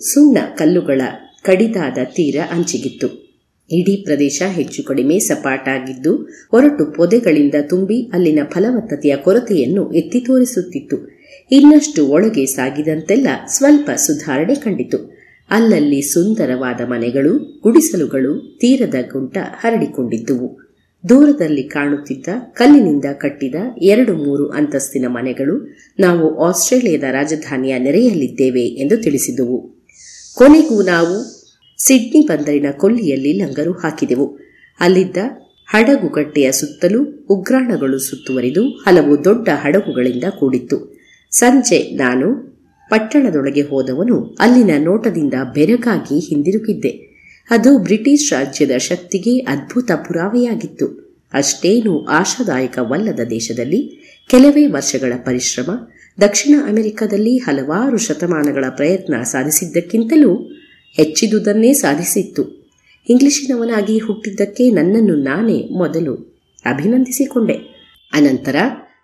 [0.00, 1.00] ಸುಣ್ಣ ಕಲ್ಲುಗಳ
[1.46, 3.26] ಕಡಿದಾದ ತೀರ ಅಂಚಿಗಿತ್ತು.
[3.70, 6.16] ಇಡೀ ಪ್ರದೇಶ ಹೆಚ್ಚು ಕಡಿಮೆ ಸಪಾಟಾಗಿದ್ದು,
[6.50, 10.96] ಹೊರಟು ಪೊದೆಗಳಿಂದ ತುಂಬಿ ಅಲ್ಲಿನ ಫಲವತ್ತತೆಯ ಕೊರತೆಯನ್ನು ಎತ್ತಿ ತೋರಿಸುತ್ತಿತ್ತು.
[11.52, 15.16] ಇನ್ನಷ್ಟು ಒಳಗೆ ಸಾಗಿದಂತೆಲ್ಲ ಸ್ವಲ್ಪ ಸುಧಾರಣೆ ಕಂಡಿತು.
[15.50, 20.58] ಅಲ್ಲಲ್ಲಿ ಸುಂದರವಾದ ಮನೆಗಳು, ಗುಡಿಸಲುಗಳು, ತೀರದ ಗುಂಟ ಹರಡಿಕೊಂಡಿದ್ದುವು.
[21.08, 29.76] ದೂರದಲ್ಲಿ ಕಾಣುತ್ತಿದ್ದ, ಕಲ್ಲಿನಿಂದ ಕಟ್ಟಿದ ಎರಡು ಮೂರು ಅಂತಸ್ತಿನ ಮನೆಗಳು ನಾವು ಆಸ್ಟ್ರೇಲಿಯಾದ ರಾಜಧಾನಿಯ ನೆರೆಯಲ್ಲಿದ್ದೇವೆ ಎಂದು ತಿಳಿಸಿದುವು.
[30.34, 31.35] ಕೊನೆಗೂ ನಾವು
[31.78, 34.38] ಸಿಡ್ನಿ ಬಂದರಿನ ಕೊಲ್ಲಿಯಲ್ಲಿ ಲಂಗರು ಹಾಕಿದೆವು.
[34.80, 35.16] ಅಲ್ಲಿದ್ದ
[35.66, 41.00] ಹಡಗುಗಟ್ಟೆಯ ಸುತ್ತಲೂ ಉಗ್ರಾಣಗಳು ಸುತ್ತುವರಿದು ಹಲವು ದೊಡ್ಡ ಹಡಗುಗಳಿಂದ ಕೂಡಿತ್ತು.
[41.30, 42.56] ಸಂಜೆ ನಾನು
[42.90, 47.16] ಪಟ್ಟಣದೊಳಗೆ ಹೋದವನು ಅಲ್ಲಿನ ನೋಟದಿಂದ ಬೆರಗಾಗಿ ಹಿಂದಿರುಗಿದ್ದೆ.
[47.50, 51.06] ಅದು ಬ್ರಿಟಿಷ್ ರಾಜ್ಯದ ಶಕ್ತಿಗೆ ಅದ್ಭುತ ಪುರಾವೆಯಾಗಿತ್ತು.
[51.32, 53.80] ಅಷ್ಟೇನೂ ಆಶಾದಾಯಕವಲ್ಲದ ದೇಶದಲ್ಲಿ
[54.30, 55.70] ಕೆಲವೇ ವರ್ಷಗಳ ಪರಿಶ್ರಮ,
[56.20, 60.55] ದಕ್ಷಿಣ ಅಮೆರಿಕದಲ್ಲಿ ಹಲವಾರು ಶತಮಾನಗಳ ಪ್ರಯತ್ನ ಸಾಧಿಸಿದ್ದಕ್ಕಿಂತಲೂ
[60.96, 62.66] ಹೆಚ್ಚಿದುದನ್ನೇ ಸಾಧಿಸಿತ್ತು.
[63.08, 67.54] ಇಂಗ್ಲಿಶಿನವನಾಗಿ ಹುಟ್ಟಿದ್ದಕ್ಕೆ ನನ್ನನ್ನು ನಾನೇ ಮೊದಲು ಅಭಿನಂದಿಸಿಕೊಂಡೆ.
[68.12, 68.56] ಅನಂತರ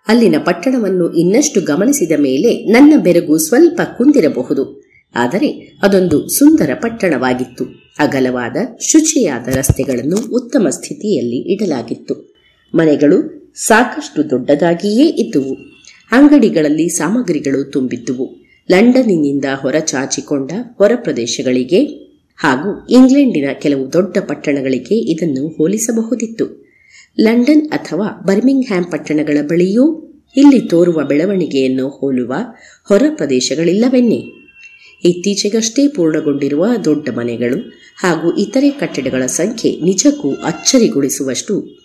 [0.07, 4.83] ಅಲ್ಲಿನ ಪಟ್ಟಣವನ್ನು ಇನ್ನಷ್ಟು ಗಮನಿಸಿದ ಮೇಲೆ ನನ್ನ ಬೆರಗು ಸ್ವಲ್ಪ ಕುಂದಿರಬಹುದು.
[5.15, 7.65] ಆದರೆ ಅದೊಂದು ಸುಂದರ ಪಟ್ಟಣವಾಗಿತ್ತು.
[7.99, 12.33] ಅಗಲವಾದ, ಶುಚಿಯಾದ ರಸ್ತೆಗಳನ್ನು ಉತ್ತಮ ಸ್ಥಿತಿಯಲ್ಲಿ ಇಡಲಾಗಿತ್ತು.
[12.75, 15.53] ಮನೆಗಳು ಸಾಕಷ್ಟು ದೊಡ್ಡದಾಗಿಯೇ ಇದ್ದುವು.
[16.11, 18.42] ಅಂಗಡಿಗಳಲ್ಲಿ ಸಾಮಗ್ರಿಗಳು ತುಂಬಿದ್ದುವು.
[18.71, 21.85] ಲಂಡನ್ನಿನಿಂದ ಹೊರಚಾಚಿಕೊಂಡ ಹೊರ ಪ್ರದೇಶಗಳಿಗೆ
[22.35, 26.63] ಹಾಗೂ ಇಂಗ್ಲೆಂಡಿನ ಕೆಲವು ದೊಡ್ಡ ಪಟ್ಟಣಗಳಿಗೆ ಇದನ್ನು ಹೋಲಿಸಬಹುದಿತ್ತು.
[27.19, 29.99] ಲಂಡನ್ ಅಥವಾ ಬರ್ಮಿಂಗ್ಹ್ಯಾಮ್ ಪಟ್ಟಣಗಳ ಬಳಿಯೂ
[30.37, 32.33] ಇಲ್ಲಿ ತೋರುವ ಬೆಳವಣಿಗೆಯನ್ನು ಹೋಲುವ
[32.87, 34.43] ಹೊರ ಪ್ರದೇಶಗಳಿಲ್ಲವೆನ್ನೆ
[35.03, 37.57] ಇತ್ತೀಚೆಗಷ್ಟೇ ಪೂರ್ಣಗೊಂಡಿರುವ ದೊಡ್ಡ ಮನೆಗಳು
[37.97, 41.82] ಹಾಗೂ ಇತರೆ ಕಟ್ಟಡಗಳ ಸಂಖ್ಯೆ ನಿಜಕ್ಕೂ ಅಚ್ಚರಿಗೊಳಿಸುವಷ್ಟು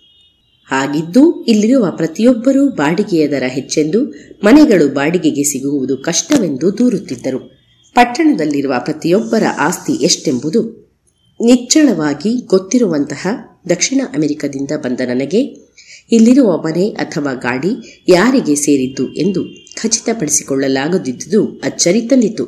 [0.71, 4.01] ಹಾಗಿದ್ದೂ ಇಲ್ಲಿರುವ ಪ್ರತಿಯೊಬ್ಬರೂ ಬಾಡಿಗೆಯ ದರ ಹೆಚ್ಚೆಂದು
[4.45, 7.41] ಮನೆಗಳು ಬಾಡಿಗೆಗೆ ಸಿಗುವುದು ಕಷ್ಟವೆಂದು ದೂರುತ್ತಿದ್ದರು.
[7.95, 10.61] ಪಟ್ಟಣದಲ್ಲಿರುವ ಪ್ರತಿಯೊಬ್ಬರ ಆಸ್ತಿ ಎಷ್ಟೆಂಬುದು
[11.41, 13.27] ನಿಚ್ಚಳವಾಗಿ ಗೊತ್ತಿರುವಂತಹ
[13.69, 15.41] ದಕ್ಷಿಣ ಅಮೆರಿಕದಿಂದ ಬಂದ ನನಗೆ
[16.13, 22.45] ಇಲ್ಲಿರುವ ಮನೆ ಅಥವಾ ಗಾಡಿ ಯಾರಿಗೆ ಸೇರಿದ್ದು ಎಂದು ಖಚಿತಪಡಿಸಿಕೊಳ್ಳಲಾಗದಿದ್ದುದು ಅಚ್ಚರಿ ತಂದಿತು.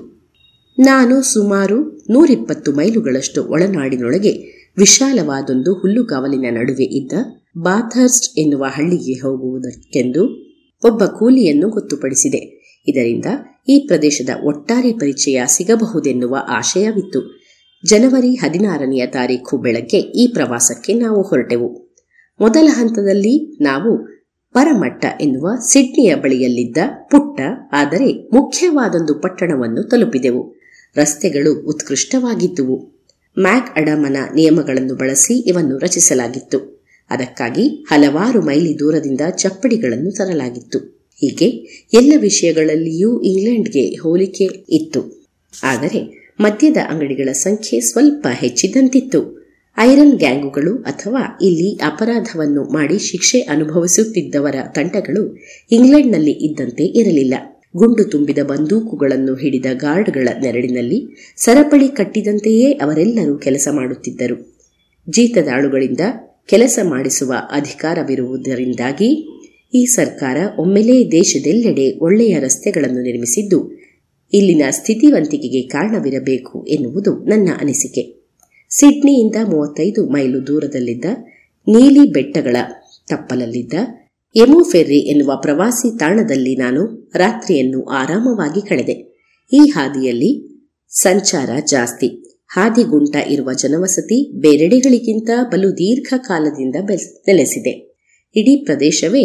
[0.78, 1.78] ನಾನು ಸುಮಾರು
[2.10, 4.32] ನೂರಿಪ್ಪತ್ತು ಮೈಲುಗಳಷ್ಟು ಒಳನಾಡಿನೊಳಗೆ
[4.78, 7.12] ವಿಶಾಲವಾದೊಂದು ಹುಲ್ಲುಗಾವಲಿನ ನಡುವೆ ಇದ್ದ
[7.58, 10.22] ಬಾಥರ್ಸ್ಟ್ ಎನ್ನುವ ಹಳ್ಳಿಗೆ ಹೋಗುವುದಕ್ಕೆಂದು
[10.84, 12.60] ಒಬ್ಬ ಕೂಲಿಯನ್ನು ಗೊತ್ತುಪಡಿಸಿದೆ.
[12.88, 13.24] ಇದರಿಂದ
[13.68, 17.40] ಈ ಪ್ರದೇಶದ ಒಟ್ಟಾರೆ ಪರಿಚಯ ಸಿಗಬಹುದೆನ್ನುವ ಆಶಯವಿತ್ತು.
[17.86, 21.94] ಜನವರಿ ಹದಿನಾರನೆಯ ತಾರೀಖು ಬೆಳಗ್ಗೆ ಈ ಪ್ರವಾಸಕ್ಕೆ ನಾವು ಹೊರಟೆವು.
[22.40, 24.06] ಮೊದಲ ಹಂತದಲ್ಲಿ ನಾವು
[24.52, 26.76] ಪರಮಟ್ಟ ಎನ್ನುವ ಸಿಡ್ನಿಯ ಬಳಿಯಲ್ಲಿದ್ದ
[27.10, 27.40] ಪುಟ್ಟ,
[27.72, 30.54] ಆದರೆ ಮುಖ್ಯವಾದೊಂದು ಪಟ್ಟಣವನ್ನು ತಲುಪಿದೆವು.
[30.96, 33.04] ರಸ್ತೆಗಳು ಉತ್ಕೃಷ್ಟವಾಗಿದ್ದುವು.
[33.38, 36.79] ಮ್ಯಾಕ್ ಅಡಮನ ನಿಯಮಗಳನ್ನು ಬಳಸಿ ಇವನ್ನು ರಚಿಸಲಾಗಿತ್ತು.
[37.10, 40.78] ಅದಕ್ಕಾಗಿ ಹಲವಾರು ಮೈಲಿ ದೂರದಿಂದ ಚಪ್ಪಡಿಗಳನ್ನು ತರಲಾಗಿತ್ತು.
[41.20, 41.48] ಹೀಗೆ
[41.92, 45.28] ಎಲ್ಲ ವಿಷಯಗಳಲ್ಲಿಯೂ ಇಂಗ್ಲೆಂಡ್ಗೆ ಹೋಲಿಕೆ ಇತ್ತು.
[45.62, 49.40] ಆದರೆ ಮದ್ಯದ ಅಂಗಡಿಗಳ ಸಂಖ್ಯೆ ಸ್ವಲ್ಪ ಹೆಚ್ಚಿದಂತಿತ್ತು.
[49.78, 55.36] ಐರನ್ ಗ್ಯಾಂಗುಗಳು ಅಥವಾ ಇಲ್ಲಿ ಅಪರಾಧವನ್ನು ಮಾಡಿ ಶಿಕ್ಷೆ ಅನುಭವಿಸುತ್ತಿದ್ದವರ ತಂಡಗಳು
[55.72, 57.34] ಇಂಗ್ಲೆಂಡ್ನಲ್ಲಿ ಇದ್ದಂತೆ ಇರಲಿಲ್ಲ.
[57.76, 64.58] ಗುಂಡು ತುಂಬಿದ ಬಂದೂಕುಗಳನ್ನು ಹಿಡಿದ ಗಾರ್ಡ್ಗಳ ನೆರಳಿನಲ್ಲಿ ಸರಪಳಿ ಕಟ್ಟಿದಂತೆಯೇ ಅವರೆಲ್ಲರೂ ಕೆಲಸ ಮಾಡುತ್ತಿದ್ದರು.
[65.08, 66.00] ಜೀತದಾಳುಗಳಿಂದ
[66.46, 69.40] ಕೆಲಸ ಮಾಡಿಸುವ ಅಧಿಕಾರವಿರುವುದರಿಂದಾಗಿ
[69.74, 73.70] ಈ ಸರ್ಕಾರ ಒಮ್ಮೆಲೇ ದೇಶದೆಲ್ಲೆಡೆ ಒಳ್ಳೆಯ ರಸ್ತೆಗಳನ್ನು ನಿರ್ಮಿಸಿದ್ದು,
[74.32, 78.20] ಇಲ್ಲಿನ ಸ್ಥಿತಿವಂತಿಕೆಗೆ ಕಾರಣವಿರಬೇಕು ಎನ್ನುವುದು ನನ್ನ ಅನಿಸಿಕೆ.
[78.68, 81.04] ಸಿಡ್ನಿಯಿಂದ ಮೂವತ್ತೈದು ಮೈಲು ದೂರದಲ್ಲಿದ್ದ
[81.68, 82.56] ನೀಲಿ ಬೆಟ್ಟಗಳ
[83.08, 83.72] ತಪ್ಪಲಲ್ಲಿದ್ದ
[84.36, 89.10] ಎಮೋಫೆರ್ರಿ ಎನ್ನುವ ಪ್ರವಾಸಿ ತಾಣದಲ್ಲಿ ನಾನು ರಾತ್ರಿಯನ್ನು ಆರಾಮವಾಗಿ ಕಳೆದೆ.
[89.52, 90.50] ಈ ಹಾದಿಯಲ್ಲಿ
[90.88, 92.19] ಸಂಚಾರ ಜಾಸ್ತಿ.
[92.52, 97.96] ಹಾದಿಗುಂಟ ಇರುವ ಜನವಸತಿ ಬೇರೆಡೆಗಳಿಗಿಂತ ಬಲು ದೀರ್ಘಕಾಲದಿಂದ ನೆಲೆಸಿದೆ.
[98.36, 99.22] ಇಡೀ ಪ್ರದೇಶವೇ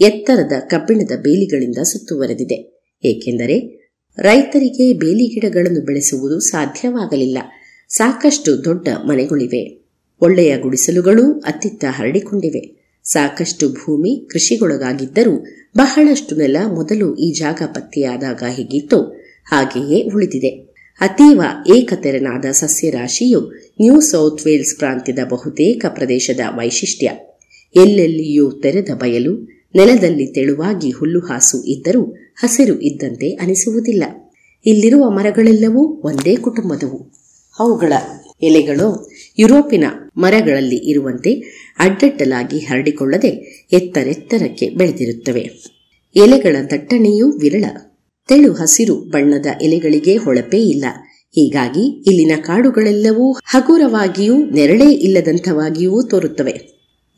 [0.00, 2.82] ಎತ್ತರದ ಕಬ್ಬಿಣದ ಬೇಲಿಗಳಿಂದ ಸುತ್ತುವರೆದಿದೆ.
[3.04, 3.84] ಏಕೆಂದರೆ
[4.18, 7.38] ರೈತರಿಗೆ ಬೇಲಿ ಗಿಡಗಳನ್ನು ಬೆಳೆಸುವುದು ಸಾಧ್ಯವಾಗಲಿಲ್ಲ.
[7.88, 9.84] ಸಾಕಷ್ಟು ದೊಡ್ಡ ಮನೆಗಳಿವೆ.
[10.20, 12.84] ಒಳ್ಳೆಯ ಗುಡಿಸಲುಗಳೂ ಅತ್ತಿತ್ತ ಹರಡಿಕೊಂಡಿವೆ.
[13.04, 15.46] ಸಾಕಷ್ಟು ಭೂಮಿ ಕೃಷಿಗೊಳಗಾಗಿದ್ದರೂ
[15.76, 19.02] ಬಹಳಷ್ಟು ನೆಲ ಮೊದಲು ಈ ಜಾಗ ಪತ್ತೆಯಾದಾಗ ಹೀಗಿತ್ತು
[19.44, 20.73] ಹಾಗೆಯೇ ಉಳಿದಿದೆ.
[21.00, 21.42] ಅತೀವ
[21.76, 23.40] ಏಕತೆರನಾದ ಸಸ್ಯರಾಶಿಯು
[23.80, 27.10] ನ್ಯೂ ಸೌತ್ ವೇಲ್ಸ್ ಪ್ರಾಂತ್ಯದ ಬಹುತೇಕ ಪ್ರದೇಶದ ವೈಶಿಷ್ಟ್ಯ.
[27.76, 29.42] ಎಲ್ಲೆಲ್ಲಿಯೂ ತೆರೆದ ಬಯಲು,
[29.74, 34.04] ನೆಲದಲ್ಲಿ ತೆಳುವಾಗಿ ಹುಲ್ಲುಹಾಸು ಇದ್ದರೂ ಹಸಿರು ಇದ್ದಂತೆ ಅನಿಸುವುದಿಲ್ಲ.
[34.66, 37.12] ಇಲ್ಲಿರುವ ಮರಗಳೆಲ್ಲವೂ ಒಂದೇ ಕುಟುಂಬದವು.
[37.58, 37.92] ಅವುಗಳ
[38.42, 39.84] ಎಲೆಗಳು ಯುರೋಪಿನ
[40.16, 41.32] ಮರಗಳಲ್ಲಿ ಇರುವಂತೆ
[41.78, 43.28] ಅಡ್ಡಡ್ಡಲಾಗಿ ಹರಡಿಕೊಳ್ಳದೆ
[43.72, 45.50] ಎತ್ತರೆತ್ತರಕ್ಕೆ ಬೆಳೆದಿರುತ್ತವೆ.
[46.16, 47.64] ಎಲೆಗಳ ದಟ್ಟಣೆಯೂ ವಿರಳ.
[48.28, 50.84] ತೆಳು ಹಸಿರು ಬಣ್ಣದ ಎಲೆಗಳಿಗೆ ಹೊಳಪೇ ಇಲ್ಲ.
[51.30, 56.52] ಹೀಗಾಗಿ ಇಲ್ಲಿನ ಕಾಡುಗಳೆಲ್ಲವೂ ಹಗುರವಾಗಿಯೂ ನೆರಳೇ ಇಲ್ಲದಂಥವಾಗಿಯೂ ತೋರುತ್ತವೆ.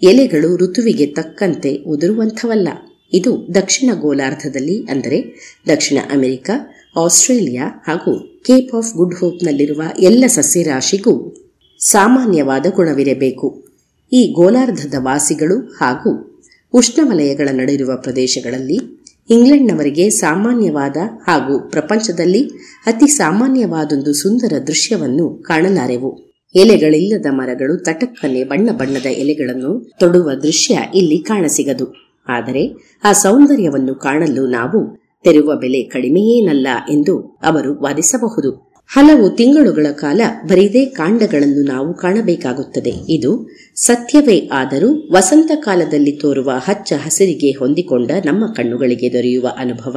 [0.03, 2.69] ಎಲೆಗಳು ಋತುವಿಗೆ ತಕ್ಕಂತೆ ಉದುರುವಂಥವಲ್ಲ.
[3.13, 6.51] ಇದು ದಕ್ಷಿಣ ಗೋಲಾರ್ಧದಲ್ಲಿ ಅಂದರೆ ದಕ್ಷಿಣ ಅಮೆರಿಕ,
[6.97, 11.35] ಆಸ್ಟ್ರೇಲಿಯಾ ಹಾಗೂ ಕೇಪ್ ಆಫ್ ಗುಡ್ ಹೋಪ್ನಲ್ಲಿರುವ ಎಲ್ಲ ಸಸ್ಯರಾಶಿಗೂ
[11.79, 13.67] ಸಾಮಾನ್ಯವಾದ ಗುಣವಿರಬೇಕು.
[14.13, 16.43] ಈ ಗೋಲಾರ್ಧದ ವಾಸಿಗಳು ಹಾಗೂ
[16.73, 18.96] ಉಷ್ಣವಲಯಗಳ ನಡಿರುವ ಪ್ರದೇಶಗಳಲ್ಲಿ
[19.31, 20.97] ಇಂಗ್ಲೆಂಡ್ನವರಿಗೆ ಸಾಮಾನ್ಯವಾದ
[21.29, 22.51] ಹಾಗೂ ಪ್ರಪಂಚದಲ್ಲಿ
[22.87, 26.27] ಅತಿ ಸಾಮಾನ್ಯವಾದೊಂದು ಸುಂದರ ದೃಶ್ಯವನ್ನು ಕಾಣಲಾರೆವು.
[26.55, 31.95] ಎಲೆಗಳಿಲ್ಲದ ಮರಗಳು ತಟಕ್ಕನೆ ಬಣ್ಣ ಬಣ್ಣದ ಎಲೆಗಳನ್ನು ತೊಡುವ ದೃಶ್ಯ ಇಲ್ಲಿ ಕಾಣಸಿಗದು.
[32.29, 32.75] ಆದರೆ
[33.05, 38.76] ಆ ಸೌಂದರ್ಯವನ್ನು ಕಾಣಲು ನಾವು ತೆರುವ ಬೆಲೆ ಕಡಿಮೆಯೇನಲ್ಲ ಎಂದು ಅವರು ವಾದಿಸಬಹುದು.
[38.89, 42.93] ಹಲವು ತಿಂಗಳುಗಳ ಕಾಲ ಬರಿದೇ ಕಾಂಡಗಳನ್ನು ನಾವು ಕಾಣಬೇಕಾಗುತ್ತದೆ.
[43.09, 49.97] ಇದು ಸತ್ಯವೇ ಆದರೂ ವಸಂತ ಕಾಲದಲ್ಲಿ ತೋರುವ ಹಚ್ಚ ಹಸಿರಿಗೆ ಹೊಂದಿಕೊಂಡ ನಮ್ಮ ಕಣ್ಣುಗಳಿಗೆ ದೊರೆಯುವ ಅನುಭವ,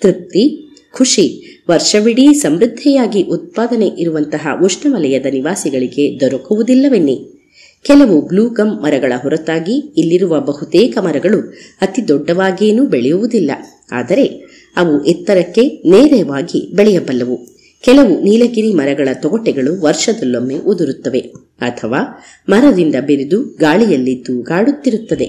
[0.00, 7.32] ತೃಪ್ತಿ, ಖುಷಿ, ವರ್ಷವಿಡೀ ಸಮೃದ್ಧಿಯಾಗಿ ಉತ್ಪಾದನೆ ಇರುವಂತಹ ಉಷ್ಣವಲಯದ ನಿವಾಸಿಗಳಿಗೆ ದೊರಕುವುದಿಲ್ಲವೆನ್ನಿ.
[7.82, 11.40] ಕೆಲವು ಗ್ಲೂಗಮ್ ಮರಗಳ ಹೊರತಾಗಿ ಇಲ್ಲಿರುವ ಬಹುತೇಕ ಮರಗಳು
[11.80, 13.50] ಅತಿ ದೊಡ್ಡವಾಗೇನೂ ಬೆಳೆಯುವುದಿಲ್ಲ.
[13.92, 14.24] ಆದರೆ
[14.76, 17.59] ಅವು ಎತ್ತರಕ್ಕೆ ನೇರವಾಗಿ ಬೆಳೆಯಬಲ್ಲವು.
[17.82, 21.20] ಕೆಲವು ನೀಲಗಿರಿ ಮರಗಳ ತೊಗಟೆಗಳು ವರ್ಷದಲ್ಲೊಮ್ಮೆ ಉದುರುತ್ತವೆ
[21.60, 25.28] ಅಥವಾ ಮರದಿಂದ ಬಿರಿದು ಗಾಳಿಯಲ್ಲಿ ತೂಗಾಡುತ್ತಿರುತ್ತದೆ.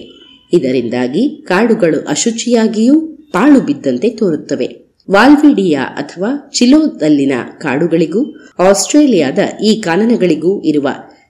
[0.54, 3.02] ಇದರಿಂದಾಗಿ ಕಾಡುಗಳು ಅಶುಚಿಯಾಗಿಯೂ
[3.32, 4.68] ಪಾಳು ಬಿದ್ದಂತೆ ತೋರುತ್ತವೆ.
[5.12, 10.88] ವಾಲ್ವಿಡಿಯಾ ಅಥವಾ ಚಿಲೋದಲ್ಲಿನ ಕಾಡುಗಳಿಗೂ ಆಸ್ಟ್ರೇಲಿಯಾದ ಈ ಕಾನನಗಳಿಗೂ ಇರುವ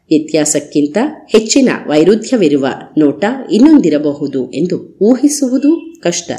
[0.10, 0.98] ವ್ಯತ್ಯಾಸಕ್ಕಿಂತ
[1.30, 2.68] ಹೆಚ್ಚಿನ ವೈರುಧ್ಯವಿರುವ
[2.98, 6.32] ನೋಟ ಇನ್ನೊಂದಿರಬಹುದು ಎಂದು ಊಹಿಸುವುದು ಕಷ್ಟ.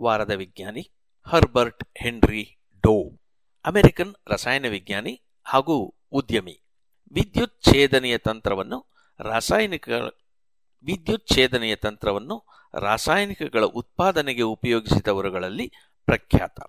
[0.00, 0.90] ವಾರದ ವಿಜ್ಞಾನಿ
[1.26, 3.20] ಹರ್ಬರ್ಟ್ ಹೆನ್ರಿ ಡೋ,
[3.64, 6.62] ಅಮೆರಿಕನ್ ರಸಾಯನ ವಿಜ್ಞಾನಿ ಹಾಗೂ ಉದ್ಯಮಿ.
[7.12, 8.86] ವಿದ್ಯುತ್ ಛೇದನೆಯ ತಂತ್ರವನ್ನು
[9.20, 9.88] ರಾಸಾಯನಿಕ,
[10.82, 12.44] ವಿದ್ಯುತ್ ಛೇದನೆಯ ತಂತ್ರವನ್ನು
[12.74, 15.72] ರಾಸಾಯನಿಕಗಳ ಉತ್ಪಾದನೆಗೆ ಉಪಯೋಗಿಸಿದವರುಗಳಲ್ಲಿ
[16.04, 16.60] ಪ್ರಖ್ಯಾತ.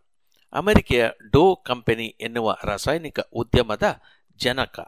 [0.53, 4.01] ಅಮೆರಿಕೆಯ ಡೋ ಕಂಪನಿ ಎನ್ನುವ ರಾಸಾಯನಿಕ ಉದ್ಯಮದ
[4.35, 4.79] ಜನಕ.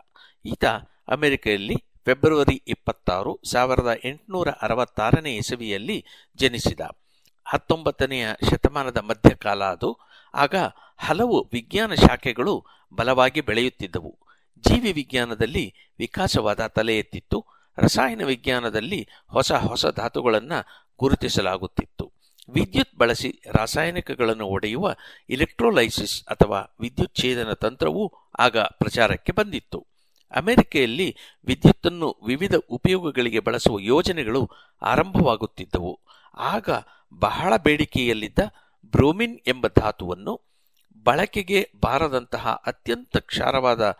[0.45, 0.65] ಈತ
[1.07, 1.76] ಅಮೆರಿಕೆಯಲ್ಲಿ
[2.06, 6.06] ಫೆಬ್ರವರಿ ಇಪ್ಪತ್ತಾರು ಸಾವಿರದ ಎಂಟುನೂರ ಅರವತ್ತಾರನೇ ಇಸವಿಯಲ್ಲಿ
[6.36, 6.82] ಜನಿಸಿದ.
[7.45, 9.98] ಹತ್ತೊಂಬತ್ತನೆಯ ಶತಮಾನದ ಮಧ್ಯಕಾಲ ಅದು.
[10.34, 10.56] ಆಗ
[10.98, 14.20] ಹಲವು ವಿಜ್ಞಾನ ಶಾಖೆಗಳು ಬಲವಾಗಿ ಬೆಳೆಯುತ್ತಿದ್ದವು.
[14.68, 17.45] ಜೀವಿ ವಿಜ್ಞಾನದಲ್ಲಿ ವಿಕಾಸವಾದ ತಲೆ ಎತ್ತಿತ್ತು.
[17.78, 22.11] ರಸಾಯನ ವಿಜ್ಞಾನದಲ್ಲಿ ಹೊಸ ಹೊಸ ಧಾತುಗಳನ್ನು ಗುರುತಿಸಲಾಗುತ್ತಿತ್ತು.
[22.53, 24.95] ವಿದ್ಯುತ್ ಬಳಸಿ ರಾಸಾಯನಿಕಗಳನ್ನು ಒಡೆಯುವ
[25.30, 29.88] ಇಲೆಕ್ಟ್ರೋಲೈಸಿಸ್ ಅಥವಾ ವಿದ್ಯುತ್ ಛೇದನ ತಂತ್ರವೂ ಆಗ ಪ್ರಚಾರಕ್ಕೆ ಬಂದಿತ್ತು.
[30.36, 31.15] ಅಮೆರಿಕೆಯಲ್ಲಿ
[31.45, 34.49] ವಿದ್ಯುತ್ತನ್ನು ವಿವಿಧ ಉಪಯೋಗಗಳಿಗೆ ಬಳಸುವ ಯೋಜನೆಗಳು
[34.82, 35.99] ಆರಂಭವಾಗುತ್ತಿದ್ದವು.
[36.38, 36.69] ಆಗ
[37.14, 38.39] ಬಹಳ ಬೇಡಿಕೆಯಲ್ಲಿದ್ದ
[38.91, 40.41] ಬ್ರೋಮಿನ್ ಎಂಬ ಧಾತುವನ್ನು
[41.03, 43.97] ಬಳಕೆಗೆ ಬಾರದಂತಹ ಅತ್ಯಂತ ಕ್ಷಾರವಾದ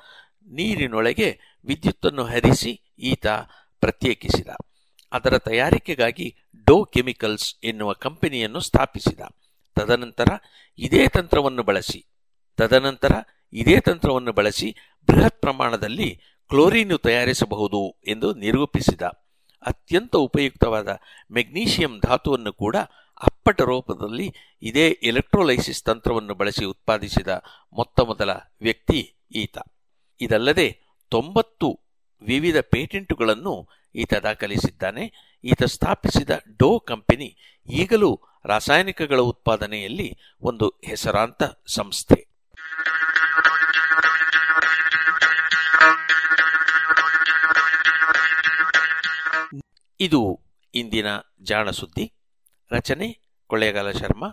[0.48, 3.28] ನೀರಿನೊಳಗೆ ವಿದ್ಯುತ್ತನ್ನು ಹರಿಸಿ ಈತ
[3.80, 4.48] ಪ್ರತ್ಯೇಕಿಸಿದ.
[5.12, 6.38] ಅದರ ತಯಾರಿಕೆಗಾಗಿ
[6.68, 9.20] ಡೋ ಕೆಮಿಕಲ್ಸ್ ಎನ್ನುವ ಕಂಪನಿಯನ್ನು ಸ್ಥಾಪಿಸಿದ.
[9.76, 10.28] ತದನಂತರ
[10.78, 12.06] ಇದೇ ತಂತ್ರವನ್ನು ಬಳಸಿ,
[12.58, 13.12] ತದನಂತರ
[13.54, 14.76] ಇದೇ ತಂತ್ರವನ್ನು ಬಳಸಿ
[15.08, 19.02] ಬೃಹತ್ ಪ್ರಮಾಣದಲ್ಲಿ ಕ್ಲೋರಿನ್ ತಯಾರಿಸಬಹುದು ಎಂದು ನಿರೂಪಿಸಿದ.
[19.68, 21.00] ಅತ್ಯಂತ ಉಪಯುಕ್ತವಾದ
[21.32, 22.76] ಮೆಗ್ನೀಷಿಯಂ ಧಾತುವನ್ನು ಕೂಡ
[23.24, 27.28] ಅಪ್ಪಟ ರೂಪದಲ್ಲಿ ಇದೇ ಎಲೆಕ್ಟ್ರೋಲೈಸಿಸ್ ತಂತ್ರವನ್ನು ಬಳಸಿ ಉತ್ಪಾದಿಸಿದ
[27.74, 28.30] ಮೊತ್ತ ಮೊದಲ
[28.62, 29.58] ವ್ಯಕ್ತಿ ಈತ.
[30.22, 30.80] ಇದಲ್ಲದೆ
[31.10, 31.80] ತೊಂಬತ್ತು
[32.22, 35.38] ವಿವಿಧ ಪೇಟೆಂಟುಗಳನ್ನು ಈತ ದಾಖಲಿಸಿದ್ದಾನೆ.
[35.44, 37.38] ಈತ ಸ್ಥಾಪಿಸಿದ ಡೋ ಕಂಪನಿ
[37.70, 42.23] ಈಗಲೂ ರಾಸಾಯನಿಕಗಳ ಉತ್ಪಾದನೆಯಲ್ಲಿ ಒಂದು ಹೆಸರಾಂತ ಸಂಸ್ಥೆ.
[50.04, 50.42] ಇದು
[50.76, 51.08] ಇಂದಿನ
[51.42, 52.14] ಜಾಣ ಸುದ್ದಿ.
[52.72, 54.28] ರಚನೆ ಕೊಳ್ಳೇಗಾಲ ಶರ್ಮಾ.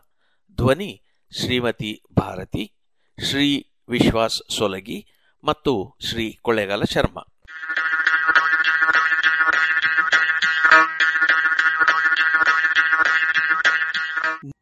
[0.56, 1.02] ಧ್ವನಿ
[1.40, 2.74] ಶ್ರೀಮತಿ ಭಾರತಿ,
[3.28, 5.06] ಶ್ರೀ ವಿಶ್ವಾಸ್ ಸೊಲಗಿ
[5.44, 7.22] ಮತ್ತು ಶ್ರೀ ಕೊಳ್ಳೇಗಾಲ ಶರ್ಮಾ.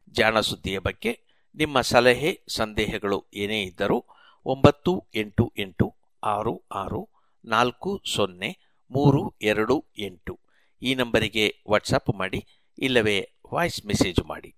[0.08, 1.20] ಜಾಣ ಸುದ್ದಿಯ ಬಗ್ಗೆ
[1.54, 4.06] ನಿಮ್ಮ ಸಲಹೆ, ಸಂದೇಹಗಳು ಏನೇ ಇದ್ದರೂ
[4.44, 7.08] ಒಂಬತ್ತು ಎಂಟು ಎಂಟು ಆರು ಆರು
[7.44, 8.58] ನಾಲ್ಕು ಸೊನ್ನೆ
[8.90, 10.47] ಮೂರು ಎರಡು ಎಂಟು.
[10.82, 12.46] ಈ ನಂಬರಿಗೆ ವಾಟ್ಸಪ್ ಮಾಡಿ,
[12.78, 14.54] ಇಲ್ಲವೇ ವಾಯ್ಸ್ ಮೆಸೇಜ್ ಮಾಡಿ.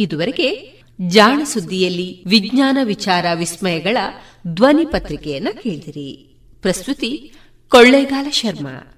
[0.00, 3.96] ಇದುವರೆಗೆ ಜಾಣ ಸುದ್ದಿಯಲ್ಲಿ ವಿಜ್ಞಾನ ವಿಚಾರ ವಿಸ್ಮಯಗಳ
[4.46, 6.38] ಧ್ವನಿ ಪತ್ರಿಕೆಯನ್ನು ಕೇಳಿದಿರಿ.
[6.62, 7.32] ಪ್ರಸ್ತುತಿ
[7.68, 8.97] ಕೊಳ್ಳೇಗಾಲ ಶರ್ಮಾ.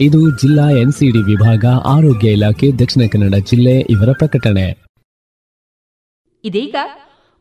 [0.00, 4.78] ಇದು ಜಿಲ್ಲಾ ಎನ್ಸಿಡಿ ವಿಭಾಗ ಆರೋಗ್ಯ ಇಲಾಖೆ ದಕ್ಷಿಣ ಕನ್ನಡ ಜಿಲ್ಲೆ ಇವರ ಪ್ರಕಟಣೆ.
[6.44, 6.76] ಇದೀಗ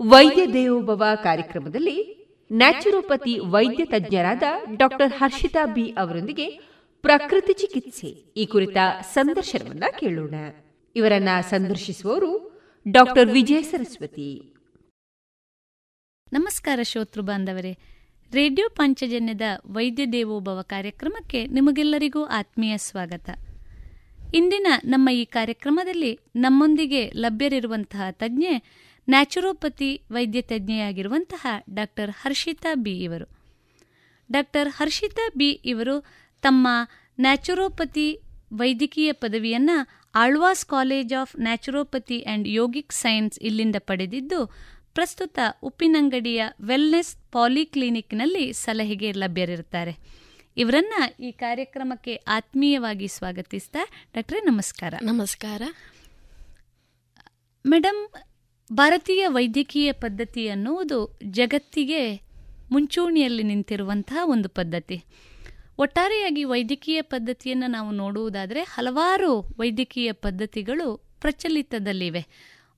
[0.02, 2.18] ವೈದ್ಯ ದೇವೋಭವ ಕಾರ್ಯಕ್ರಮದಲ್ಲಿ
[2.52, 4.44] ನ್ಯಾಚುರೋಪತಿ ವೈದ್ಯ ತಜ್ಞರಾದ
[4.76, 6.50] ಡಾಕ್ಟರ್ ಹರ್ಷಿತಾ ಬಿ ಅವರೊಂದಿಗೆ
[7.02, 8.08] ಪ್ರಕೃತಿ ಚಿಕಿತ್ಸೆ.
[8.08, 8.78] ಈ ಕುರಿತ
[9.14, 10.36] ಸಂದರ್ಶನವನ್ನ ಕೇಳೋಣ.
[10.96, 12.62] ಇವರನ್ನ ಸಂದರ್ಶಿಸುವವರು
[12.92, 14.54] ಡಾಕ್ಟರ್ ವಿಜಯ ಸರಸ್ವತಿ.
[16.34, 17.78] ನಮಸ್ಕಾರ ಶ್ರೋತೃ ಬಾಂಧವರೇ.
[18.34, 23.30] ರೇಡಿಯೋ ಪಂಚಜನ್ಯದ ವೈದ್ಯ ದೇವೋಭವ ಕಾರ್ಯಕ್ರಮಕ್ಕೆ ನಿಮಗೆಲ್ಲರಿಗೂ ಆತ್ಮೀಯ ಸ್ವಾಗತ.
[24.34, 28.58] ಇಂದಿನ ನಮ್ಮ ಈ ಕಾರ್ಯಕ್ರಮದಲ್ಲಿ ನಮ್ಮೊಂದಿಗೆ ಲಭ್ಯರಿರುವಂತಹ ತಜ್ಞೆ,
[29.10, 33.26] ನ್ಯಾಚುರೋಪತಿ ವೈದ್ಯ ತಜ್ಞೆಯಾಗಿರುವಂತಹ ಡಾಕ್ಟರ್ ಹರ್ಷಿತಾ ಬಿ ಇವರು.
[34.32, 36.06] ಡಾಕ್ಟರ್ ಹರ್ಷಿತಾ ಬಿ ಇವರು
[36.42, 36.68] ತಮ್ಮ
[37.20, 38.20] ನ್ಯಾಚುರೋಪತಿ
[38.54, 44.52] ವೈದ್ಯಕೀಯ ಪದವಿಯನ್ನು Alvas college of naturopathy and yogic science ಇಲ್ಲಿಂದ ಪಡೆದಿದ್ದು
[44.98, 49.98] ಪ್ರಸ್ತುತ ಉಪ್ಪಿನಂಗಡಿಯ ವೆಲ್ನೆಸ್ ಪಾಲಿಕ್ಲಿನಿಕ್ನಲ್ಲಿ ಸಲಹೆಗೆ ಲಭ್ಯರಿರುತ್ತಾರೆ.
[50.58, 54.94] ಇವರನ್ನ ಈ ಕಾರ್ಯಕ್ರಮಕ್ಕೆ ಆತ್ಮೀಯವಾಗಿ ಸ್ವಾಗತಿಸ್ತಾ ಡಾಕ್ಟ್ರೆ ನಮಸ್ಕಾರ.
[55.02, 55.62] ನಮಸ್ಕಾರ.
[57.66, 58.08] ಮೇಡಮ್
[58.74, 62.16] ಭಾರತೀಯ ವೈದ್ಯಕೀಯ ಪದ್ಧತಿ ಅನ್ನುವುದು ಜಗತ್ತಿಗೆ
[62.72, 65.04] ಮುಂಚೂಣಿಯಲ್ಲಿ ನಿಂತಿರುವಂತಹ ಒಂದು ಪದ್ಧತಿ.
[65.78, 72.26] ಒಟ್ಟಾರೆಯಾಗಿ ವೈದ್ಯಕೀಯ ಪದ್ಧತಿಯನ್ನು ನಾವು ನೋಡುವುದಾದರೆ ಹಲವಾರು ವೈದ್ಯಕೀಯ ಪದ್ಧತಿಗಳು ಪ್ರಚಲಿತದಲ್ಲಿವೆ.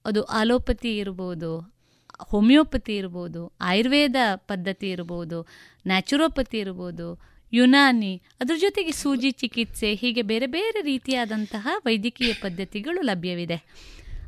[0.06, 1.79] ಅದು ಆಲೋಪತಿ ಇರ್ಬೋದು
[2.20, 5.48] ಹೋಮಿಯೋಪತಿ ಇರ್ಬೋದು, ಆಯುರ್ವೇದ ಪದ್ಧತಿ ಇರ್ಬೋದು,
[5.88, 7.08] ನ್ಯಾಚುರೋಪತಿ ಇರ್ಬೋದು,
[7.54, 13.58] ಯುನಾನಿ, ಅದ್ರ ಜೊತೆಗೆ ಸೂಜಿ ಚಿಕಿತ್ಸೆ, ಹೀಗೆ ಬೇರೆ ಬೇರೆ ರೀತಿಯಾದಂತಹ ವೈದ್ಯಕೀಯ ಪದ್ಧತಿಗಳು ಲಭ್ಯವಿದೆ.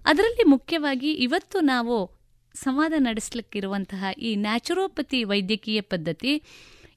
[0.05, 2.21] ಅದರಲ್ಲಿ ಮುಖ್ಯವಾಗಿ ಇವತ್ತು ನಾವು
[2.55, 6.41] ಸಂವಾದ ನಡೆಸಲಿಕ್ಕಿರುವಂತಹ ಈ ನ್ಯಾಚುರೋಪತಿ ವೈದ್ಯಕೀಯ ಪದ್ಧತಿ,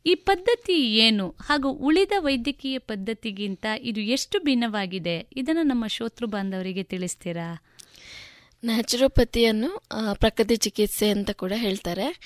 [0.07, 7.49] ಈ ಪದ್ಧತಿ ಏನು, ಹಾಗೂ ಉಳಿದ ವೈದ್ಯಕೀಯ ಪದ್ಧತಿಗಿಂತ ಇದು ಎಷ್ಟು ಭಿನ್ನವಾಗಿದೆ, ಇದನ್ನು ನಮ್ಮ ಶ್ರೋತೃ ಬಾಂಧವರಿಗೆ ತಿಳಿಸ್ತೀರಾ?
[8.65, 9.82] ನ್ಯಾಚುರೋಪತಿಯನ್ನು
[10.15, 12.19] ಪ್ರಕೃತಿ ಚಿಕಿತ್ಸೆ ಅಂತ ಕೂಡ ಹೇಳ್ತಾರೆ.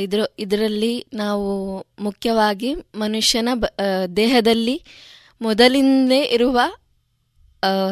[0.00, 4.84] ಇದ್ರ, ಇದರಲ್ಲಿ ನಾವು ಮುಖ್ಯವಾಗಿ ಮನುಷ್ಯನ ಬ- ದೇಹದಲ್ಲಿ
[5.42, 6.60] ಮೊದಲಿಂದಲೇ ಇರುವ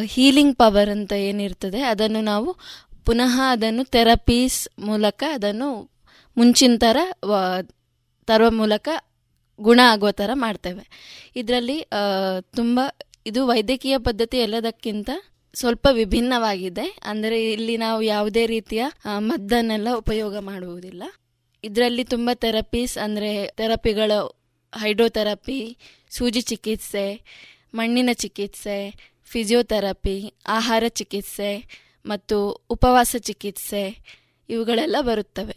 [0.05, 2.57] ಹೀಲಿಂಗ್ ಪವರ್ ಅಂತ ಏನಿರ್ತದೆ, ಅದನ್ನು ನಾವು
[3.05, 5.91] ಪುನಃ ಅದನ್ನು ಥೆರಪೀಸ್ ಮೂಲಕ ಅದನ್ನು
[6.37, 6.97] ಮುಂಚಿನ ಥರ
[8.25, 8.89] ತರುವ ಮೂಲಕ
[9.61, 10.85] ಗುಣ ಆಗೋ ಥರ ಮಾಡ್ತೇವೆ.
[11.37, 11.89] ಇದರಲ್ಲಿ
[12.41, 12.81] ತುಂಬ,
[13.27, 15.11] ಇದು ವೈದ್ಯಕೀಯ ಪದ್ಧತಿ ಎಲ್ಲದಕ್ಕಿಂತ
[15.55, 16.87] ಸ್ವಲ್ಪ ವಿಭಿನ್ನವಾಗಿದೆ.
[17.05, 18.83] ಅಂದರೆ ಇಲ್ಲಿ ನಾವು ಯಾವುದೇ ರೀತಿಯ
[19.19, 21.03] ಮದ್ದನ್ನೆಲ್ಲ ಉಪಯೋಗ ಮಾಡುವುದಿಲ್ಲ.
[21.65, 24.13] ಇದರಲ್ಲಿ ತುಂಬ ಥೆರಪೀಸ್ ಅಂದರೆ ಥೆರಪಿಗಳ
[24.73, 25.61] ಹೈಡ್ರೋಥೆರಪಿ
[26.17, 27.07] ಸೂಜಿ ಚಿಕಿತ್ಸೆ,
[27.75, 28.77] ಮಣ್ಣಿನ ಚಿಕಿತ್ಸೆ
[29.31, 30.17] ಫಿಸಿಯೋಥೆರಪಿ
[30.47, 31.51] ಆಹಾರ ಚಿಕಿತ್ಸೆ
[32.07, 32.37] ಮತ್ತು
[32.71, 33.85] ಉಪವಾಸ ಚಿಕಿತ್ಸೆ
[34.51, 35.57] ಇವುಗಳೆಲ್ಲ ಬರುತ್ತವೆ.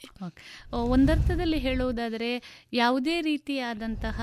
[0.87, 2.29] ಒಂದರ್ಥದಲ್ಲಿ ಹೇಳುವುದಾದರೆ
[2.73, 4.19] ಯಾವುದೇ ರೀತಿಯಾದಂತಹ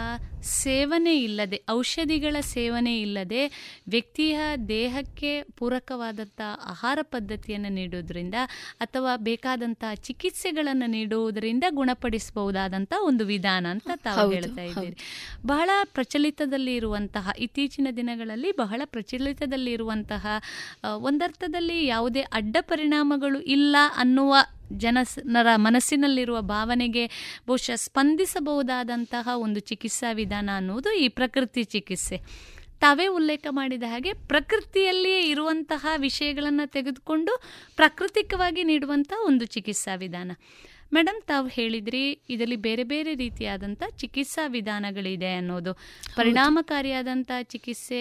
[0.62, 3.42] ಸೇವನೆ ಇಲ್ಲದೆ ಔಷಧಿಗಳ ಸೇವನೆ ಇಲ್ಲದೆ
[3.88, 4.38] ವ್ಯಕ್ತಿಯ
[4.68, 8.34] ದೇಹಕ್ಕೆ ಪೂರಕವಾದಂಥ ಆಹಾರ ಪದ್ಧತಿಯನ್ನು ನೀಡುವುದರಿಂದ
[8.80, 14.96] ಅಥವಾ ಬೇಕಾದಂತಹ ಚಿಕಿತ್ಸೆಗಳನ್ನು ನೀಡುವುದರಿಂದ ಗುಣಪಡಿಸಬಹುದಾದಂಥ ಒಂದು ವಿಧಾನ ಅಂತ ತಾವು ಹೇಳ್ತಾ ಇದ್ದೀರಿ.
[15.46, 20.24] ಬಹಳ ಪ್ರಚಲಿತದಲ್ಲಿ ಇರುವಂತಹ ಇತ್ತೀಚಿನ ದಿನಗಳಲ್ಲಿ ಬಹಳ ಪ್ರಚಲಿತದಲ್ಲಿ ಇರುವಂತಹ
[21.02, 24.34] ಒಂದರ್ಥದಲ್ಲಿ ಯಾವುದೇ ಅಡ್ಡ ಪರಿಣಾಮಗಳು ಇಲ್ಲ ಅನ್ನುವ
[24.72, 27.06] ಜನರ ಮನಸ್ಸಿನಲ್ಲಿರುವ ಭಾವನೆಗೆ
[27.46, 32.18] ಬಹುಶಃ ಸ್ಪಂದಿಸಬಹುದಾದಂತಹ ಒಂದು ಚಿಕಿತ್ಸಾ ವಿಧಾನ ಅನ್ನುವುದು ಈ ಪ್ರಕೃತಿ ಚಿಕಿತ್ಸೆ.
[32.80, 37.42] ತಾವೇ ಉಲ್ಲೇಖ ಮಾಡಿದ ಹಾಗೆ ಪ್ರಕೃತಿಯಲ್ಲಿಯೇ ಇರುವಂತಹ ವಿಷಯಗಳನ್ನು ತೆಗೆದುಕೊಂಡು
[37.76, 40.32] ಪ್ರಾಕೃತಿಕವಾಗಿ ನೀಡುವಂತಹ ಒಂದು ಚಿಕಿತ್ಸಾ ವಿಧಾನ.
[40.92, 45.72] ಮೇಡಮ್ ತಾವು ಹೇಳಿದ್ರಿ ಇದರಲ್ಲಿ ಬೇರೆ ಬೇರೆ ರೀತಿಯಾದಂಥ ಚಿಕಿತ್ಸಾ ವಿಧಾನಗಳಿದೆ ಅನ್ನೋದು.
[46.16, 48.00] ಪರಿಣಾಮಕಾರಿಯಾದಂಥ ಚಿಕಿತ್ಸೆ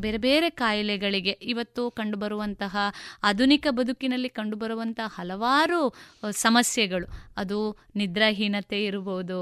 [0.00, 2.74] ಬೇರೆ ಬೇರೆ ಕಾಯಿಲೆಗಳಿಗೆ ಇವತ್ತು ಕಂಡುಬರುವಂತಹ
[3.22, 5.80] ಆಧುನಿಕ ಬದುಕಿನಲ್ಲಿ ಕಂಡುಬರುವಂತಹ ಹಲವಾರು
[6.30, 7.08] ಸಮಸ್ಯೆಗಳು.
[7.36, 7.58] ಅದು
[7.96, 9.38] ನಿದ್ರಾಹೀನತೆ ಇರಬಹುದು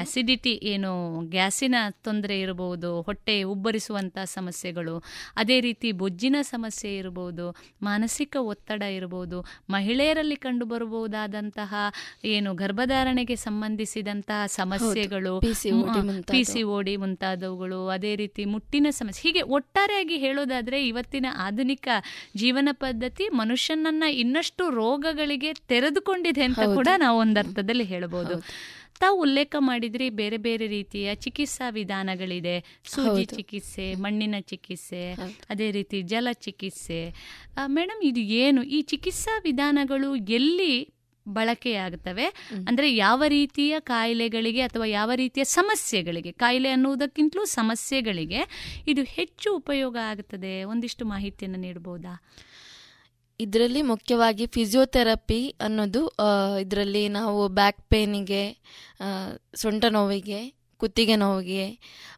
[0.00, 0.92] ಆಸಿಡಿಟಿ ಏನು
[1.30, 4.96] ಗ್ಯಾಸಿನ ತೊಂದರೆ ಇರಬಹುದು ಹೊಟ್ಟೆ ಉಬ್ಬರಿಸುವಂಥ ಸಮಸ್ಯೆಗಳು.
[5.36, 7.46] ಅದೇ ರೀತಿ ಬೊಜ್ಜಿನ ಸಮಸ್ಯೆ ಇರಬಹುದು
[7.82, 9.38] ಮಾನಸಿಕ ಒತ್ತಡ ಇರಬಹುದು
[9.70, 11.74] ಮಹಿಳೆಯರಲ್ಲಿ ಕಂಡುಬರಬಹುದಾದಂತಹ
[12.24, 15.40] ಏನು ಗರ್ಭಧಾರಣೆಗೆ ಸಂಬಂಧಿಸಿದಂತಹ ಸಮಸ್ಯೆಗಳು.
[16.30, 19.28] ಪಿ ಸಿ ಓಡಿ ಮುಂತಾದವುಗಳು ಅದೇ ರೀತಿ ಮುಟ್ಟಿನ ಸಮಸ್ಯೆ.
[19.28, 21.88] ಹೀಗೆ ಒಟ್ಟಾರೆಯಾಗಿ ಹೇಳೋದಾದ್ರೆ ಇವತ್ತಿನ ಆಧುನಿಕ
[22.36, 28.42] ಜೀವನ ಪದ್ಧತಿ ಮನುಷ್ಯನನ್ನ ಇನ್ನಷ್ಟು ರೋಗಗಳಿಗೆ ತೆರೆದುಕೊಂಡಿದೆ ಅಂತ ಕೂಡ ನಾವು ಒಂದರ್ಥದಲ್ಲಿ ಹೇಳಬಹುದು
[29.00, 32.80] ತಾವು ಉಲ್ಲೇಖ ಮಾಡಿದ್ರಿ ಬೇರೆ ಬೇರೆ ರೀತಿಯ ಚಿಕಿತ್ಸಾ ವಿಧಾನಗಳಿದೆ.
[32.84, 35.12] ಸೂಜಿ ಚಿಕಿತ್ಸೆ ಮಣ್ಣಿನ ಚಿಕಿತ್ಸೆ
[35.50, 37.14] ಅದೇ ರೀತಿ ಜಲ ಚಿಕಿತ್ಸೆ.
[37.66, 38.62] ಮೇಡಮ್ ಇದು ಏನು?
[38.62, 40.97] ಈ ಚಿಕಿತ್ಸಾ ವಿಧಾನಗಳು ಎಲ್ಲಿ
[41.28, 42.26] ಬಳಕೆಯಾಗುತ್ತವೆ.
[42.68, 48.42] ಅಂದ್ರೆ ಯಾವ ರೀತಿಯ ಕಾಯಿಲೆಗಳಿಗೆ ಅಥವಾ ಯಾವ ರೀತಿಯ ಸಮಸ್ಯೆಗಳಿಗೆ ಕಾಯಿಲೆ ಅನ್ನುವುದಕ್ಕಿಂತಲೂ ಸಮಸ್ಯೆಗಳಿಗೆ
[48.88, 50.52] ಇದು ಹೆಚ್ಚು ಉಪಯೋಗ ಆಗುತ್ತದೆ?
[50.64, 52.14] ಒಂದಿಷ್ಟು ಮಾಹಿತಿಯನ್ನು ನೀಡಬಹುದಾ?
[53.40, 56.00] ಇದರಲ್ಲಿ ಮುಖ್ಯವಾಗಿ ಫಿಸಿಯೋಥೆರಪಿ ಅನ್ನೋದು
[56.60, 58.44] ಇದರಲ್ಲಿ ನಾವು ಬ್ಯಾಕ್ ಪೇನಿಗೆ
[59.54, 60.40] ಸೊಂಟ ನೋವಿಗೆ
[60.80, 61.66] ಕುತ್ತಿಗೆ ನೋವಿಗೆ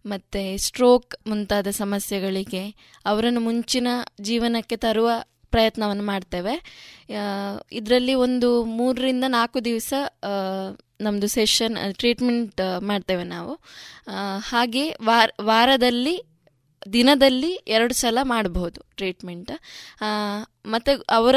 [0.06, 2.62] ಮತ್ತು ಸ್ಟ್ರೋಕ್ ಮುಂತಾದ ಸಮಸ್ಯೆಗಳಿಗೆ
[3.06, 3.88] ಅವರನ್ನು ಮುಂಚಿನ
[4.20, 5.10] ಜೀವನಕ್ಕೆ ತರುವ
[5.50, 6.54] ಪ್ರಯತ್ನವನ್ನು ಮಾಡ್ತೇವೆ.
[7.72, 9.92] ಇದರಲ್ಲಿ ಒಂದು ಮೂರರಿಂದ ನಾಲ್ಕು ದಿವಸ
[11.00, 13.54] ನಮ್ಮದು ಸೆಷನ್ ಟ್ರೀಟ್ಮೆಂಟ್ ಮಾಡ್ತೇವೆ ನಾವು.
[14.50, 16.16] ಹಾಗೆ ವಾರ, ವಾರದಲ್ಲಿ,
[16.92, 19.50] ದಿನದಲ್ಲಿ ಎರಡು ಸಲ ಮಾಡಬಹುದು ಟ್ರೀಟ್ಮೆಂಟ್
[20.66, 21.36] ಮತ್ತು ಅವರ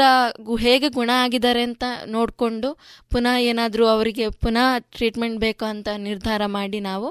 [0.60, 2.68] ಹೇಗೆ ಗುಣ ಆಗಿದ್ದಾರೆ ಅಂತ ನೋಡಿಕೊಂಡು
[3.12, 7.08] ಪುನಃ ಏನಾದರೂ ಅವರಿಗೆ ಪುನಃ ಟ್ರೀಟ್ಮೆಂಟ್ ಬೇಕು ಅಂತ ನಿರ್ಧಾರ ಮಾಡಿ ನಾವು,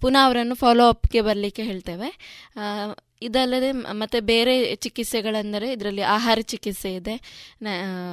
[0.00, 2.10] ಪುನಃ ಅವರನ್ನು ಫಾಲೋ ಅಪ್ಗೆ ಬರಲಿಕ್ಕೆ ಹೇಳ್ತೇವೆ.
[3.22, 7.16] ಇದಲ್ಲದೆ ಮತ್ತೆ ಬೇರೆ ಚಿಕಿತ್ಸೆಗಳೆಂದರೆ ಇದರಲ್ಲಿ ಆಹಾರ ಚಿಕಿತ್ಸೆ ಇದೆ.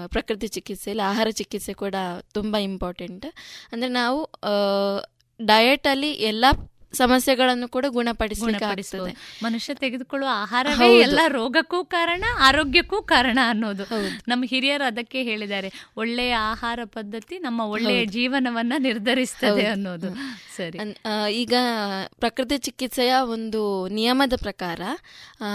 [0.07, 1.95] ಪ್ರಕೃತಿ ಚಿಕಿತ್ಸೆಯಲ್ಲಿ ಆಹಾರ ಚಿಕಿತ್ಸೆ ಕೂಡ
[2.33, 3.25] ತುಂಬ ಇಂಪಾರ್ಟೆಂಟ್
[3.71, 4.19] ಅಂದರೆ ನಾವು
[5.39, 6.45] ಡಯಟಲ್ಲಿ ಎಲ್ಲ
[6.93, 9.13] ಸಮಸ್ಯೆಗಳನ್ನು ಕೂಡ ಗುಣಪಡಿಸಲಿಕ್ಕೆ
[9.43, 10.99] ಮನುಷ್ಯ ತೆಗೆದುಕೊಳ್ಳುವ ಆಹಾರವೇ.
[10.99, 13.83] ಎಲ್ಲ ರೋಗಕ್ಕೂ ಕಾರಣ ಆರೋಗ್ಯಕ್ಕೂ ಕಾರಣ ಅನ್ನೋದು.
[14.27, 15.71] ನಮ್ಮ ಹಿರಿಯರು ಅದಕ್ಕೆ ಹೇಳಿದ್ದಾರೆ.
[15.97, 20.13] ಒಳ್ಳೆಯ ಆಹಾರ ಪದ್ಧತಿ ನಮ್ಮ ಒಳ್ಳೆಯ ಜೀವನವನ್ನ ನಿರ್ಧರಿಸ್ತದೆ ಅನ್ನೋದು.
[20.57, 20.79] ಸರಿ.
[21.33, 21.53] ಈಗ
[22.19, 24.81] ಪ್ರಕೃತಿ ಚಿಕಿತ್ಸೆಯ ಒಂದು ನಿಯಮದ ಪ್ರಕಾರ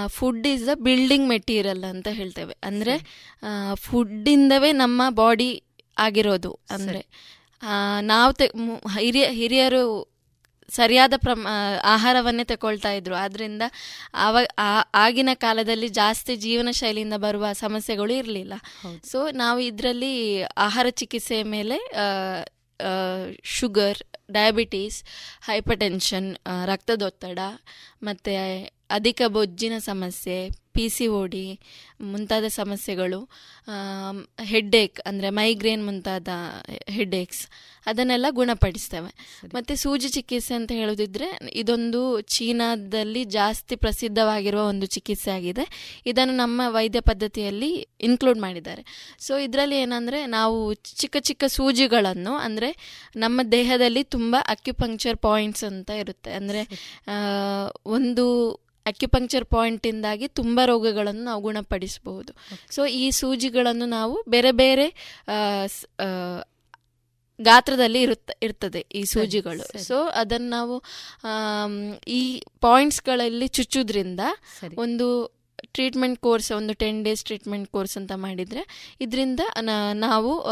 [0.07, 2.57] food is the building material ಅಂತ ಹೇಳ್ತೇವೆ.
[2.65, 2.99] ಅಂದ್ರೆ
[3.75, 5.63] ಫುಡ್ ಫುಡ್ಡಿಂದವೇ ನಮ್ಮ ಬಾಡಿ
[5.99, 6.59] ಆಗಿರೋದು.
[6.71, 7.07] ಅಂದ್ರೆ
[8.01, 8.33] ನಾವು
[8.89, 10.14] ಹಿರಿಯ ಹಿರಿಯರು
[10.71, 11.49] ಸರಿಯಾದ ಪ್ರಮ
[11.85, 13.15] ಆಹಾರವನ್ನೇ ತಗೊಳ್ತಾ ಇದ್ರು.
[13.15, 13.63] ಆದ್ರಿಂದ
[14.15, 18.55] ಆವ ಆ- ಆಗಿನ ಕಾಲದಲ್ಲಿ ಜಾಸ್ತಿ ಜೀವನ ಶೈಲಿಯಿಂದ ಬರುವ ಸಮಸ್ಯೆಗಳು ಇರಲಿಲ್ಲ.
[19.07, 21.93] ಸೊ ನಾವು ಇದರಲ್ಲಿ ಆಹಾರ ಚಿಕಿತ್ಸೆಯ ಮೇಲೆ
[23.43, 23.99] ಶುಗರ್
[24.31, 25.05] ಡಯಾಬಿಟೀಸ್
[25.45, 27.39] ಹೈಪರ್ ಟೆನ್ಷನ್ ರಕ್ತದೊತ್ತಡ
[28.03, 28.31] ಮತ್ತು
[28.91, 31.45] ಅಧಿಕ ಬೊಜ್ಜಿನ ಸಮಸ್ಯೆ ಪಿ ಸಿ ಓ ಡಿ
[32.13, 33.21] ಮುಂತಾದ ಸಮಸ್ಯೆಗಳು
[34.53, 36.29] ಹೆಡ್ಡೇಕ್ ಅಂದರೆ ಮೈಗ್ರೇನ್ ಮುಂತಾದ
[36.97, 37.43] ಹೆಡ್ಡೇಕ್ಸ್
[37.91, 39.11] ಅದನ್ನೆಲ್ಲ ಗುಣಪಡಿಸ್ತೇವೆ.
[39.55, 41.29] ಮತ್ತು ಸೂಜಿ ಚಿಕಿತ್ಸೆ ಅಂತ ಹೇಳೋದಿದ್ರೆ
[41.63, 42.01] ಇದೊಂದು
[42.35, 45.65] ಚೀನಾದಲ್ಲಿ ಜಾಸ್ತಿ ಪ್ರಸಿದ್ಧವಾಗಿರುವ ಒಂದು ಚಿಕಿತ್ಸೆ ಆಗಿದೆ.
[46.11, 47.71] ಇದನ್ನು ನಮ್ಮ ವೈದ್ಯ ಪದ್ಧತಿಯಲ್ಲಿ
[48.09, 48.85] ಇನ್ಕ್ಲೂಡ್ ಮಾಡಿದ್ದಾರೆ.
[49.27, 50.59] ಸೊ ಇದರಲ್ಲಿ ಏನಂದರೆ ನಾವು
[51.03, 52.71] ಚಿಕ್ಕ ಚಿಕ್ಕ ಸೂಜಿಗಳನ್ನು ಅಂದರೆ
[53.25, 56.33] ನಮ್ಮ ದೇಹದಲ್ಲಿ ತುಂಬ ಅಕ್ಯುಪಂಕ್ಚರ್ ಪಾಯಿಂಟ್ಸ್ ಅಂತ ಇರುತ್ತೆ.
[56.41, 56.63] ಅಂದರೆ
[57.97, 58.27] ಒಂದು
[58.87, 62.33] ಅಕ್ಯುಪಂಕ್ಚರ್ ಪಾಯಿಂಟಿಂದಾಗಿ ತುಂಬ ರೋಗಗಳನ್ನು ನಾವು ಗುಣಪಡಿಸಬಹುದು.
[62.71, 64.87] ಸೊ ಈ ಸೂಜಿಗಳನ್ನು ನಾವು ಬೇರೆ ಬೇರೆ
[67.41, 69.83] ಗಾತ್ರದಲ್ಲಿ ಇರುತ್ತ ಇರ್ತದೆ ಈ ಸೂಜಿಗಳು.
[69.83, 70.83] ಸೊ ಅದನ್ನು ನಾವು
[72.09, 74.21] ಈ ಪಾಯಿಂಟ್ಸ್ಗಳಲ್ಲಿ ಚುಚ್ಚುದ್ರಿಂದ
[74.77, 75.34] ಒಂದು
[75.73, 78.63] ಟ್ರೀಟ್ಮೆಂಟ್ ಕೋರ್ಸ್ ಒಂದು ಟೆನ್ ಡೇಸ್ ಟ್ರೀಟ್ಮೆಂಟ್ ಕೋರ್ಸ್ ಅಂತ ಮಾಡಿದರೆ
[79.01, 79.41] ಇದರಿಂದ
[79.93, 80.45] ನಾವು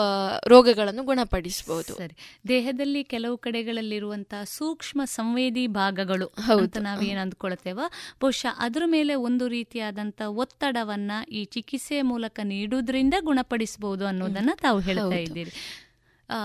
[0.46, 2.16] ರೋಗಗಳನ್ನು ಗುಣಪಡಿಸಬಹುದು ಸರಿ
[2.48, 6.80] ದೇಹದಲ್ಲಿ ಕೆಲವು ಕಡೆಗಳಲ್ಲಿರುವಂತಹ ಸೂಕ್ಷ್ಮ ಸಂವೇದಿ ಭಾಗಗಳು ಹೌದು.
[7.02, 7.80] ಏನು ಅಂದ್ಕೊಳ್ತೇವ
[8.20, 15.16] ಬಹುಶಃ ಅದರ ಮೇಲೆ ಒಂದು ರೀತಿಯಾದಂತ ಒತ್ತಡವನ್ನ ಈ ಚಿಕಿತ್ಸೆ ಮೂಲಕ ನೀಡುವುದರಿಂದ ಗುಣಪಡಿಸಬಹುದು ಅನ್ನೋದನ್ನ ತಾವು ಹೇಳ್ತಾ.
[15.16, 15.52] ಇದ್ದೀರಿ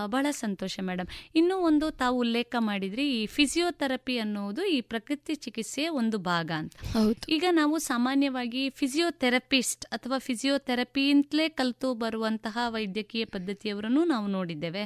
[0.05, 6.18] ಬಹಳ ಸಂತೋಷ ಮೇಡಮ್ ಇನ್ನೂ ಒಂದು ತಾವು ಉಲ್ಲೇಖ ಮಾಡಿದ್ರಿ ಈ ಫಿಸಿಯೋಥೆರಪಿ ಅನ್ನುವುದು ಈ ಪ್ರಕೃತಿ ಚಿಕಿತ್ಸೆಯ ಒಂದು
[6.18, 6.73] ಭಾಗ ಅಂತ.
[7.30, 14.84] ಈಗ ನಾವು ಸಾಮಾನ್ಯವಾಗಿ ಫಿಸಿಯೋಥೆರಪಿಸ್ಟ್ ಅಥವಾ ಫಿಸಿಯೋಥೆರಪಿ ಅಂತಲೇ ಕಲಿತು ಬರುವಂತಹ ವೈದ್ಯಕೀಯ ಪದ್ಧತಿಯವರನ್ನು ನಾವು ನೋಡಿದ್ದೇವೆ.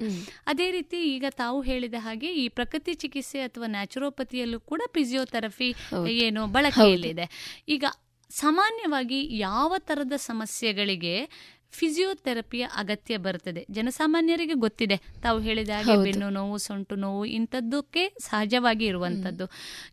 [0.48, 5.76] ಅದೇ ರೀತಿ ಈಗ ತಾವು ಹೇಳಿದ ಹಾಗೆ ಈ ಪ್ರಕೃತಿ ಚಿಕಿತ್ಸೆ ಅಥವಾ ನ್ಯಾಚುರೋಪತಿಯಲ್ಲೂ ಕೂಡ ಫಿಸಿಯೋಥೆರಪಿ.
[6.08, 7.56] ಏನು ಬಳಕೆಯಲ್ಲಿದೆ.
[7.68, 7.86] ಈಗ
[8.30, 11.30] ಸಾಮಾನ್ಯವಾಗಿ ಯಾವ ತರದ ಸಮಸ್ಯೆಗಳಿಗೆ
[11.72, 13.66] ಫಿಸಿಯೋಥೆರಪಿಯ ಅಗತ್ಯ ಬರುತ್ತದೆ.
[13.70, 14.98] ಜನಸಾಮಾನ್ಯರಿಗೆ ಗೊತ್ತಿದೆ.
[14.98, 19.46] ತಾವು ಹೇಳಿದ ಹಾಗೆ ಬೆನ್ನು ನೋವು ಸೊಂಟು ನೋವು ಇಂಥದ್ದಕ್ಕೆ ಸಹಜವಾಗಿ ಇರುವಂಥದ್ದು.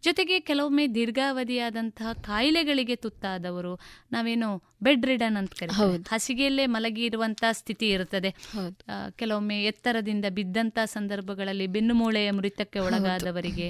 [0.04, 3.74] ಜೊತೆಗೆ ಕೆಲವೊಮ್ಮೆ ದೀರ್ಘಾವಧಿಯಾದಂತಹ ಕಾಯಿಲೆಗಳಿಗೆ ತುತ್ತಾದವರು
[4.12, 4.50] ನಾವೇನು
[4.82, 8.30] ಬೆಡ್ ರಿಡನ್ ಅಂತ ಕರಿತೀವಿ ಹಸಿಗೆಯಲ್ಲೇ ಮಲಗಿ ಇರುವಂತಹ ಸ್ಥಿತಿ ಇರುತ್ತದೆ.
[9.10, 13.68] ಕೆಲವೊಮ್ಮೆ ಎತ್ತರದಿಂದ ಬಿದ್ದಂತಹ ಸಂದರ್ಭಗಳಲ್ಲಿ ಬೆನ್ನುಮೂಳೆಯ ಮೃತಕ್ಕೆ ಒಳಗಾದವರಿಗೆ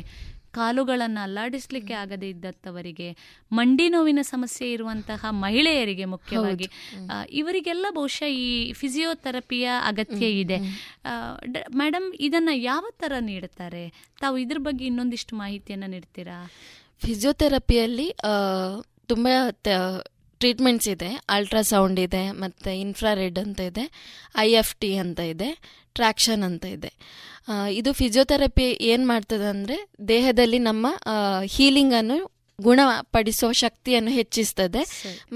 [0.55, 3.17] ಕಾಲುಗಳನ್ನು ಅಲ್ಲಾಡಿಸ್ಲಿಕ್ಕೆ ಆಗದೇ ಇದ್ದಂಥವರಿಗೆ
[3.53, 6.69] ಮಂಡಿ ನೋವಿನ ಸಮಸ್ಯೆ ಇರುವಂತಹ ಮಹಿಳೆಯರಿಗೆ ಮುಖ್ಯವಾಗಿ
[7.31, 10.59] ಇವರಿಗೆಲ್ಲ ಬಹುಶಃ ಈ ಫಿಸಿಯೋಥೆರಪಿಯ ಅಗತ್ಯ ಇದೆ.
[11.75, 13.85] ಮೇಡಮ್ ಇದನ್ನ ಯಾವ ತರ ನೀಡುತ್ತಾರೆ
[14.21, 16.39] ತಾವು ಇದ್ರ ಬಗ್ಗೆ ಇನ್ನೊಂದಿಷ್ಟು ಮಾಹಿತಿಯನ್ನ ನೀಡ್ತೀರಾ?
[17.03, 18.09] ಫಿಸಿಯೋಥೆರಪಿಯಲ್ಲಿ
[19.07, 19.27] ತುಂಬ
[20.41, 23.85] ಟ್ರೀಟ್ಮೆಂಟ್ಸ್ ಇದೆ ಅಲ್ಟ್ರಾಸೌಂಡ್ ಇದೆ ಮತ್ತು ಇನ್ಫ್ರಾರೆಡ್ ಅಂತ ಇದೆ
[24.47, 25.51] ಐ ಎಫ್ ಟಿ ಅಂತ ಇದೆ
[25.99, 26.91] ಟ್ರ್ಯಾಕ್ಷನ್ ಅಂತ ಇದೆ.
[27.81, 29.77] ಇದು ಫಿಸಿಯೋಥೆರಪಿ ಏನು ಮಾಡ್ತದೆ ಅಂದರೆ
[30.11, 30.87] ದೇಹದಲ್ಲಿ ನಮ್ಮ
[31.55, 32.19] ಹೀಲಿಂಗನ್ನು
[32.59, 34.81] ಗುಣಪಡಿಸೋ ಶಕ್ತಿಯನ್ನು ಹೆಚ್ಚಿಸ್ತದೆ.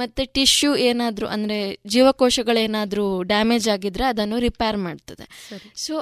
[0.00, 1.58] ಮತ್ತು ಟಿಶ್ಯೂ ಏನಾದರೂ ಅಂದರೆ
[1.94, 5.26] ಜೀವಕೋಶಗಳೇನಾದರೂ ಡ್ಯಾಮೇಜ್ ಆಗಿದ್ರೆ ಅದನ್ನು ರಿಪೇರ್ ಮಾಡ್ತದೆ.
[5.84, 5.94] ಸೊ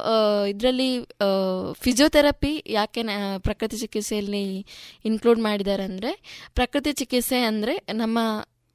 [0.53, 0.91] ಇದರಲ್ಲಿ
[1.85, 3.03] ಫಿಸಿಯೋಥೆರಪಿ ಯಾಕೆ
[3.49, 4.45] ಪ್ರಕೃತಿ ಚಿಕಿತ್ಸೆಯಲ್ಲಿ
[5.11, 6.13] ಇನ್ಕ್ಲೂಡ್ ಮಾಡಿದ್ದಾರೆ ಅಂದರೆ
[6.61, 8.19] ಪ್ರಕೃತಿ ಚಿಕಿತ್ಸೆ ಅಂದರೆ ನಮ್ಮ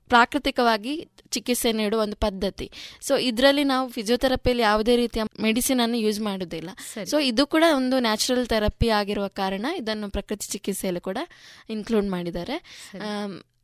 [0.09, 0.93] ಪ್ರಾಕೃತಿಕವಾಗಿ
[1.31, 2.67] ಚಿಕಿತ್ಸೆ ನೀಡುವ ಒಂದು ಪದ್ಧತಿ.
[3.07, 6.69] ಸೊ ಇದರಲ್ಲಿ ನಾವು ಫಿಸಿಯೋಥೆರಪಿಯಲ್ಲಿ ಯಾವುದೇ ರೀತಿಯ ಮೆಡಿಸಿನ್ ಅನ್ನು ಯೂಸ್ ಮಾಡೋದಿಲ್ಲ
[7.11, 11.17] ಸೊ ಇದು ಕೂಡ ಒಂದು ನ್ಯಾಚುರಲ್ ಥೆರಪಿ ಆಗಿರುವ ಕಾರಣ ಇದನ್ನು ಪ್ರಕೃತಿ ಚಿಕಿತ್ಸೆಯಲ್ಲಿ ಕೂಡ
[11.75, 12.57] ಇನ್ಕ್ಲೂಡ್ ಮಾಡಿದ್ದಾರೆ.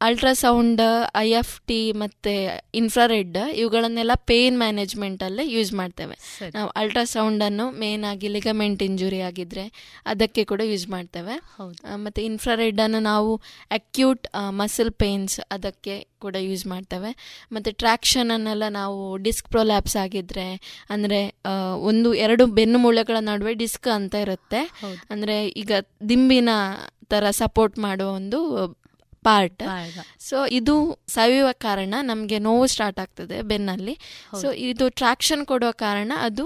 [0.08, 0.82] ಅಲ್ಟ್ರಾಸೌಂಡ್
[1.24, 2.32] ಐ ಎಫ್ ಟಿ ಮತ್ತು
[2.80, 6.16] ಇನ್ಫ್ರಾರೆಡ್ ಇವುಗಳನ್ನೆಲ್ಲ ಪೇನ್ ಮ್ಯಾನೇಜ್ಮೆಂಟಲ್ಲೇ ಯೂಸ್ ಮಾಡ್ತೇವೆ.
[6.56, 9.66] ನಾವು ಅಲ್ಟ್ರಾಸೌಂಡನ್ನು ಮೇನ್ ಆಗಿ ಲಿಗಮೆಂಟ್ ಇಂಜುರಿ ಆಗಿದ್ರೆ
[10.14, 11.36] ಅದಕ್ಕೆ ಕೂಡ ಯೂಸ್ ಮಾಡ್ತೇವೆ.
[12.06, 13.32] ಮತ್ತೆ ಇನ್ಫ್ರಾರೆಡ್ ಅನ್ನು ನಾವು
[13.80, 14.26] ಅಕ್ಯೂಟ್
[14.62, 15.96] ಮಸಲ್ ಪೇನ್ಸ್ ಅದಕ್ಕೆ
[16.26, 17.12] ಕೂಡ ಯೂಸ್ ಮಾಡ್ತೇವೆ.
[17.56, 20.48] ಮತ್ತು ಟ್ರ್ಯಾಕ್ಷನ್ ಅನ್ನೆಲ್ಲ ನಾವು ಡಿಸ್ಕ್ ಪ್ರೊಲ್ಯಾಪ್ಸ್ ಆಗಿದ್ರೆ
[20.96, 21.22] ಅಂದರೆ
[21.92, 24.62] ಒಂದು ಎರಡು ಬೆನ್ನು ಮೂಳೆಗಳ ನಡುವೆ ಡಿಸ್ಕ್ ಅಂತ ಇರುತ್ತೆ.
[25.14, 25.72] ಅಂದರೆ ಈಗ
[26.12, 26.50] ದಿಂಬಿನ
[27.14, 28.40] ಥರ ಸಪೋರ್ಟ್ ಮಾಡುವ ಒಂದು
[29.24, 29.64] ಪಾರ್ಟ್.
[30.20, 30.76] ಸೊ ಇದು
[31.08, 33.96] ಸವಿಯುವ ಕಾರಣ ನಮಗೆ ನೋವು ಸ್ಟಾರ್ಟ್ ಆಗ್ತದೆ ಬೆನ್ನಲ್ಲಿ.
[34.42, 36.46] ಸೊ ಇದು ಟ್ರಾಕ್ಷನ್ ಕೊಡುವ ಕಾರಣ ಅದು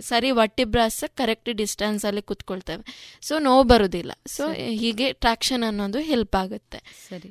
[0.00, 2.84] ಸರಿ ವಟ್ಟಿಬ್ರಾಸ್ ಕರೆಕ್ಟ್ ಡಿಸ್ಟೆನ್ಸ್ ಅಲ್ಲಿ ಕುತ್ಕೊಳ್ತೇವೆ.
[3.22, 4.46] ಸೊ ನೋವು ಬರುವುದಿಲ್ಲ ಸೊ
[4.82, 6.80] ಹೀಗೆ ಟ್ರಾಕ್ಷನ್ ಅನ್ನೋದು ಹೆಲ್ಪ್ ಆಗುತ್ತೆ.
[7.08, 7.30] ಸರಿ.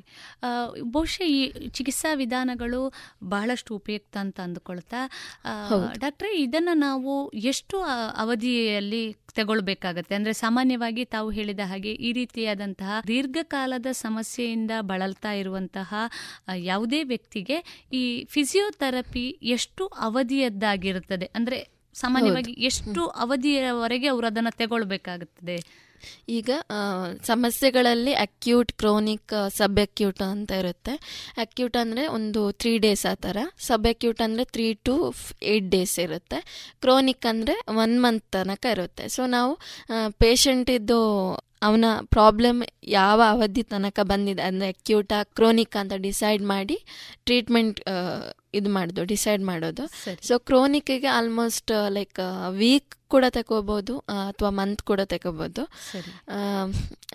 [0.82, 2.82] ಬಹುಶಃ ಈ ಚಿಕಿತ್ಸಾ ವಿಧಾನಗಳು
[3.24, 5.00] ಬಹಳಷ್ಟು ಉಪಯುಕ್ತ ಅಂತ ಅಂದುಕೊಳ್ತಾ
[5.98, 7.12] ಡಾಕ್ಟ್ರೆ ಇದನ್ನ ನಾವು
[7.52, 7.76] ಎಷ್ಟು
[8.16, 9.04] ಅವಧಿಯಲ್ಲಿ
[9.36, 10.14] ತಗೊಳ್ಬೇಕಾಗತ್ತೆ.
[10.14, 15.90] ಅಂದ್ರೆ ಸಾಮಾನ್ಯವಾಗಿ ತಾವು ಹೇಳಿದ ಹಾಗೆ ಈ ರೀತಿಯಾದಂತಹ ದೀರ್ಘಕಾಲದ ಸಮಸ್ಯೆಯಿಂದ ಬಳಲ್ತಾ ಇರುವಂತಹ
[16.70, 17.58] ಯಾವುದೇ ವ್ಯಕ್ತಿಗೆ
[17.92, 21.26] ಈ ಫಿಸಿಯೋಥೆರಪಿ ಎಷ್ಟು ಅವಧಿಯದ್ದಾಗಿರುತ್ತದೆ?
[21.34, 21.58] ಅಂದ್ರೆ
[21.94, 25.85] ಸಾಮಾನ್ಯವಾಗಿ ಎಷ್ಟು ಅವಧಿಯವರೆಗೆ ಅವರು ಅದನ್ನ ತಗೊಳ್ಬೇಕಾಗುತ್ತದೆ?
[26.38, 26.50] ಈಗ
[27.30, 30.94] ಸಮಸ್ಯೆಗಳಲ್ಲಿ ಅಕ್ಯೂಟ್ ಕ್ರೋನಿಕ್ ಸಬ್ ಅಕ್ಯೂಟ್ ಅಂತ ಇರುತ್ತೆ.
[31.44, 33.36] ಅಕ್ಯೂಟ್ ಅಂದರೆ ಒಂದು ತ್ರೀ ಡೇಸ್ ಆ ಥರ.
[33.68, 34.96] ಸಬ್ ಅಕ್ಯೂಟ್ ಅಂದರೆ ತ್ರೀ ಟು
[35.52, 36.40] ಏಯ್ಟ್ ಡೇಸ್ ಇರುತ್ತೆ.
[36.84, 39.06] ಕ್ರೋನಿಕ್ ಅಂದರೆ ಒನ್ ಮಂತ್ ತನಕ ಇರುತ್ತೆ.
[39.16, 39.52] ಸೊ ನಾವು
[40.24, 41.00] ಪೇಷಂಟಿದ್ದು
[41.62, 41.84] ಅವನ
[42.14, 42.60] ಪ್ರಾಬ್ಲಮ್
[42.98, 46.76] ಯಾವ ಅವಧಿ ತನಕ ಬಂದಿದೆ ಅಂದರೆ ಅಕ್ಯೂಟಾ ಕ್ರೋನಿಕ್ ಅಂತ ಡಿಸೈಡ್ ಮಾಡಿ
[47.28, 47.80] ಟ್ರೀಟ್ಮೆಂಟ್
[48.58, 49.84] ಇದು ಮಾಡೋದು ಡಿಸೈಡ್ ಮಾಡೋದು.
[50.26, 52.20] ಸೊ ಕ್ರೋನಿಕ್ಗೆ ಆಲ್ಮೋಸ್ಟ್ ಲೈಕ್
[52.60, 53.94] ವೀಕ್ ಕೂಡ ತಗೋಬೋದು
[54.28, 55.62] ಅಥವಾ ಮಂತ್ ಕೂಡ ತಗೋಬೋದು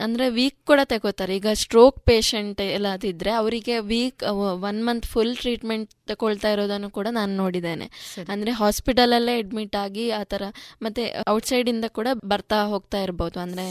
[0.03, 4.23] ಅಂದರೆ ವೀಕ್ ಕೂಡ ತಗೋತಾರೆ ಈಗ ಸ್ಟ್ರೋಕ್ ಪೇಷಂಟ್ ಎಲ್ಲದಿದ್ರೆ ಅವರಿಗೆ week
[4.69, 7.87] one month full treatment ತಗೊಳ್ತಾ ಇರೋದನ್ನು ಕೂಡ ನಾನು ನೋಡಿದ್ದೇನೆ.
[8.33, 10.43] ಅಂದರೆ ಹಾಸ್ಪಿಟಲಲ್ಲೇ ಅಡ್ಮಿಟ್ ಆಗಿ ಆ ಥರ
[10.85, 11.03] ಮತ್ತು
[11.35, 13.39] ಔಟ್ಸೈಡಿಂದ ಕೂಡ ಬರ್ತಾ ಹೋಗ್ತಾ ಇರ್ಬೋದು.
[13.47, 13.67] ಅಂದರೆ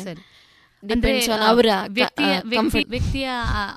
[2.85, 3.27] ವ್ಯಕ್ತಿಯ.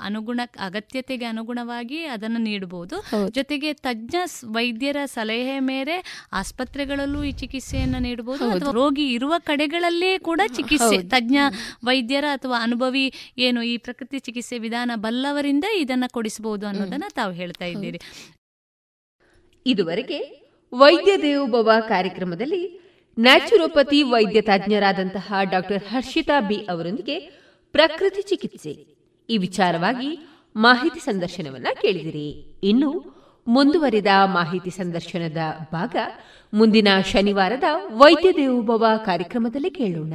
[0.02, 2.96] ಅನುಗುಣ ಅಗತ್ಯತೆಗೆ ಅನುಗುಣವಾಗಿ ಅದನ್ನು ನೀಡಬಹುದು
[3.30, 4.16] ಜೊತೆಗೆ ತಜ್ಞ
[4.46, 11.38] ವೈದ್ಯರ ಸಲಹೆ ಮೇರೆ ಆಸ್ಪತ್ರೆಗಳಲ್ಲೂ ಈ ಚಿಕಿತ್ಸೆಯನ್ನು ನೀಡಬಹುದು ಅಥವಾ ರೋಗಿ ಇರುವ ಕಡೆಗಳಲ್ಲೇ ಕೂಡ ಚಿಕಿತ್ಸೆ ತಜ್ಞ
[11.86, 18.00] ವೈದ್ಯರ ಅಥವಾ ಅನುಭವಿ ಏನು ಈ ಪ್ರಕೃತಿ ಚಿಕಿತ್ಸೆ ವಿಧಾನ ಬಲ್ಲವರಿಂದ ಇದನ್ನ ಕೊಡಿಸಬಹುದು ಅನ್ನೋದನ್ನ ತಾವು ಹೇಳ್ತಾ ಇದ್ದೀರಿ.
[19.66, 20.20] ಇದುವರೆಗೆ
[20.74, 22.83] ವೈದ್ಯ ದೇವೋಭವ ಕಾರ್ಯಕ್ರಮದಲ್ಲಿ
[23.20, 27.20] ನ್ಯಾಚುರೋಪತಿ ವೈದ್ಯ ತಜ್ಞರಾದಂತಹ ಡಾಕ್ಟರ್ ಹರ್ಷಿತಾ ಬಿ ಅವರೊಂದಿಗೆ
[27.72, 28.70] ಪ್ರಕೃತಿ ಚಿಕಿತ್ಸೆ.
[29.30, 32.30] ಈ ವಿಚಾರವಾಗಿ ಮಾಹಿತಿ ಸಂದರ್ಶನವನ್ನ ಕೇಳಿದಿರಿ.
[32.64, 32.90] ಇನ್ನು
[33.48, 35.38] ಮುಂದುವರಿದ ಮಾಹಿತಿ ಸಂದರ್ಶನದ
[35.72, 35.96] ಭಾಗ
[36.54, 40.14] ಮುಂದಿನ ಶನಿವಾರದ ವೈದ್ಯ ದೇವೋಭವ ಕಾರ್ಯಕ್ರಮದಲ್ಲಿ ಕೇಳೋಣ.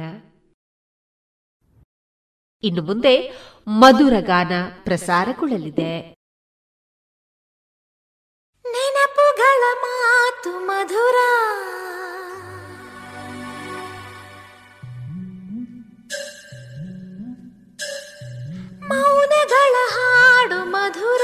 [2.63, 3.31] ಇನ್ನು ಮುಂದೆ
[3.67, 4.51] ಮಧುರ ಗಾನ
[4.83, 6.15] ಪ್ರಸಾರಗೊಳ್ಳಲಿದೆ
[8.65, 11.15] ನೆನಪುಗಳ ಮಾತು ಮಧುರ.
[18.91, 21.23] ಮೌನಗಳ ಹಾಡು ಮಧುರ.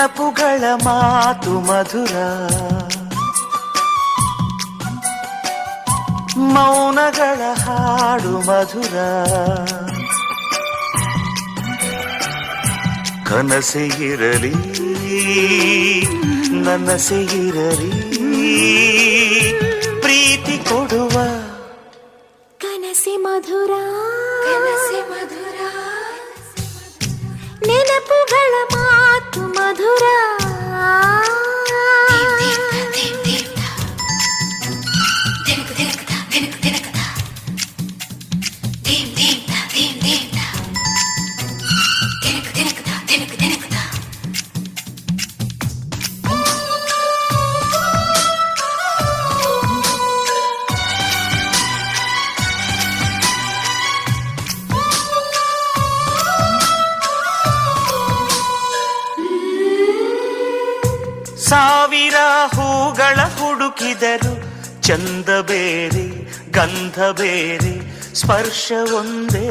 [0.00, 2.14] ನೆನಪುಗಳ ಮಾತು ಮಧುರ.
[6.36, 8.96] ಮೌನಗಳ ಹಾಡು ಮಧುರ.
[13.28, 14.54] ಕನಸೆ ಇರಲಿ
[16.62, 17.90] ನನಸೆ ಇರಲಿ
[20.00, 21.10] ಪ್ರೀತಿ ಕೊಡುವ.
[22.58, 23.70] ಕನಸಿ ಮಧುರ.
[24.44, 25.49] ಕನಸಿ ಮಧುರ.
[27.80, 30.04] ನೆನಪುಗಳ ಮಾತು ಮಧುರ.
[63.80, 64.32] ಹುಡುಕಿದರು
[64.82, 66.04] ಚಂದ ಬೇರೆ
[66.52, 67.72] ಗಂಧ ಬೇರೆ
[68.14, 69.48] ಸ್ಪರ್ಶ ಒಂದೇ.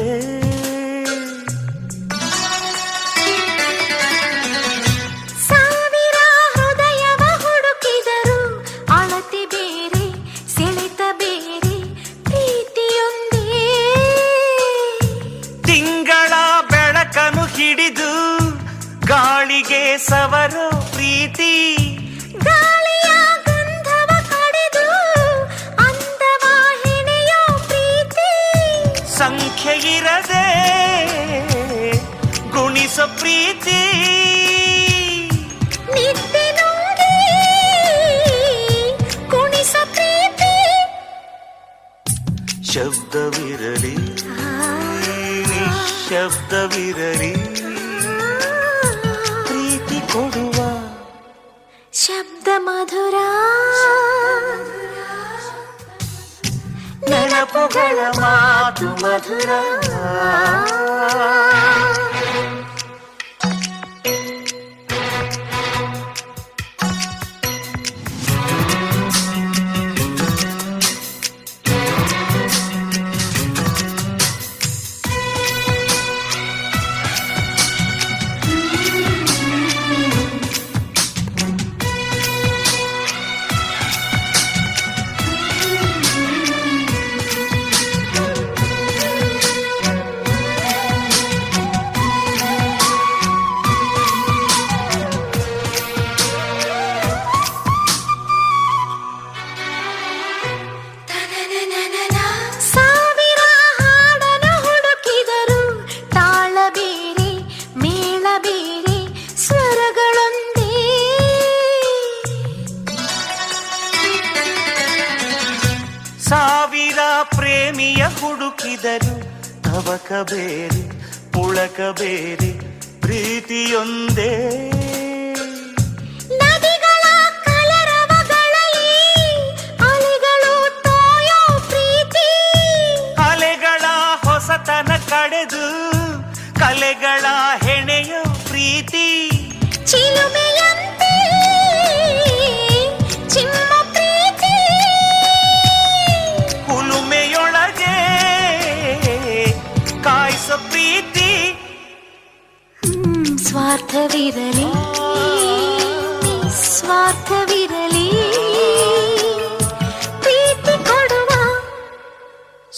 [59.40, 59.79] ಮಧುರ ಸಾವಿರ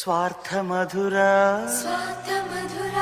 [0.03, 1.17] ಸ್ವಾರ್ಥ ಮಧುರ
[1.81, 2.95] ಸ್ವಾರ್ಥ ಮಧುರ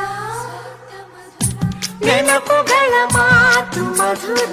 [2.05, 4.53] ನೆನಪುಗಳ ಮಾತು ಮಧುರ.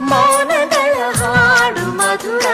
[0.00, 2.46] ಮೌನಗಳ ಹಾಡು ಮಧುರ.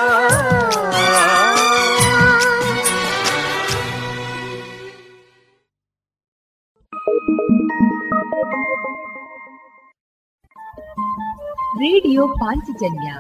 [11.77, 13.15] ರೇಡಿಯೋ ಪಾಂಚಜನ್ಯ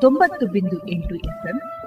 [0.00, 1.60] ತೊಂಬತ್ತು ಬಿಂದು ಎಂಟು ಎಫ್ಎಂ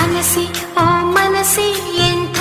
[0.00, 0.42] ಮನಸ್ಸೆ
[0.80, 0.84] ಓ
[1.16, 1.66] ಮನಸ್ಸೆ,
[2.08, 2.40] ಎಂಥ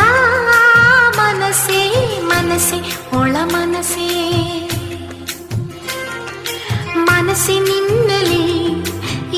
[1.18, 1.80] ಮನಸ್ಸೆ
[2.26, 2.78] ಮನಸ್ಸೆ,
[3.18, 4.08] ಒಳ ಮನಸ್ಸೆ.
[7.68, 8.46] ನಿನ್ನಲಿ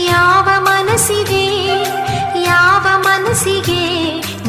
[0.06, 1.44] ಯಾವ ಮನಸ್ಸಿದೆ,
[2.46, 3.84] ಯಾವ ಮನಸ್ಸಿಗೆ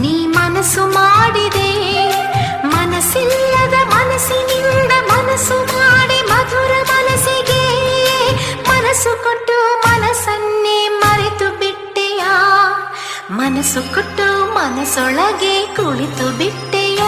[0.01, 1.70] ನೀ ಮನಸ್ಸು ಮಾಡಿದೆ?
[2.65, 7.62] ಮನಸ್ಸಿಲ್ಲದ ಮನಸ್ಸಿನಿಂದ ಮನಸ್ಸು ಮಾಡಿ ಮಧುರ ಮನಸ್ಸಿಗೆ
[8.70, 10.62] ಮನಸ್ಸು ಕೊಟ್ಟು ಮನಸ್ಸನ್ನು
[13.31, 17.03] ಮನಸ್ಸು ಕೊಟ್ಟು ಮನಸ್ಸೊಳಗೆ ಕುಳಿತು ಬಿಟ್ಟೆಯ?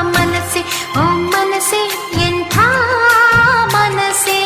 [0.00, 0.60] ಮನಸ್ಸೆ
[0.98, 1.80] ಓ ಮನಸ್ಸೆ
[2.22, 2.58] ಎಂಥ
[3.74, 4.36] ಮನಸ್ಸೆ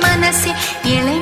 [0.00, 0.50] ಮನಸ್ಸೆ
[0.90, 1.21] ಎಳೆ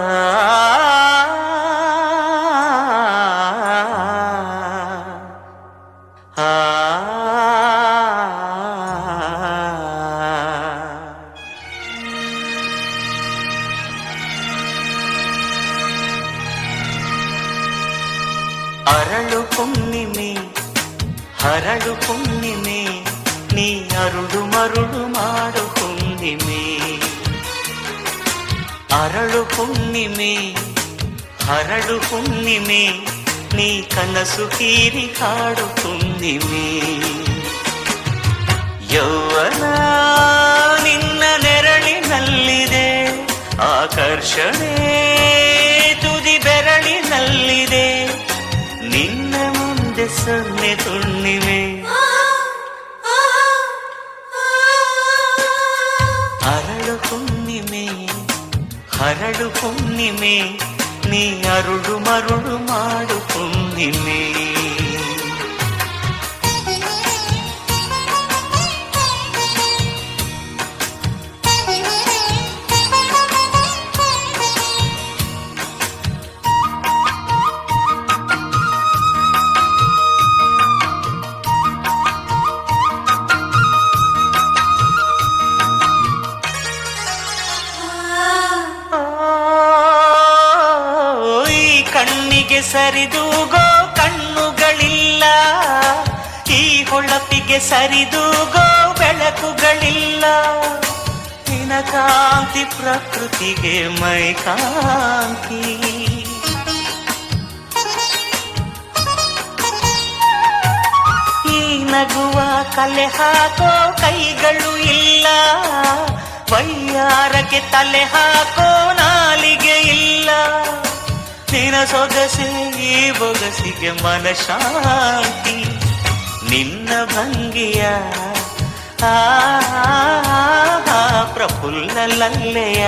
[131.61, 132.83] పుల్లల్లయ్య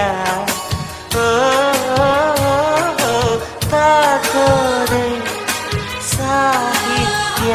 [3.73, 5.05] తాకోరే
[6.09, 7.51] సాహిత్య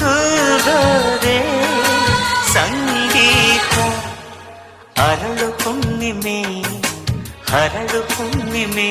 [0.00, 1.38] తూరోరే
[2.54, 3.76] సంగీత.
[5.00, 6.40] అరళు పుణ్యమే
[7.50, 8.90] హరడు పుణ్యమే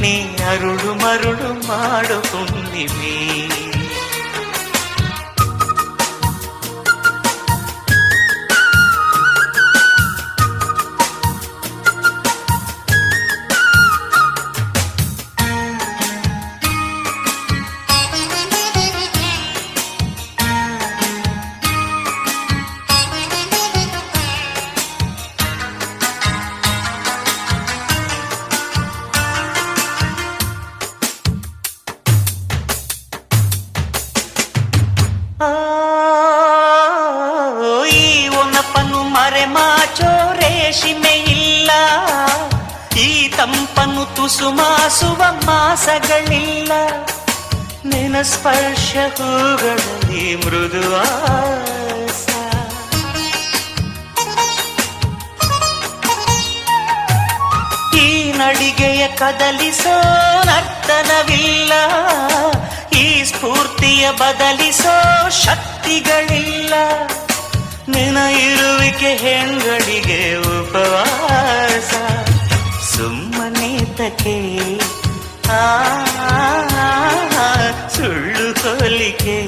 [0.00, 0.14] ನೀ
[0.50, 3.14] ಅರುಳು ಮರುಳು ಮಾಡು ಕುಂದಿಮೇ
[45.88, 46.72] ರಸಗಳಿಲ್ಲ
[47.84, 52.28] ನಿನ ಸ್ಪರ್ಶ ಹೂಗಳಲ್ಲಿ ಮೃದುವಾಸ
[57.96, 59.96] ಈ ನಡಿಗೆಯ ಕದಲಿಸೋ
[60.44, 61.72] ನರ್ತನವಿಲ್ಲ.
[62.98, 66.74] ಈ ಸ್ಫೂರ್ತಿಯ ಬದಲಿಸೋ ಶಕ್ತಿಗಳಿಲ್ಲ.
[67.88, 71.94] ನಿನ ಇರುವಿಕೆ ಹೆಂಗಳಿಗೆ ಉಪವಾಸ.
[72.96, 74.38] ಸುಮ್ಮನೆ ತಕೇ
[77.94, 79.38] సుళ్ళు కొలికే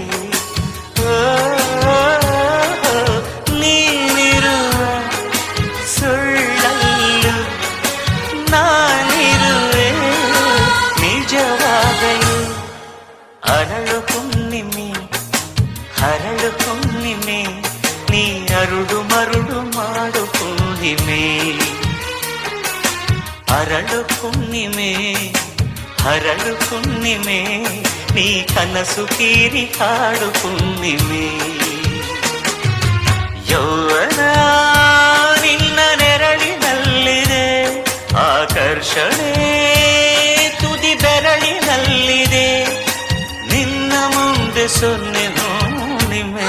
[13.51, 14.89] అరಳು పుణ్యమే
[16.03, 17.41] అరಳು పుణ్యమే
[18.11, 18.23] నీ
[18.55, 21.23] అరుడు మరుడు మాడు పుణ్యమే
[23.51, 24.91] అరಳು పుణ్యమే
[26.05, 27.41] ಹರಳು ಪುಣ್ಣಿಮೆ
[28.15, 31.27] ನೀ ಕನಸು ಕೀರಿ ಹಾಡು ಹುಣ್ಣಿಮೆ
[33.51, 34.21] ಯೌವನ
[35.43, 37.45] ನಿನ್ನ ನೆರಳಿನಲ್ಲಿದೆ,
[38.19, 39.33] ಆಕರ್ಷಣೆ
[40.61, 42.47] ತುದಿ ಬೆರಳಿನಲ್ಲಿದೆ.
[43.53, 46.49] ನಿನ್ನ ಮುಂದೆ ಸೊನ್ನೆ ಹುಣ್ಣಿಮೆ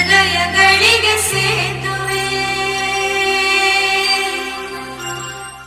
[0.00, 2.24] ಹೃದಯಗಳಿಗೆ ಸೇತುವೆ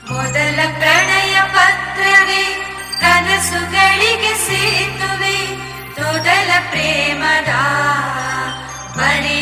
[0.10, 2.44] ಮೊದಲ ಪ್ರಣಯ ಪತ್ರವೇ
[3.02, 5.38] ಕನಸುಗಳಿಗೆ ಸೇತುವೆ
[6.00, 7.52] ಮೊದಲ ಪ್ರೇಮದ
[8.98, 9.33] ಬರೆದು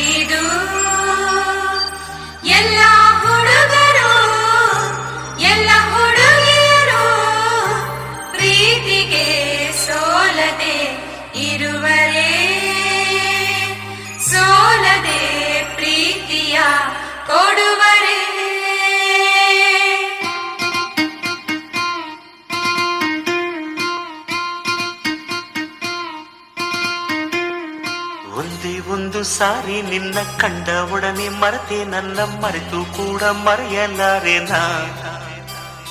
[29.22, 34.38] ಸಾರಿ ನಿನ್ನ ಕಂಡ ಒಡನೆ ಮರೆತೆ ನನ್ನ ಮರೆತು ಕೂಡ ಮರೆಯಲಾರೆ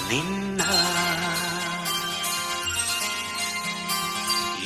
[0.10, 0.62] ನಿನ್ನ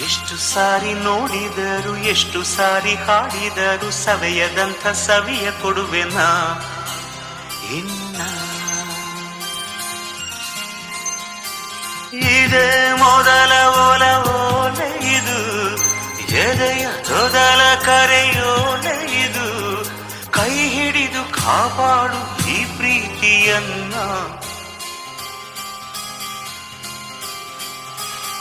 [0.05, 6.27] ಎಷ್ಟು ಸಾರಿ ನೋಡಿದರು, ಎಷ್ಟು ಸಾರಿ ಹಾಡಿದರು ಸವೆಯದಂಥ ಸವಿಯ ಕೊಡುವೆನಾ
[7.73, 8.21] ಇನ್ನ
[12.13, 15.84] ಇದೇ ಮೊದಲ ಓಲವೋಲ ಇದು.
[16.43, 18.53] ಎದೆಯ ತೊದಲ ಕರೆಯೋ
[19.23, 19.47] ಇದು
[20.31, 23.93] ಕೈ ಹಿಡಿದು ಕಾಪಾಡು ಈ ಪ್ರೀತಿಯನ್ನ.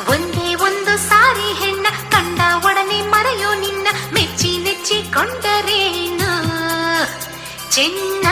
[0.08, 6.22] ಒಂದೇ ಒಂದು ಸಾರಿ ಹೆಣ್ಣ, ಕಂಡ ಒಡನೆ ಮರೆಯೋ ನಿನ್ನ, ಮೆಚ್ಚಿ ನೆಚ್ಚಿಕೊಂಡರೇನ
[7.70, 8.26] ಚೆನ್ನ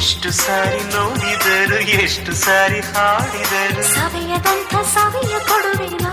[0.00, 3.84] ಎಷ್ಟು ಸಾರಿ ನೋಡಿದರು ಎಷ್ಟು ಸಾರಿ ಹಾಡಿದರು.
[3.94, 6.12] ಸವಿಯದಂಥ ಸವಿಯ ಕೊಡುವೆನಾ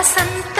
[0.00, 0.59] वसन्त